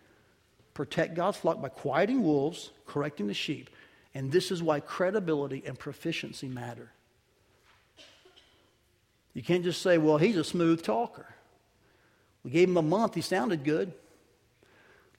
protect 0.74 1.14
God's 1.14 1.36
flock 1.36 1.62
by 1.62 1.68
quieting 1.68 2.22
wolves, 2.22 2.70
correcting 2.86 3.26
the 3.26 3.34
sheep. 3.34 3.70
And 4.14 4.30
this 4.30 4.50
is 4.50 4.62
why 4.62 4.80
credibility 4.80 5.62
and 5.66 5.78
proficiency 5.78 6.48
matter. 6.48 6.90
You 9.34 9.42
can't 9.42 9.64
just 9.64 9.82
say, 9.82 9.98
well, 9.98 10.18
he's 10.18 10.36
a 10.36 10.44
smooth 10.44 10.82
talker. 10.82 11.26
We 12.42 12.50
gave 12.50 12.68
him 12.68 12.76
a 12.76 12.82
month, 12.82 13.14
he 13.14 13.20
sounded 13.20 13.64
good. 13.64 13.92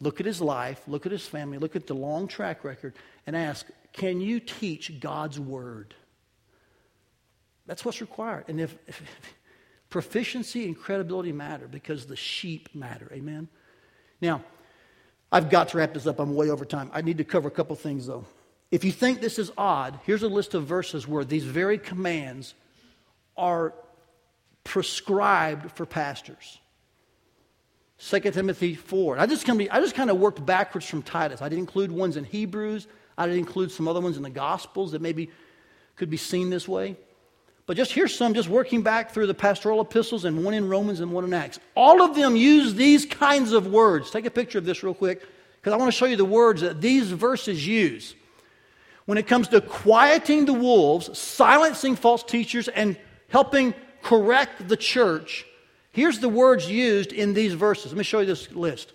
Look 0.01 0.19
at 0.19 0.25
his 0.25 0.41
life, 0.41 0.81
look 0.87 1.05
at 1.05 1.11
his 1.11 1.27
family, 1.27 1.57
look 1.57 1.75
at 1.75 1.87
the 1.87 1.93
long 1.93 2.27
track 2.27 2.63
record, 2.63 2.93
and 3.27 3.35
ask, 3.35 3.65
can 3.91 4.21
you 4.21 4.39
teach 4.39 4.99
God's 4.99 5.39
word? 5.39 5.93
That's 7.65 7.83
what's 7.83 8.01
required. 8.01 8.45
And 8.47 8.61
if, 8.61 8.77
if 8.87 9.01
proficiency 9.89 10.65
and 10.65 10.77
credibility 10.77 11.31
matter 11.31 11.67
because 11.67 12.05
the 12.05 12.15
sheep 12.15 12.69
matter. 12.73 13.09
Amen? 13.11 13.47
Now, 14.21 14.43
I've 15.31 15.49
got 15.49 15.69
to 15.69 15.77
wrap 15.77 15.93
this 15.93 16.07
up. 16.07 16.19
I'm 16.19 16.35
way 16.35 16.49
over 16.49 16.65
time. 16.65 16.89
I 16.93 17.01
need 17.01 17.17
to 17.17 17.23
cover 17.23 17.47
a 17.47 17.51
couple 17.51 17.75
things, 17.75 18.07
though. 18.07 18.25
If 18.71 18.83
you 18.83 18.91
think 18.91 19.19
this 19.19 19.39
is 19.39 19.51
odd, 19.57 19.99
here's 20.05 20.23
a 20.23 20.27
list 20.27 20.53
of 20.53 20.65
verses 20.65 21.07
where 21.07 21.25
these 21.25 21.43
very 21.43 21.77
commands 21.77 22.53
are 23.35 23.73
prescribed 24.63 25.71
for 25.71 25.85
pastors. 25.85 26.59
2 27.99 28.19
Timothy 28.19 28.75
4. 28.75 29.19
I 29.19 29.25
just, 29.25 29.45
kind 29.45 29.61
of, 29.61 29.67
I 29.71 29.81
just 29.81 29.95
kind 29.95 30.09
of 30.09 30.17
worked 30.17 30.45
backwards 30.45 30.87
from 30.87 31.01
Titus. 31.01 31.41
I 31.41 31.49
didn't 31.49 31.61
include 31.61 31.91
ones 31.91 32.15
in 32.15 32.23
Hebrews. 32.23 32.87
I 33.17 33.25
didn't 33.25 33.39
include 33.39 33.71
some 33.71 33.87
other 33.87 33.99
ones 33.99 34.15
in 34.15 34.23
the 34.23 34.29
Gospels 34.29 34.93
that 34.93 35.01
maybe 35.01 35.29
could 35.97 36.09
be 36.09 36.17
seen 36.17 36.49
this 36.49 36.67
way. 36.67 36.95
But 37.65 37.77
just 37.77 37.91
here's 37.91 38.15
some, 38.15 38.33
just 38.33 38.49
working 38.49 38.81
back 38.81 39.11
through 39.11 39.27
the 39.27 39.33
pastoral 39.33 39.81
epistles 39.81 40.25
and 40.25 40.43
one 40.43 40.53
in 40.53 40.69
Romans 40.69 41.01
and 41.01 41.11
one 41.11 41.25
in 41.25 41.33
Acts. 41.33 41.59
All 41.75 42.01
of 42.01 42.15
them 42.15 42.35
use 42.35 42.73
these 42.73 43.05
kinds 43.05 43.51
of 43.51 43.67
words. 43.67 44.09
Take 44.09 44.25
a 44.25 44.31
picture 44.31 44.57
of 44.57 44.65
this 44.65 44.81
real 44.81 44.93
quick 44.93 45.21
because 45.57 45.73
I 45.73 45.77
want 45.77 45.91
to 45.91 45.97
show 45.97 46.05
you 46.05 46.15
the 46.15 46.25
words 46.25 46.61
that 46.61 46.81
these 46.81 47.11
verses 47.11 47.67
use. 47.67 48.15
When 49.05 49.17
it 49.17 49.27
comes 49.27 49.49
to 49.49 49.59
quieting 49.59 50.45
the 50.45 50.53
wolves, 50.53 51.15
silencing 51.17 51.95
false 51.95 52.23
teachers, 52.23 52.69
and 52.69 52.97
helping 53.27 53.73
correct 54.01 54.67
the 54.67 54.77
church, 54.77 55.45
here's 55.99 56.19
the 56.19 56.29
words 56.29 56.69
used 56.69 57.11
in 57.11 57.33
these 57.33 57.53
verses. 57.53 57.91
Let 57.91 57.97
me 57.97 58.03
show 58.03 58.21
you 58.21 58.25
this 58.25 58.49
list. 58.51 58.93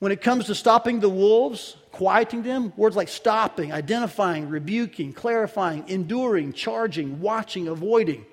When 0.00 0.10
it 0.10 0.20
comes 0.20 0.46
to 0.46 0.54
stopping 0.54 0.98
the 0.98 1.08
wolves, 1.08 1.76
quieting 1.92 2.42
them, 2.42 2.72
words 2.76 2.96
like 2.96 3.08
stopping, 3.08 3.72
identifying, 3.72 4.48
rebuking, 4.48 5.12
clarifying, 5.12 5.88
enduring, 5.88 6.52
charging, 6.52 7.20
watching, 7.20 7.68
avoiding. 7.68 8.26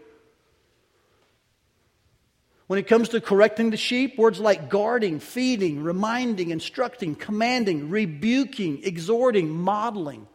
When 2.65 2.79
it 2.79 2.87
comes 2.87 3.09
to 3.09 3.21
correcting 3.21 3.69
the 3.69 3.77
sheep, 3.77 4.17
words 4.17 4.39
like 4.39 4.69
guarding, 4.69 5.19
feeding, 5.19 5.83
reminding, 5.83 6.49
instructing, 6.49 7.15
commanding, 7.15 7.89
rebuking, 7.89 8.81
exhorting, 8.83 9.49
modeling. 9.49 10.25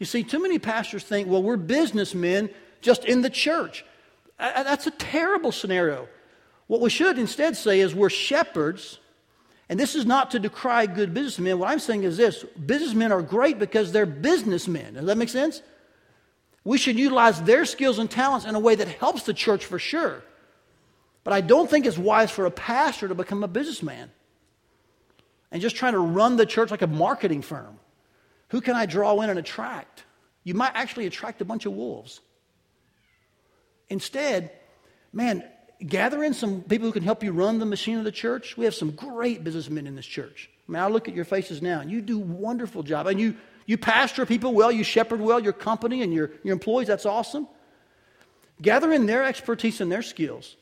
You 0.00 0.06
see, 0.06 0.24
too 0.24 0.42
many 0.42 0.58
pastors 0.58 1.04
think, 1.04 1.28
well, 1.28 1.42
we're 1.42 1.56
businessmen 1.56 2.50
just 2.80 3.04
in 3.04 3.22
the 3.22 3.30
church. 3.30 3.84
That's 4.38 4.86
a 4.86 4.92
terrible 4.92 5.52
scenario. 5.52 6.08
What 6.66 6.80
we 6.80 6.90
should 6.90 7.18
instead 7.18 7.56
say 7.56 7.80
is 7.80 7.94
we're 7.94 8.10
shepherds 8.10 8.98
and 9.68 9.78
this 9.78 9.94
is 9.94 10.06
not 10.06 10.30
to 10.30 10.38
decry 10.38 10.86
good 10.86 11.12
businessmen. 11.12 11.58
What 11.58 11.68
I'm 11.68 11.78
saying 11.78 12.04
is 12.04 12.16
this 12.16 12.44
businessmen 12.44 13.12
are 13.12 13.20
great 13.20 13.58
because 13.58 13.92
they're 13.92 14.06
businessmen. 14.06 14.94
Does 14.94 15.04
that 15.04 15.18
make 15.18 15.28
sense? 15.28 15.62
We 16.64 16.78
should 16.78 16.98
utilize 16.98 17.42
their 17.42 17.64
skills 17.64 17.98
and 17.98 18.10
talents 18.10 18.46
in 18.46 18.54
a 18.54 18.60
way 18.60 18.74
that 18.74 18.88
helps 18.88 19.24
the 19.24 19.34
church 19.34 19.66
for 19.66 19.78
sure. 19.78 20.22
But 21.22 21.34
I 21.34 21.42
don't 21.42 21.68
think 21.68 21.84
it's 21.84 21.98
wise 21.98 22.30
for 22.30 22.46
a 22.46 22.50
pastor 22.50 23.08
to 23.08 23.14
become 23.14 23.44
a 23.44 23.48
businessman 23.48 24.10
and 25.50 25.60
just 25.60 25.76
trying 25.76 25.92
to 25.92 25.98
run 25.98 26.36
the 26.36 26.46
church 26.46 26.70
like 26.70 26.82
a 26.82 26.86
marketing 26.86 27.42
firm. 27.42 27.78
Who 28.48 28.62
can 28.62 28.74
I 28.74 28.86
draw 28.86 29.20
in 29.20 29.28
and 29.28 29.38
attract? 29.38 30.04
You 30.44 30.54
might 30.54 30.72
actually 30.74 31.06
attract 31.06 31.42
a 31.42 31.44
bunch 31.44 31.66
of 31.66 31.74
wolves. 31.74 32.20
Instead, 33.90 34.50
man, 35.12 35.44
gather 35.84 36.22
in 36.22 36.34
some 36.34 36.62
people 36.62 36.86
who 36.86 36.92
can 36.92 37.02
help 37.02 37.22
you 37.22 37.32
run 37.32 37.58
the 37.58 37.66
machine 37.66 37.98
of 37.98 38.04
the 38.04 38.12
church. 38.12 38.56
We 38.56 38.64
have 38.64 38.74
some 38.74 38.90
great 38.90 39.44
businessmen 39.44 39.86
in 39.86 39.94
this 39.94 40.06
church. 40.06 40.50
I 40.68 40.72
mean, 40.72 40.82
I 40.82 40.88
look 40.88 41.08
at 41.08 41.14
your 41.14 41.24
faces 41.24 41.62
now, 41.62 41.80
and 41.80 41.90
you 41.90 42.02
do 42.02 42.16
a 42.16 42.24
wonderful 42.24 42.82
job. 42.82 43.06
And 43.06 43.18
you, 43.18 43.36
you 43.66 43.78
pastor 43.78 44.26
people 44.26 44.52
well, 44.52 44.70
you 44.70 44.84
shepherd 44.84 45.20
well 45.20 45.40
your 45.40 45.52
company 45.52 46.02
and 46.02 46.12
your, 46.12 46.30
your 46.42 46.52
employees. 46.52 46.88
That's 46.88 47.06
awesome. 47.06 47.48
Gather 48.60 48.92
in 48.92 49.06
their 49.06 49.24
expertise 49.24 49.80
and 49.80 49.90
their 49.90 50.02
skills 50.02 50.56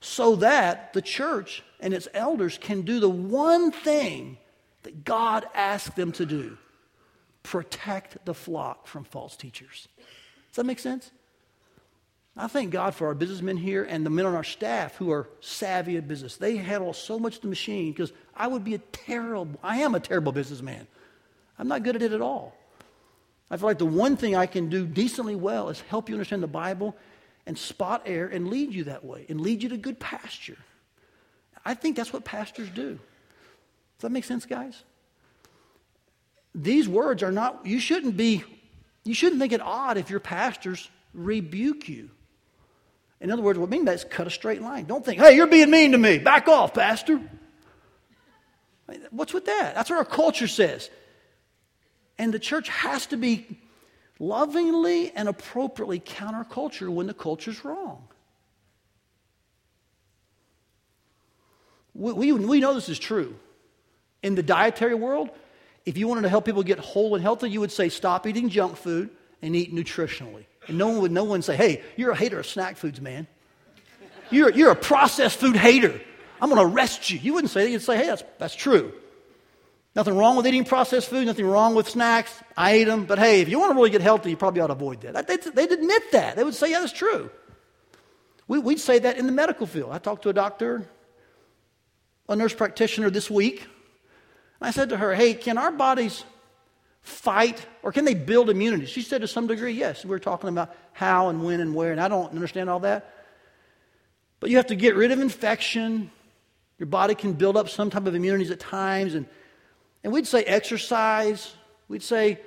so 0.00 0.36
that 0.36 0.92
the 0.92 1.02
church 1.02 1.62
and 1.80 1.92
its 1.92 2.08
elders 2.14 2.58
can 2.58 2.82
do 2.82 3.00
the 3.00 3.10
one 3.10 3.70
thing 3.70 4.38
that 4.82 5.04
God 5.04 5.46
asked 5.54 5.96
them 5.96 6.12
to 6.12 6.26
do 6.26 6.56
protect 7.42 8.24
the 8.26 8.34
flock 8.34 8.86
from 8.86 9.02
false 9.04 9.34
teachers. 9.36 9.88
Does 10.48 10.56
that 10.56 10.66
make 10.66 10.78
sense? 10.78 11.10
I 12.40 12.46
thank 12.46 12.70
God 12.70 12.94
for 12.94 13.08
our 13.08 13.14
businessmen 13.14 13.58
here 13.58 13.84
and 13.84 14.04
the 14.04 14.08
men 14.08 14.24
on 14.24 14.34
our 14.34 14.44
staff 14.44 14.96
who 14.96 15.10
are 15.10 15.28
savvy 15.40 15.98
at 15.98 16.08
business. 16.08 16.38
They 16.38 16.56
handle 16.56 16.94
so 16.94 17.18
much 17.18 17.36
of 17.36 17.42
the 17.42 17.48
machine 17.48 17.92
because 17.92 18.14
I 18.34 18.46
would 18.46 18.64
be 18.64 18.74
a 18.74 18.78
terrible, 18.78 19.60
I 19.62 19.82
am 19.82 19.94
a 19.94 20.00
terrible 20.00 20.32
businessman. 20.32 20.86
I'm 21.58 21.68
not 21.68 21.82
good 21.82 21.96
at 21.96 22.02
it 22.02 22.12
at 22.12 22.22
all. 22.22 22.56
I 23.50 23.58
feel 23.58 23.66
like 23.66 23.76
the 23.76 23.84
one 23.84 24.16
thing 24.16 24.36
I 24.36 24.46
can 24.46 24.70
do 24.70 24.86
decently 24.86 25.34
well 25.34 25.68
is 25.68 25.82
help 25.82 26.08
you 26.08 26.14
understand 26.14 26.42
the 26.42 26.46
Bible 26.46 26.96
and 27.44 27.58
spot 27.58 28.04
error 28.06 28.28
and 28.28 28.48
lead 28.48 28.72
you 28.72 28.84
that 28.84 29.04
way 29.04 29.26
and 29.28 29.38
lead 29.38 29.62
you 29.62 29.68
to 29.68 29.76
good 29.76 30.00
pasture. 30.00 30.56
I 31.62 31.74
think 31.74 31.94
that's 31.94 32.10
what 32.10 32.24
pastors 32.24 32.70
do. 32.70 32.92
Does 32.92 34.00
that 34.00 34.12
make 34.12 34.24
sense, 34.24 34.46
guys? 34.46 34.82
These 36.54 36.88
words 36.88 37.22
are 37.22 37.32
not, 37.32 37.66
you 37.66 37.80
shouldn't 37.80 38.16
be, 38.16 38.44
you 39.04 39.12
shouldn't 39.12 39.42
think 39.42 39.52
it 39.52 39.60
odd 39.60 39.98
if 39.98 40.08
your 40.08 40.20
pastors 40.20 40.88
rebuke 41.12 41.86
you. 41.86 42.08
In 43.20 43.30
other 43.30 43.42
words, 43.42 43.58
what 43.58 43.68
I 43.68 43.70
mean 43.70 43.84
by 43.84 43.92
that 43.92 43.98
is 43.98 44.04
cut 44.04 44.26
a 44.26 44.30
straight 44.30 44.62
line. 44.62 44.86
Don't 44.86 45.04
think, 45.04 45.20
hey, 45.20 45.36
you're 45.36 45.46
being 45.46 45.70
mean 45.70 45.92
to 45.92 45.98
me. 45.98 46.18
Back 46.18 46.48
off, 46.48 46.74
Pastor. 46.74 47.20
What's 49.10 49.34
with 49.34 49.44
that? 49.46 49.74
That's 49.74 49.90
what 49.90 49.98
our 49.98 50.04
culture 50.04 50.48
says. 50.48 50.90
And 52.18 52.32
the 52.32 52.38
church 52.38 52.68
has 52.68 53.06
to 53.06 53.16
be 53.16 53.58
lovingly 54.18 55.10
and 55.12 55.28
appropriately 55.28 56.00
counterculture 56.00 56.88
when 56.88 57.06
the 57.06 57.14
culture's 57.14 57.64
wrong. 57.64 58.08
We, 61.94 62.12
we, 62.12 62.32
we 62.32 62.60
know 62.60 62.74
this 62.74 62.88
is 62.88 62.98
true. 62.98 63.36
In 64.22 64.34
the 64.34 64.42
dietary 64.42 64.94
world, 64.94 65.30
if 65.86 65.96
you 65.96 66.08
wanted 66.08 66.22
to 66.22 66.28
help 66.28 66.44
people 66.44 66.62
get 66.62 66.78
whole 66.78 67.14
and 67.14 67.22
healthy, 67.22 67.50
you 67.50 67.60
would 67.60 67.72
say 67.72 67.88
stop 67.88 68.26
eating 68.26 68.48
junk 68.48 68.76
food 68.76 69.10
and 69.40 69.56
eat 69.56 69.74
nutritionally. 69.74 70.44
And 70.70 70.78
no 70.78 70.88
one 70.88 71.02
would 71.02 71.12
no 71.12 71.24
one 71.24 71.42
say, 71.42 71.56
hey, 71.56 71.82
you're 71.96 72.12
a 72.12 72.16
hater 72.16 72.40
of 72.40 72.46
snack 72.46 72.76
foods, 72.76 73.00
man. 73.00 73.26
You're, 74.30 74.50
you're 74.50 74.70
a 74.70 74.76
processed 74.76 75.38
food 75.38 75.56
hater. 75.56 76.00
I'm 76.40 76.48
going 76.48 76.66
to 76.66 76.74
arrest 76.74 77.10
you. 77.10 77.18
You 77.18 77.34
wouldn't 77.34 77.50
say 77.50 77.64
that. 77.64 77.70
You'd 77.70 77.82
say, 77.82 77.96
hey, 77.96 78.06
that's, 78.06 78.24
that's 78.38 78.54
true. 78.54 78.92
Nothing 79.96 80.16
wrong 80.16 80.36
with 80.36 80.46
eating 80.46 80.64
processed 80.64 81.08
food, 81.08 81.26
nothing 81.26 81.46
wrong 81.46 81.74
with 81.74 81.88
snacks. 81.88 82.32
I 82.56 82.72
ate 82.72 82.84
them. 82.84 83.06
But 83.06 83.18
hey, 83.18 83.40
if 83.40 83.48
you 83.48 83.58
want 83.58 83.72
to 83.72 83.74
really 83.74 83.90
get 83.90 84.00
healthy, 84.00 84.30
you 84.30 84.36
probably 84.36 84.60
ought 84.60 84.68
to 84.68 84.74
avoid 84.74 85.00
that. 85.00 85.26
They'd, 85.26 85.42
they'd 85.42 85.72
admit 85.72 86.12
that. 86.12 86.36
They 86.36 86.44
would 86.44 86.54
say, 86.54 86.70
yeah, 86.70 86.80
that's 86.80 86.92
true. 86.92 87.30
We, 88.46 88.58
would 88.58 88.78
say 88.78 89.00
that 89.00 89.18
in 89.18 89.26
the 89.26 89.32
medical 89.32 89.66
field. 89.66 89.90
I 89.92 89.98
talked 89.98 90.22
to 90.22 90.28
a 90.28 90.32
doctor, 90.32 90.88
a 92.28 92.36
nurse 92.36 92.54
practitioner 92.54 93.10
this 93.10 93.28
week. 93.28 93.62
And 94.60 94.68
I 94.68 94.70
said 94.70 94.90
to 94.90 94.96
her, 94.96 95.14
hey, 95.14 95.34
can 95.34 95.58
our 95.58 95.72
bodies 95.72 96.24
fight 97.02 97.64
or 97.82 97.92
can 97.92 98.04
they 98.04 98.14
build 98.14 98.50
immunity? 98.50 98.86
She 98.86 99.02
said 99.02 99.22
to 99.22 99.28
some 99.28 99.46
degree, 99.46 99.72
yes. 99.72 100.04
We're 100.04 100.18
talking 100.18 100.48
about 100.48 100.74
how 100.92 101.28
and 101.28 101.44
when 101.44 101.60
and 101.60 101.74
where, 101.74 101.92
and 101.92 102.00
I 102.00 102.08
don't 102.08 102.32
understand 102.32 102.68
all 102.68 102.80
that. 102.80 103.14
But 104.40 104.50
you 104.50 104.56
have 104.56 104.68
to 104.68 104.76
get 104.76 104.96
rid 104.96 105.12
of 105.12 105.20
infection. 105.20 106.10
Your 106.78 106.86
body 106.86 107.14
can 107.14 107.34
build 107.34 107.56
up 107.56 107.68
some 107.68 107.90
type 107.90 108.06
of 108.06 108.14
immunities 108.14 108.50
at 108.50 108.60
times. 108.60 109.14
And, 109.14 109.26
and 110.02 110.12
we'd 110.12 110.26
say 110.26 110.42
exercise. 110.44 111.52
We'd 111.88 112.02
say, 112.02 112.40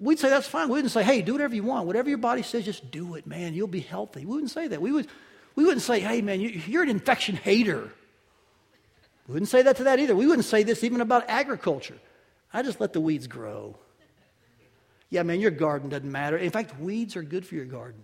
we'd 0.00 0.18
say 0.18 0.30
that's 0.30 0.48
fine. 0.48 0.68
We 0.68 0.74
wouldn't 0.74 0.92
say, 0.92 1.04
hey, 1.04 1.22
do 1.22 1.32
whatever 1.32 1.54
you 1.54 1.62
want. 1.62 1.86
Whatever 1.86 2.08
your 2.08 2.18
body 2.18 2.42
says, 2.42 2.64
just 2.64 2.90
do 2.90 3.14
it, 3.14 3.26
man. 3.26 3.54
You'll 3.54 3.68
be 3.68 3.80
healthy. 3.80 4.20
We 4.20 4.32
wouldn't 4.32 4.50
say 4.50 4.66
that. 4.68 4.82
We, 4.82 4.90
would, 4.90 5.06
we 5.54 5.64
wouldn't 5.64 5.82
say, 5.82 6.00
hey, 6.00 6.22
man, 6.22 6.40
you, 6.40 6.48
you're 6.48 6.82
an 6.82 6.88
infection 6.88 7.36
hater. 7.36 7.92
We 9.28 9.34
wouldn't 9.34 9.48
say 9.48 9.62
that 9.62 9.76
to 9.76 9.84
that 9.84 10.00
either. 10.00 10.14
We 10.14 10.26
wouldn't 10.26 10.44
say 10.44 10.62
this 10.62 10.82
even 10.82 11.00
about 11.00 11.24
agriculture. 11.28 11.98
I 12.56 12.62
just 12.62 12.80
let 12.80 12.94
the 12.94 13.02
weeds 13.02 13.26
grow. 13.26 13.76
Yeah, 15.10 15.24
man, 15.24 15.40
your 15.40 15.50
garden 15.50 15.90
doesn't 15.90 16.10
matter. 16.10 16.38
In 16.38 16.50
fact, 16.50 16.80
weeds 16.80 17.14
are 17.14 17.22
good 17.22 17.46
for 17.46 17.54
your 17.54 17.66
garden. 17.66 18.02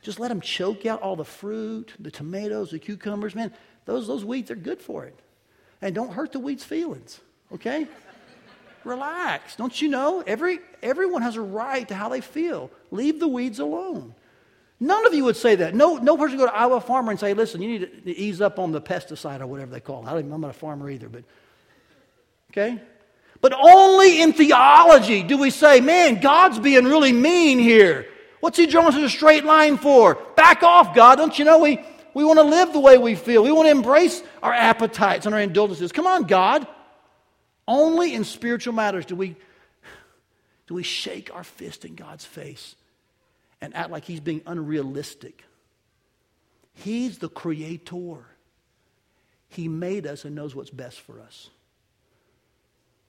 Just 0.00 0.20
let 0.20 0.28
them 0.28 0.40
choke 0.40 0.86
out 0.86 1.02
all 1.02 1.16
the 1.16 1.24
fruit, 1.24 1.92
the 1.98 2.12
tomatoes, 2.12 2.70
the 2.70 2.78
cucumbers. 2.78 3.34
Man, 3.34 3.52
those, 3.84 4.06
those 4.06 4.24
weeds 4.24 4.52
are 4.52 4.56
good 4.56 4.80
for 4.80 5.06
it. 5.06 5.18
And 5.80 5.92
don't 5.92 6.12
hurt 6.12 6.30
the 6.30 6.38
weeds' 6.38 6.62
feelings, 6.62 7.20
okay? 7.52 7.88
Relax. 8.84 9.56
Don't 9.56 9.82
you 9.82 9.88
know? 9.88 10.22
Every, 10.24 10.60
everyone 10.80 11.22
has 11.22 11.34
a 11.34 11.42
right 11.42 11.86
to 11.88 11.96
how 11.96 12.10
they 12.10 12.20
feel. 12.20 12.70
Leave 12.92 13.18
the 13.18 13.26
weeds 13.26 13.58
alone. 13.58 14.14
None 14.78 15.04
of 15.04 15.14
you 15.14 15.24
would 15.24 15.36
say 15.36 15.56
that. 15.56 15.74
No, 15.74 15.96
no 15.96 16.16
person 16.16 16.38
would 16.38 16.46
go 16.46 16.52
to 16.52 16.56
Iowa 16.56 16.80
Farmer 16.80 17.10
and 17.10 17.18
say, 17.18 17.34
listen, 17.34 17.60
you 17.60 17.80
need 17.80 18.04
to 18.04 18.16
ease 18.16 18.40
up 18.40 18.60
on 18.60 18.70
the 18.70 18.80
pesticide 18.80 19.40
or 19.40 19.48
whatever 19.48 19.72
they 19.72 19.80
call 19.80 20.06
it. 20.06 20.08
I 20.08 20.16
am 20.16 20.40
not 20.40 20.48
a 20.48 20.52
farmer 20.52 20.88
either, 20.88 21.08
but 21.08 21.24
okay? 22.52 22.80
But 23.42 23.52
only 23.52 24.22
in 24.22 24.32
theology 24.32 25.22
do 25.24 25.36
we 25.36 25.50
say, 25.50 25.80
man, 25.80 26.20
God's 26.20 26.58
being 26.58 26.84
really 26.84 27.12
mean 27.12 27.58
here. 27.58 28.06
What's 28.40 28.56
he 28.56 28.66
drawing 28.66 28.92
such 28.92 29.02
a 29.02 29.10
straight 29.10 29.44
line 29.44 29.76
for? 29.76 30.14
Back 30.36 30.62
off, 30.62 30.94
God. 30.94 31.16
Don't 31.16 31.38
you 31.38 31.44
know 31.44 31.58
we, 31.58 31.84
we 32.14 32.24
want 32.24 32.38
to 32.38 32.44
live 32.44 32.72
the 32.72 32.80
way 32.80 32.98
we 32.98 33.16
feel? 33.16 33.42
We 33.42 33.52
want 33.52 33.66
to 33.66 33.72
embrace 33.72 34.22
our 34.42 34.52
appetites 34.52 35.26
and 35.26 35.34
our 35.34 35.40
indulgences. 35.40 35.90
Come 35.92 36.06
on, 36.06 36.22
God. 36.22 36.66
Only 37.66 38.14
in 38.14 38.24
spiritual 38.24 38.74
matters 38.74 39.06
do 39.06 39.16
we, 39.16 39.36
do 40.68 40.74
we 40.74 40.84
shake 40.84 41.34
our 41.34 41.44
fist 41.44 41.84
in 41.84 41.96
God's 41.96 42.24
face 42.24 42.76
and 43.60 43.74
act 43.74 43.90
like 43.90 44.04
he's 44.04 44.20
being 44.20 44.42
unrealistic. 44.46 45.44
He's 46.74 47.18
the 47.18 47.28
creator. 47.28 48.24
He 49.48 49.66
made 49.66 50.06
us 50.06 50.24
and 50.24 50.34
knows 50.36 50.54
what's 50.54 50.70
best 50.70 51.00
for 51.00 51.20
us. 51.20 51.50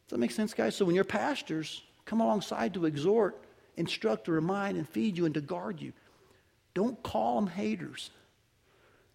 Does 0.08 0.12
that 0.12 0.20
make 0.20 0.32
sense, 0.32 0.54
guys? 0.54 0.76
So 0.76 0.86
when 0.86 0.95
your 0.95 1.04
pastors 1.04 1.82
come 2.06 2.22
alongside 2.22 2.74
to 2.74 2.86
exhort, 2.86 3.43
instruct, 3.78 4.28
remind, 4.28 4.78
and 4.78 4.88
feed 4.88 5.18
you 5.18 5.26
and 5.26 5.34
to 5.34 5.41
guard 5.41 5.82
you, 5.82 5.93
don't 6.74 7.01
call 7.04 7.36
them 7.36 7.47
haters. 7.47 8.10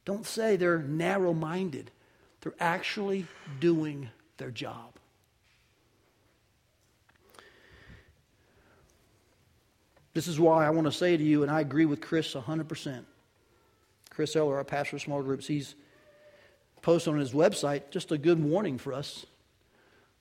Don't 0.04 0.24
say 0.24 0.56
they're 0.56 0.78
narrow 0.78 1.34
minded. 1.34 1.90
They're 2.40 2.54
actually 2.60 3.26
doing 3.60 4.08
their 4.38 4.50
job. 4.50 4.94
This 10.14 10.26
is 10.26 10.40
why 10.40 10.66
I 10.66 10.70
want 10.70 10.86
to 10.86 10.92
say 10.92 11.16
to 11.16 11.22
you, 11.22 11.42
and 11.42 11.52
I 11.52 11.60
agree 11.60 11.84
with 11.84 12.00
Chris 12.00 12.34
100%. 12.34 13.04
Chris 14.10 14.34
Eller, 14.34 14.56
our 14.56 14.64
pastor 14.64 14.96
of 14.96 15.02
small 15.02 15.22
groups, 15.22 15.46
he's 15.46 15.74
posted 16.82 17.12
on 17.12 17.20
his 17.20 17.32
website 17.32 17.90
just 17.90 18.10
a 18.10 18.18
good 18.18 18.42
warning 18.42 18.78
for 18.78 18.92
us 18.92 19.26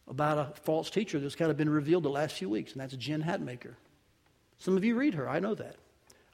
about 0.08 0.38
a 0.38 0.60
false 0.62 0.90
teacher 0.90 1.20
that's 1.20 1.36
kind 1.36 1.52
of 1.52 1.58
been 1.58 1.70
revealed 1.70 2.04
the 2.04 2.10
last 2.10 2.36
few 2.36 2.50
weeks, 2.50 2.72
and 2.72 2.82
that's 2.82 2.96
Jen 2.96 3.24
Hatmaker. 3.24 3.74
Some 4.58 4.78
of 4.78 4.84
you 4.84 4.96
read 4.96 5.16
her, 5.16 5.30
I 5.30 5.40
know 5.40 5.56
that. 5.56 5.76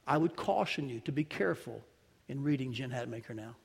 I 0.06 0.16
would 0.16 0.36
caution 0.36 0.88
you 0.88 1.00
to 1.00 1.12
be 1.12 1.24
careful 1.24 1.82
in 2.28 2.42
reading 2.42 2.72
Jen 2.72 2.90
Hatmaker 2.90 3.34
now. 3.34 3.56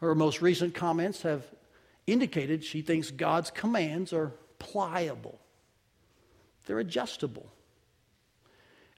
Her 0.00 0.14
most 0.14 0.42
recent 0.42 0.74
comments 0.74 1.22
have 1.22 1.44
indicated 2.06 2.64
she 2.64 2.82
thinks 2.82 3.10
God's 3.10 3.50
commands 3.50 4.12
are 4.12 4.32
pliable, 4.58 5.38
they're 6.66 6.78
adjustable. 6.78 7.46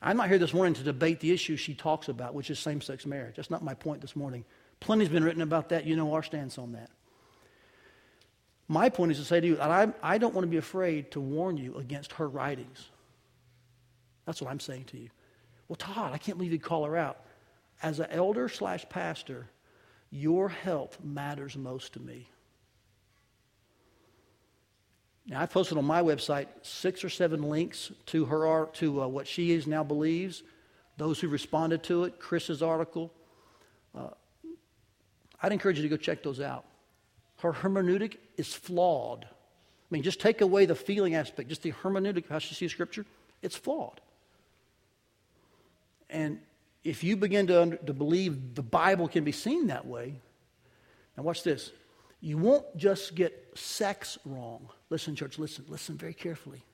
I'm 0.02 0.18
not 0.18 0.28
here 0.28 0.38
this 0.38 0.52
morning 0.52 0.74
to 0.74 0.82
debate 0.82 1.20
the 1.20 1.32
issue 1.32 1.56
she 1.56 1.74
talks 1.74 2.08
about, 2.08 2.34
which 2.34 2.50
is 2.50 2.58
same 2.58 2.82
sex 2.82 3.06
marriage. 3.06 3.36
That's 3.36 3.50
not 3.50 3.64
my 3.64 3.72
point 3.72 4.02
this 4.02 4.14
morning. 4.14 4.44
Plenty's 4.78 5.08
been 5.08 5.24
written 5.24 5.40
about 5.40 5.70
that. 5.70 5.86
You 5.86 5.96
know 5.96 6.12
our 6.12 6.22
stance 6.22 6.58
on 6.58 6.72
that. 6.72 6.90
My 8.68 8.88
point 8.88 9.12
is 9.12 9.18
to 9.18 9.24
say 9.24 9.40
to 9.40 9.46
you 9.46 9.56
that 9.56 9.70
I, 9.70 9.92
I 10.02 10.18
don't 10.18 10.34
want 10.34 10.44
to 10.44 10.50
be 10.50 10.56
afraid 10.56 11.10
to 11.12 11.20
warn 11.20 11.56
you 11.56 11.76
against 11.76 12.12
her 12.12 12.28
writings. 12.28 12.90
That's 14.24 14.42
what 14.42 14.50
I'm 14.50 14.60
saying 14.60 14.84
to 14.86 14.98
you. 14.98 15.10
Well, 15.68 15.76
Todd, 15.76 16.12
I 16.12 16.18
can't 16.18 16.36
believe 16.36 16.52
you 16.52 16.58
call 16.58 16.84
her 16.84 16.96
out. 16.96 17.18
As 17.82 18.00
an 18.00 18.08
elder 18.10 18.48
slash 18.48 18.88
pastor, 18.88 19.46
your 20.10 20.48
health 20.48 20.98
matters 21.02 21.56
most 21.56 21.92
to 21.94 22.00
me. 22.00 22.28
Now, 25.28 25.42
I 25.42 25.46
posted 25.46 25.76
on 25.76 25.84
my 25.84 26.02
website 26.02 26.46
six 26.62 27.04
or 27.04 27.08
seven 27.08 27.42
links 27.42 27.92
to 28.06 28.24
her 28.26 28.66
to 28.74 29.02
uh, 29.02 29.08
what 29.08 29.26
she 29.26 29.52
is 29.52 29.66
now 29.66 29.82
believes. 29.82 30.42
Those 30.96 31.20
who 31.20 31.28
responded 31.28 31.82
to 31.84 32.04
it, 32.04 32.18
Chris's 32.18 32.62
article. 32.62 33.12
Uh, 33.94 34.10
I'd 35.42 35.52
encourage 35.52 35.76
you 35.76 35.82
to 35.82 35.88
go 35.88 35.96
check 35.96 36.22
those 36.22 36.40
out 36.40 36.64
her 37.38 37.52
hermeneutic 37.52 38.16
is 38.36 38.54
flawed. 38.54 39.24
I 39.24 39.88
mean, 39.90 40.02
just 40.02 40.20
take 40.20 40.40
away 40.40 40.66
the 40.66 40.74
feeling 40.74 41.14
aspect, 41.14 41.48
just 41.48 41.62
the 41.62 41.72
hermeneutic, 41.72 42.28
how 42.28 42.38
she 42.38 42.54
sees 42.54 42.72
Scripture, 42.72 43.06
it's 43.42 43.56
flawed. 43.56 44.00
And 46.10 46.40
if 46.82 47.04
you 47.04 47.16
begin 47.16 47.46
to, 47.48 47.76
to 47.76 47.92
believe 47.92 48.54
the 48.54 48.62
Bible 48.62 49.08
can 49.08 49.24
be 49.24 49.32
seen 49.32 49.68
that 49.68 49.86
way, 49.86 50.14
now 51.16 51.22
watch 51.22 51.42
this. 51.42 51.72
You 52.20 52.38
won't 52.38 52.76
just 52.76 53.14
get 53.14 53.52
sex 53.54 54.18
wrong. 54.24 54.68
Listen, 54.90 55.14
church, 55.14 55.38
listen, 55.38 55.64
listen 55.68 55.96
very 55.96 56.14
carefully. 56.14 56.64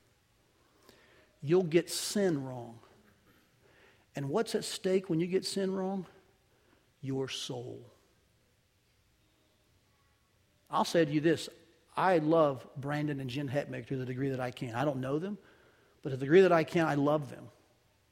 You'll 1.41 1.63
get 1.63 1.89
sin 1.89 2.43
wrong. 2.43 2.79
And 4.15 4.29
what's 4.29 4.55
at 4.55 4.63
stake 4.63 5.09
when 5.09 5.19
you 5.19 5.27
get 5.27 5.45
sin 5.45 5.73
wrong? 5.73 6.05
Your 7.01 7.27
soul. 7.27 7.81
I'll 10.73 10.85
say 10.85 11.05
to 11.05 11.11
you 11.11 11.21
this 11.21 11.49
I 11.95 12.17
love 12.17 12.65
Brandon 12.75 13.19
and 13.19 13.29
Jen 13.29 13.47
Hatmaker 13.47 13.87
to 13.87 13.97
the 13.97 14.05
degree 14.05 14.29
that 14.29 14.39
I 14.39 14.51
can. 14.51 14.73
I 14.73 14.83
don't 14.83 14.99
know 14.99 15.19
them, 15.19 15.37
but 16.01 16.09
to 16.09 16.17
the 16.17 16.25
degree 16.25 16.41
that 16.41 16.51
I 16.51 16.63
can, 16.63 16.87
I 16.87 16.95
love 16.95 17.29
them. 17.29 17.45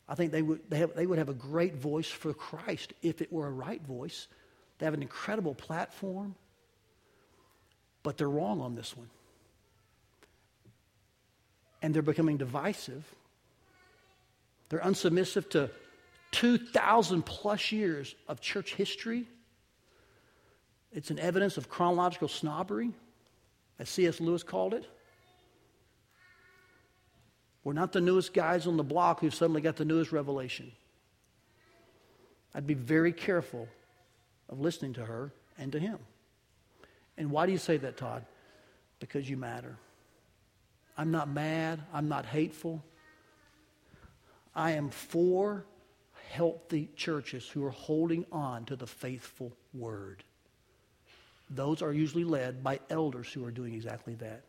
I 0.07 0.15
think 0.15 0.31
they 0.31 0.41
would, 0.41 0.59
they, 0.69 0.77
have, 0.79 0.93
they 0.95 1.05
would 1.05 1.17
have 1.17 1.29
a 1.29 1.33
great 1.33 1.75
voice 1.75 2.09
for 2.09 2.33
Christ 2.33 2.93
if 3.01 3.21
it 3.21 3.31
were 3.31 3.47
a 3.47 3.51
right 3.51 3.81
voice. 3.81 4.27
They 4.77 4.85
have 4.85 4.93
an 4.93 5.01
incredible 5.01 5.55
platform, 5.55 6.35
but 8.03 8.17
they're 8.17 8.29
wrong 8.29 8.61
on 8.61 8.75
this 8.75 8.95
one. 8.95 9.09
And 11.81 11.93
they're 11.93 12.01
becoming 12.01 12.37
divisive. 12.37 13.03
They're 14.69 14.79
unsubmissive 14.79 15.49
to 15.51 15.71
2,000 16.31 17.23
plus 17.23 17.71
years 17.71 18.15
of 18.27 18.41
church 18.41 18.75
history. 18.75 19.27
It's 20.93 21.09
an 21.09 21.19
evidence 21.19 21.57
of 21.57 21.69
chronological 21.69 22.27
snobbery, 22.27 22.91
as 23.79 23.89
C.S. 23.89 24.19
Lewis 24.19 24.43
called 24.43 24.73
it. 24.73 24.85
We're 27.63 27.73
not 27.73 27.91
the 27.91 28.01
newest 28.01 28.33
guys 28.33 28.67
on 28.67 28.77
the 28.77 28.83
block 28.83 29.19
who 29.21 29.29
suddenly 29.29 29.61
got 29.61 29.75
the 29.75 29.85
newest 29.85 30.11
revelation. 30.11 30.71
I'd 32.53 32.67
be 32.67 32.73
very 32.73 33.13
careful 33.13 33.67
of 34.49 34.59
listening 34.59 34.93
to 34.93 35.05
her 35.05 35.31
and 35.57 35.71
to 35.71 35.79
him. 35.79 35.99
And 37.17 37.31
why 37.31 37.45
do 37.45 37.51
you 37.51 37.57
say 37.57 37.77
that, 37.77 37.97
Todd? 37.97 38.25
Because 38.99 39.29
you 39.29 39.37
matter. 39.37 39.77
I'm 40.97 41.11
not 41.11 41.29
mad. 41.29 41.81
I'm 41.93 42.09
not 42.09 42.25
hateful. 42.25 42.83
I 44.53 44.71
am 44.71 44.89
for 44.89 45.65
healthy 46.29 46.89
churches 46.95 47.47
who 47.47 47.63
are 47.63 47.71
holding 47.71 48.25
on 48.31 48.65
to 48.65 48.75
the 48.75 48.87
faithful 48.87 49.53
word. 49.73 50.23
Those 51.53 51.81
are 51.81 51.91
usually 51.91 52.23
led 52.23 52.63
by 52.63 52.79
elders 52.89 53.31
who 53.31 53.45
are 53.45 53.51
doing 53.51 53.73
exactly 53.73 54.15
that. 54.15 54.43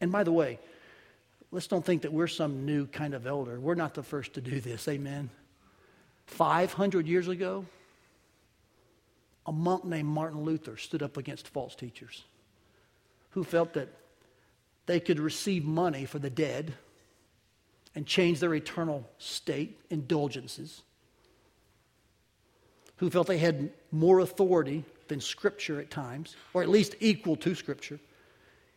And 0.00 0.12
by 0.12 0.24
the 0.24 0.32
way, 0.32 0.58
let's 1.50 1.66
don't 1.66 1.84
think 1.84 2.02
that 2.02 2.12
we're 2.12 2.28
some 2.28 2.64
new 2.64 2.86
kind 2.86 3.14
of 3.14 3.26
elder. 3.26 3.58
We're 3.58 3.74
not 3.74 3.94
the 3.94 4.02
first 4.02 4.34
to 4.34 4.40
do 4.40 4.60
this. 4.60 4.86
Amen. 4.88 5.30
500 6.26 7.06
years 7.06 7.28
ago, 7.28 7.66
a 9.46 9.52
monk 9.52 9.84
named 9.84 10.08
Martin 10.08 10.44
Luther 10.44 10.76
stood 10.76 11.02
up 11.02 11.16
against 11.16 11.48
false 11.48 11.74
teachers 11.74 12.24
who 13.30 13.42
felt 13.42 13.74
that 13.74 13.88
they 14.86 15.00
could 15.00 15.18
receive 15.18 15.64
money 15.64 16.04
for 16.04 16.18
the 16.18 16.30
dead 16.30 16.74
and 17.94 18.06
change 18.06 18.38
their 18.38 18.54
eternal 18.54 19.08
state, 19.18 19.80
indulgences, 19.90 20.82
who 22.96 23.10
felt 23.10 23.26
they 23.26 23.38
had 23.38 23.72
more 23.90 24.20
authority 24.20 24.84
than 25.10 25.20
Scripture 25.20 25.78
at 25.78 25.90
times, 25.90 26.34
or 26.54 26.62
at 26.62 26.68
least 26.68 26.96
equal 27.00 27.36
to 27.36 27.54
Scripture. 27.54 28.00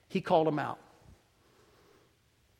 He 0.10 0.20
called 0.20 0.46
them 0.46 0.60
out. 0.60 0.78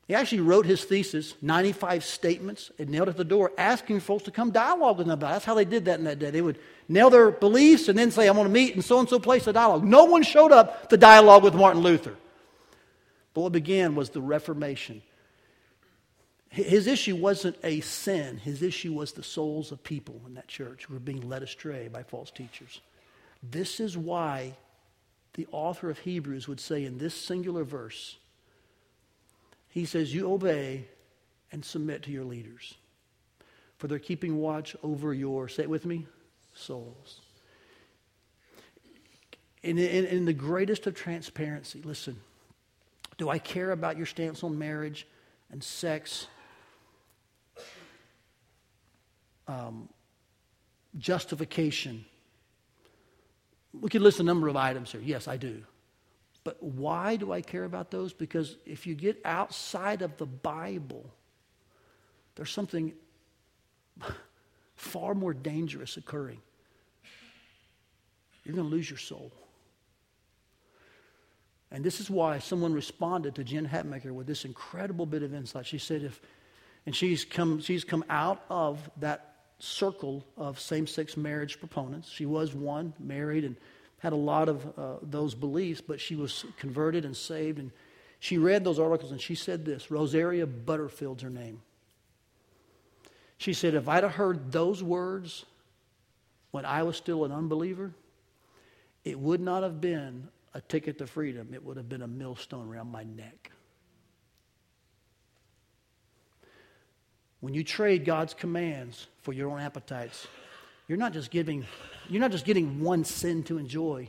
He 0.06 0.14
actually 0.14 0.40
wrote 0.40 0.66
his 0.66 0.84
thesis, 0.84 1.34
95 1.40 2.04
statements, 2.04 2.70
and 2.78 2.90
nailed 2.90 3.08
it 3.08 3.12
at 3.12 3.16
the 3.16 3.24
door, 3.24 3.52
asking 3.56 4.00
folks 4.00 4.24
to 4.24 4.30
come 4.30 4.50
dialogue 4.50 4.98
with 4.98 5.06
him 5.06 5.12
about 5.12 5.28
it. 5.28 5.32
That's 5.32 5.44
how 5.46 5.54
they 5.54 5.64
did 5.64 5.86
that 5.86 5.98
in 5.98 6.04
that 6.04 6.18
day. 6.18 6.30
They 6.30 6.42
would 6.42 6.58
nail 6.88 7.08
their 7.08 7.30
beliefs 7.30 7.88
and 7.88 7.98
then 7.98 8.10
say, 8.10 8.28
I'm 8.28 8.34
going 8.34 8.46
to 8.46 8.52
meet 8.52 8.74
in 8.74 8.82
so 8.82 8.98
and 8.98 9.08
so 9.08 9.18
place 9.18 9.44
to 9.44 9.52
dialogue. 9.52 9.82
No 9.84 10.04
one 10.04 10.22
showed 10.22 10.52
up 10.52 10.90
to 10.90 10.96
dialogue 10.98 11.42
with 11.42 11.54
Martin 11.54 11.82
Luther. 11.82 12.14
But 13.32 13.40
what 13.40 13.52
began 13.52 13.94
was 13.94 14.10
the 14.10 14.20
Reformation. 14.20 15.02
His 16.50 16.86
issue 16.86 17.16
wasn't 17.16 17.56
a 17.64 17.80
sin, 17.80 18.36
his 18.36 18.62
issue 18.62 18.92
was 18.92 19.12
the 19.12 19.24
souls 19.24 19.72
of 19.72 19.82
people 19.82 20.20
in 20.26 20.34
that 20.34 20.46
church 20.46 20.84
who 20.84 20.94
were 20.94 21.00
being 21.00 21.28
led 21.28 21.42
astray 21.42 21.88
by 21.88 22.04
false 22.04 22.30
teachers. 22.30 22.80
This 23.50 23.80
is 23.80 23.96
why 23.96 24.56
the 25.34 25.46
author 25.50 25.90
of 25.90 25.98
Hebrews 25.98 26.48
would 26.48 26.60
say 26.60 26.84
in 26.84 26.98
this 26.98 27.14
singular 27.14 27.64
verse, 27.64 28.16
he 29.68 29.84
says, 29.84 30.14
You 30.14 30.30
obey 30.32 30.86
and 31.52 31.64
submit 31.64 32.02
to 32.04 32.10
your 32.10 32.24
leaders, 32.24 32.74
for 33.76 33.88
they're 33.88 33.98
keeping 33.98 34.36
watch 34.36 34.76
over 34.82 35.12
your, 35.12 35.48
say 35.48 35.64
it 35.64 35.70
with 35.70 35.84
me, 35.84 36.06
souls. 36.54 37.20
In, 39.62 39.78
in, 39.78 40.04
in 40.06 40.24
the 40.24 40.32
greatest 40.32 40.86
of 40.86 40.94
transparency, 40.94 41.80
listen, 41.82 42.20
do 43.16 43.28
I 43.28 43.38
care 43.38 43.72
about 43.72 43.96
your 43.96 44.06
stance 44.06 44.42
on 44.44 44.58
marriage 44.58 45.06
and 45.50 45.62
sex? 45.62 46.26
Um, 49.48 49.88
justification. 50.98 52.04
We 53.80 53.88
could 53.90 54.02
list 54.02 54.20
a 54.20 54.22
number 54.22 54.48
of 54.48 54.56
items 54.56 54.92
here. 54.92 55.00
Yes, 55.02 55.28
I 55.28 55.36
do. 55.36 55.62
But 56.44 56.62
why 56.62 57.16
do 57.16 57.32
I 57.32 57.40
care 57.40 57.64
about 57.64 57.90
those? 57.90 58.12
Because 58.12 58.56
if 58.66 58.86
you 58.86 58.94
get 58.94 59.20
outside 59.24 60.02
of 60.02 60.16
the 60.18 60.26
Bible, 60.26 61.10
there's 62.34 62.50
something 62.50 62.92
far 64.76 65.14
more 65.14 65.32
dangerous 65.32 65.96
occurring. 65.96 66.40
You're 68.44 68.54
going 68.54 68.68
to 68.68 68.74
lose 68.74 68.90
your 68.90 68.98
soul. 68.98 69.32
And 71.70 71.82
this 71.82 71.98
is 71.98 72.10
why 72.10 72.38
someone 72.38 72.72
responded 72.74 73.34
to 73.36 73.44
Jen 73.44 73.66
Hatmaker 73.66 74.12
with 74.12 74.26
this 74.26 74.44
incredible 74.44 75.06
bit 75.06 75.22
of 75.22 75.34
insight. 75.34 75.66
She 75.66 75.78
said, 75.78 76.02
if, 76.02 76.20
and 76.86 76.94
she's 76.94 77.24
come, 77.24 77.60
she's 77.60 77.84
come 77.84 78.04
out 78.10 78.44
of 78.50 78.90
that 78.98 79.33
circle 79.58 80.24
of 80.36 80.60
same 80.60 80.86
sex 80.86 81.16
marriage 81.16 81.58
proponents. 81.58 82.08
She 82.08 82.26
was 82.26 82.54
one, 82.54 82.92
married, 82.98 83.44
and 83.44 83.56
had 83.98 84.12
a 84.12 84.16
lot 84.16 84.48
of 84.48 84.78
uh, 84.78 84.96
those 85.02 85.34
beliefs, 85.34 85.80
but 85.80 86.00
she 86.00 86.16
was 86.16 86.44
converted 86.58 87.04
and 87.04 87.16
saved. 87.16 87.58
And 87.58 87.70
she 88.20 88.38
read 88.38 88.64
those 88.64 88.78
articles 88.78 89.12
and 89.12 89.20
she 89.20 89.34
said 89.34 89.64
this 89.64 89.90
Rosaria 89.90 90.46
Butterfield's 90.46 91.22
her 91.22 91.30
name. 91.30 91.62
She 93.38 93.52
said, 93.52 93.74
If 93.74 93.88
I'd 93.88 94.02
have 94.02 94.14
heard 94.14 94.52
those 94.52 94.82
words 94.82 95.44
when 96.50 96.64
I 96.64 96.82
was 96.82 96.96
still 96.96 97.24
an 97.24 97.32
unbeliever, 97.32 97.92
it 99.04 99.18
would 99.18 99.40
not 99.40 99.62
have 99.62 99.80
been 99.80 100.28
a 100.54 100.60
ticket 100.60 100.98
to 100.98 101.06
freedom, 101.06 101.52
it 101.52 101.64
would 101.64 101.76
have 101.76 101.88
been 101.88 102.02
a 102.02 102.06
millstone 102.06 102.68
around 102.68 102.92
my 102.92 103.02
neck. 103.02 103.50
When 107.44 107.52
you 107.52 107.62
trade 107.62 108.06
God's 108.06 108.32
commands 108.32 109.06
for 109.20 109.34
your 109.34 109.50
own 109.50 109.60
appetites, 109.60 110.26
you're 110.88 110.96
not 110.96 111.12
just 111.12 111.30
giving, 111.30 111.66
you're 112.08 112.22
not 112.22 112.30
just 112.30 112.46
getting 112.46 112.80
one 112.80 113.04
sin 113.04 113.42
to 113.42 113.58
enjoy. 113.58 114.08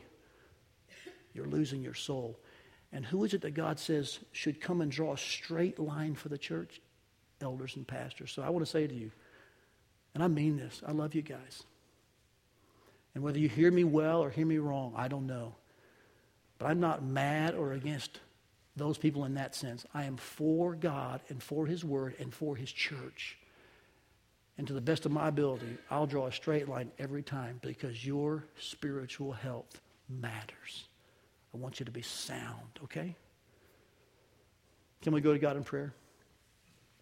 You're 1.34 1.44
losing 1.44 1.82
your 1.82 1.92
soul. 1.92 2.40
And 2.94 3.04
who 3.04 3.24
is 3.24 3.34
it 3.34 3.42
that 3.42 3.50
God 3.50 3.78
says 3.78 4.20
should 4.32 4.58
come 4.58 4.80
and 4.80 4.90
draw 4.90 5.12
a 5.12 5.18
straight 5.18 5.78
line 5.78 6.14
for 6.14 6.30
the 6.30 6.38
church? 6.38 6.80
Elders 7.42 7.76
and 7.76 7.86
pastors. 7.86 8.32
So 8.32 8.40
I 8.40 8.48
want 8.48 8.64
to 8.64 8.70
say 8.70 8.86
to 8.86 8.94
you, 8.94 9.10
and 10.14 10.24
I 10.24 10.28
mean 10.28 10.56
this, 10.56 10.80
I 10.86 10.92
love 10.92 11.14
you 11.14 11.20
guys. 11.20 11.62
And 13.14 13.22
whether 13.22 13.38
you 13.38 13.50
hear 13.50 13.70
me 13.70 13.84
well 13.84 14.24
or 14.24 14.30
hear 14.30 14.46
me 14.46 14.56
wrong, 14.56 14.94
I 14.96 15.08
don't 15.08 15.26
know. 15.26 15.54
But 16.58 16.68
I'm 16.68 16.80
not 16.80 17.04
mad 17.04 17.54
or 17.54 17.74
against 17.74 18.18
those 18.76 18.98
people 18.98 19.24
in 19.24 19.34
that 19.34 19.54
sense. 19.54 19.86
I 19.94 20.04
am 20.04 20.16
for 20.16 20.74
God 20.74 21.20
and 21.28 21.42
for 21.42 21.66
His 21.66 21.84
Word 21.84 22.14
and 22.18 22.32
for 22.32 22.54
His 22.54 22.70
church. 22.70 23.38
And 24.58 24.66
to 24.66 24.72
the 24.72 24.80
best 24.80 25.06
of 25.06 25.12
my 25.12 25.28
ability, 25.28 25.78
I'll 25.90 26.06
draw 26.06 26.26
a 26.26 26.32
straight 26.32 26.68
line 26.68 26.90
every 26.98 27.22
time 27.22 27.58
because 27.62 28.06
your 28.06 28.44
spiritual 28.58 29.32
health 29.32 29.80
matters. 30.08 30.84
I 31.54 31.58
want 31.58 31.80
you 31.80 31.86
to 31.86 31.92
be 31.92 32.02
sound, 32.02 32.78
okay? 32.84 33.14
Can 35.02 35.12
we 35.12 35.20
go 35.20 35.32
to 35.32 35.38
God 35.38 35.56
in 35.56 35.64
prayer? 35.64 35.92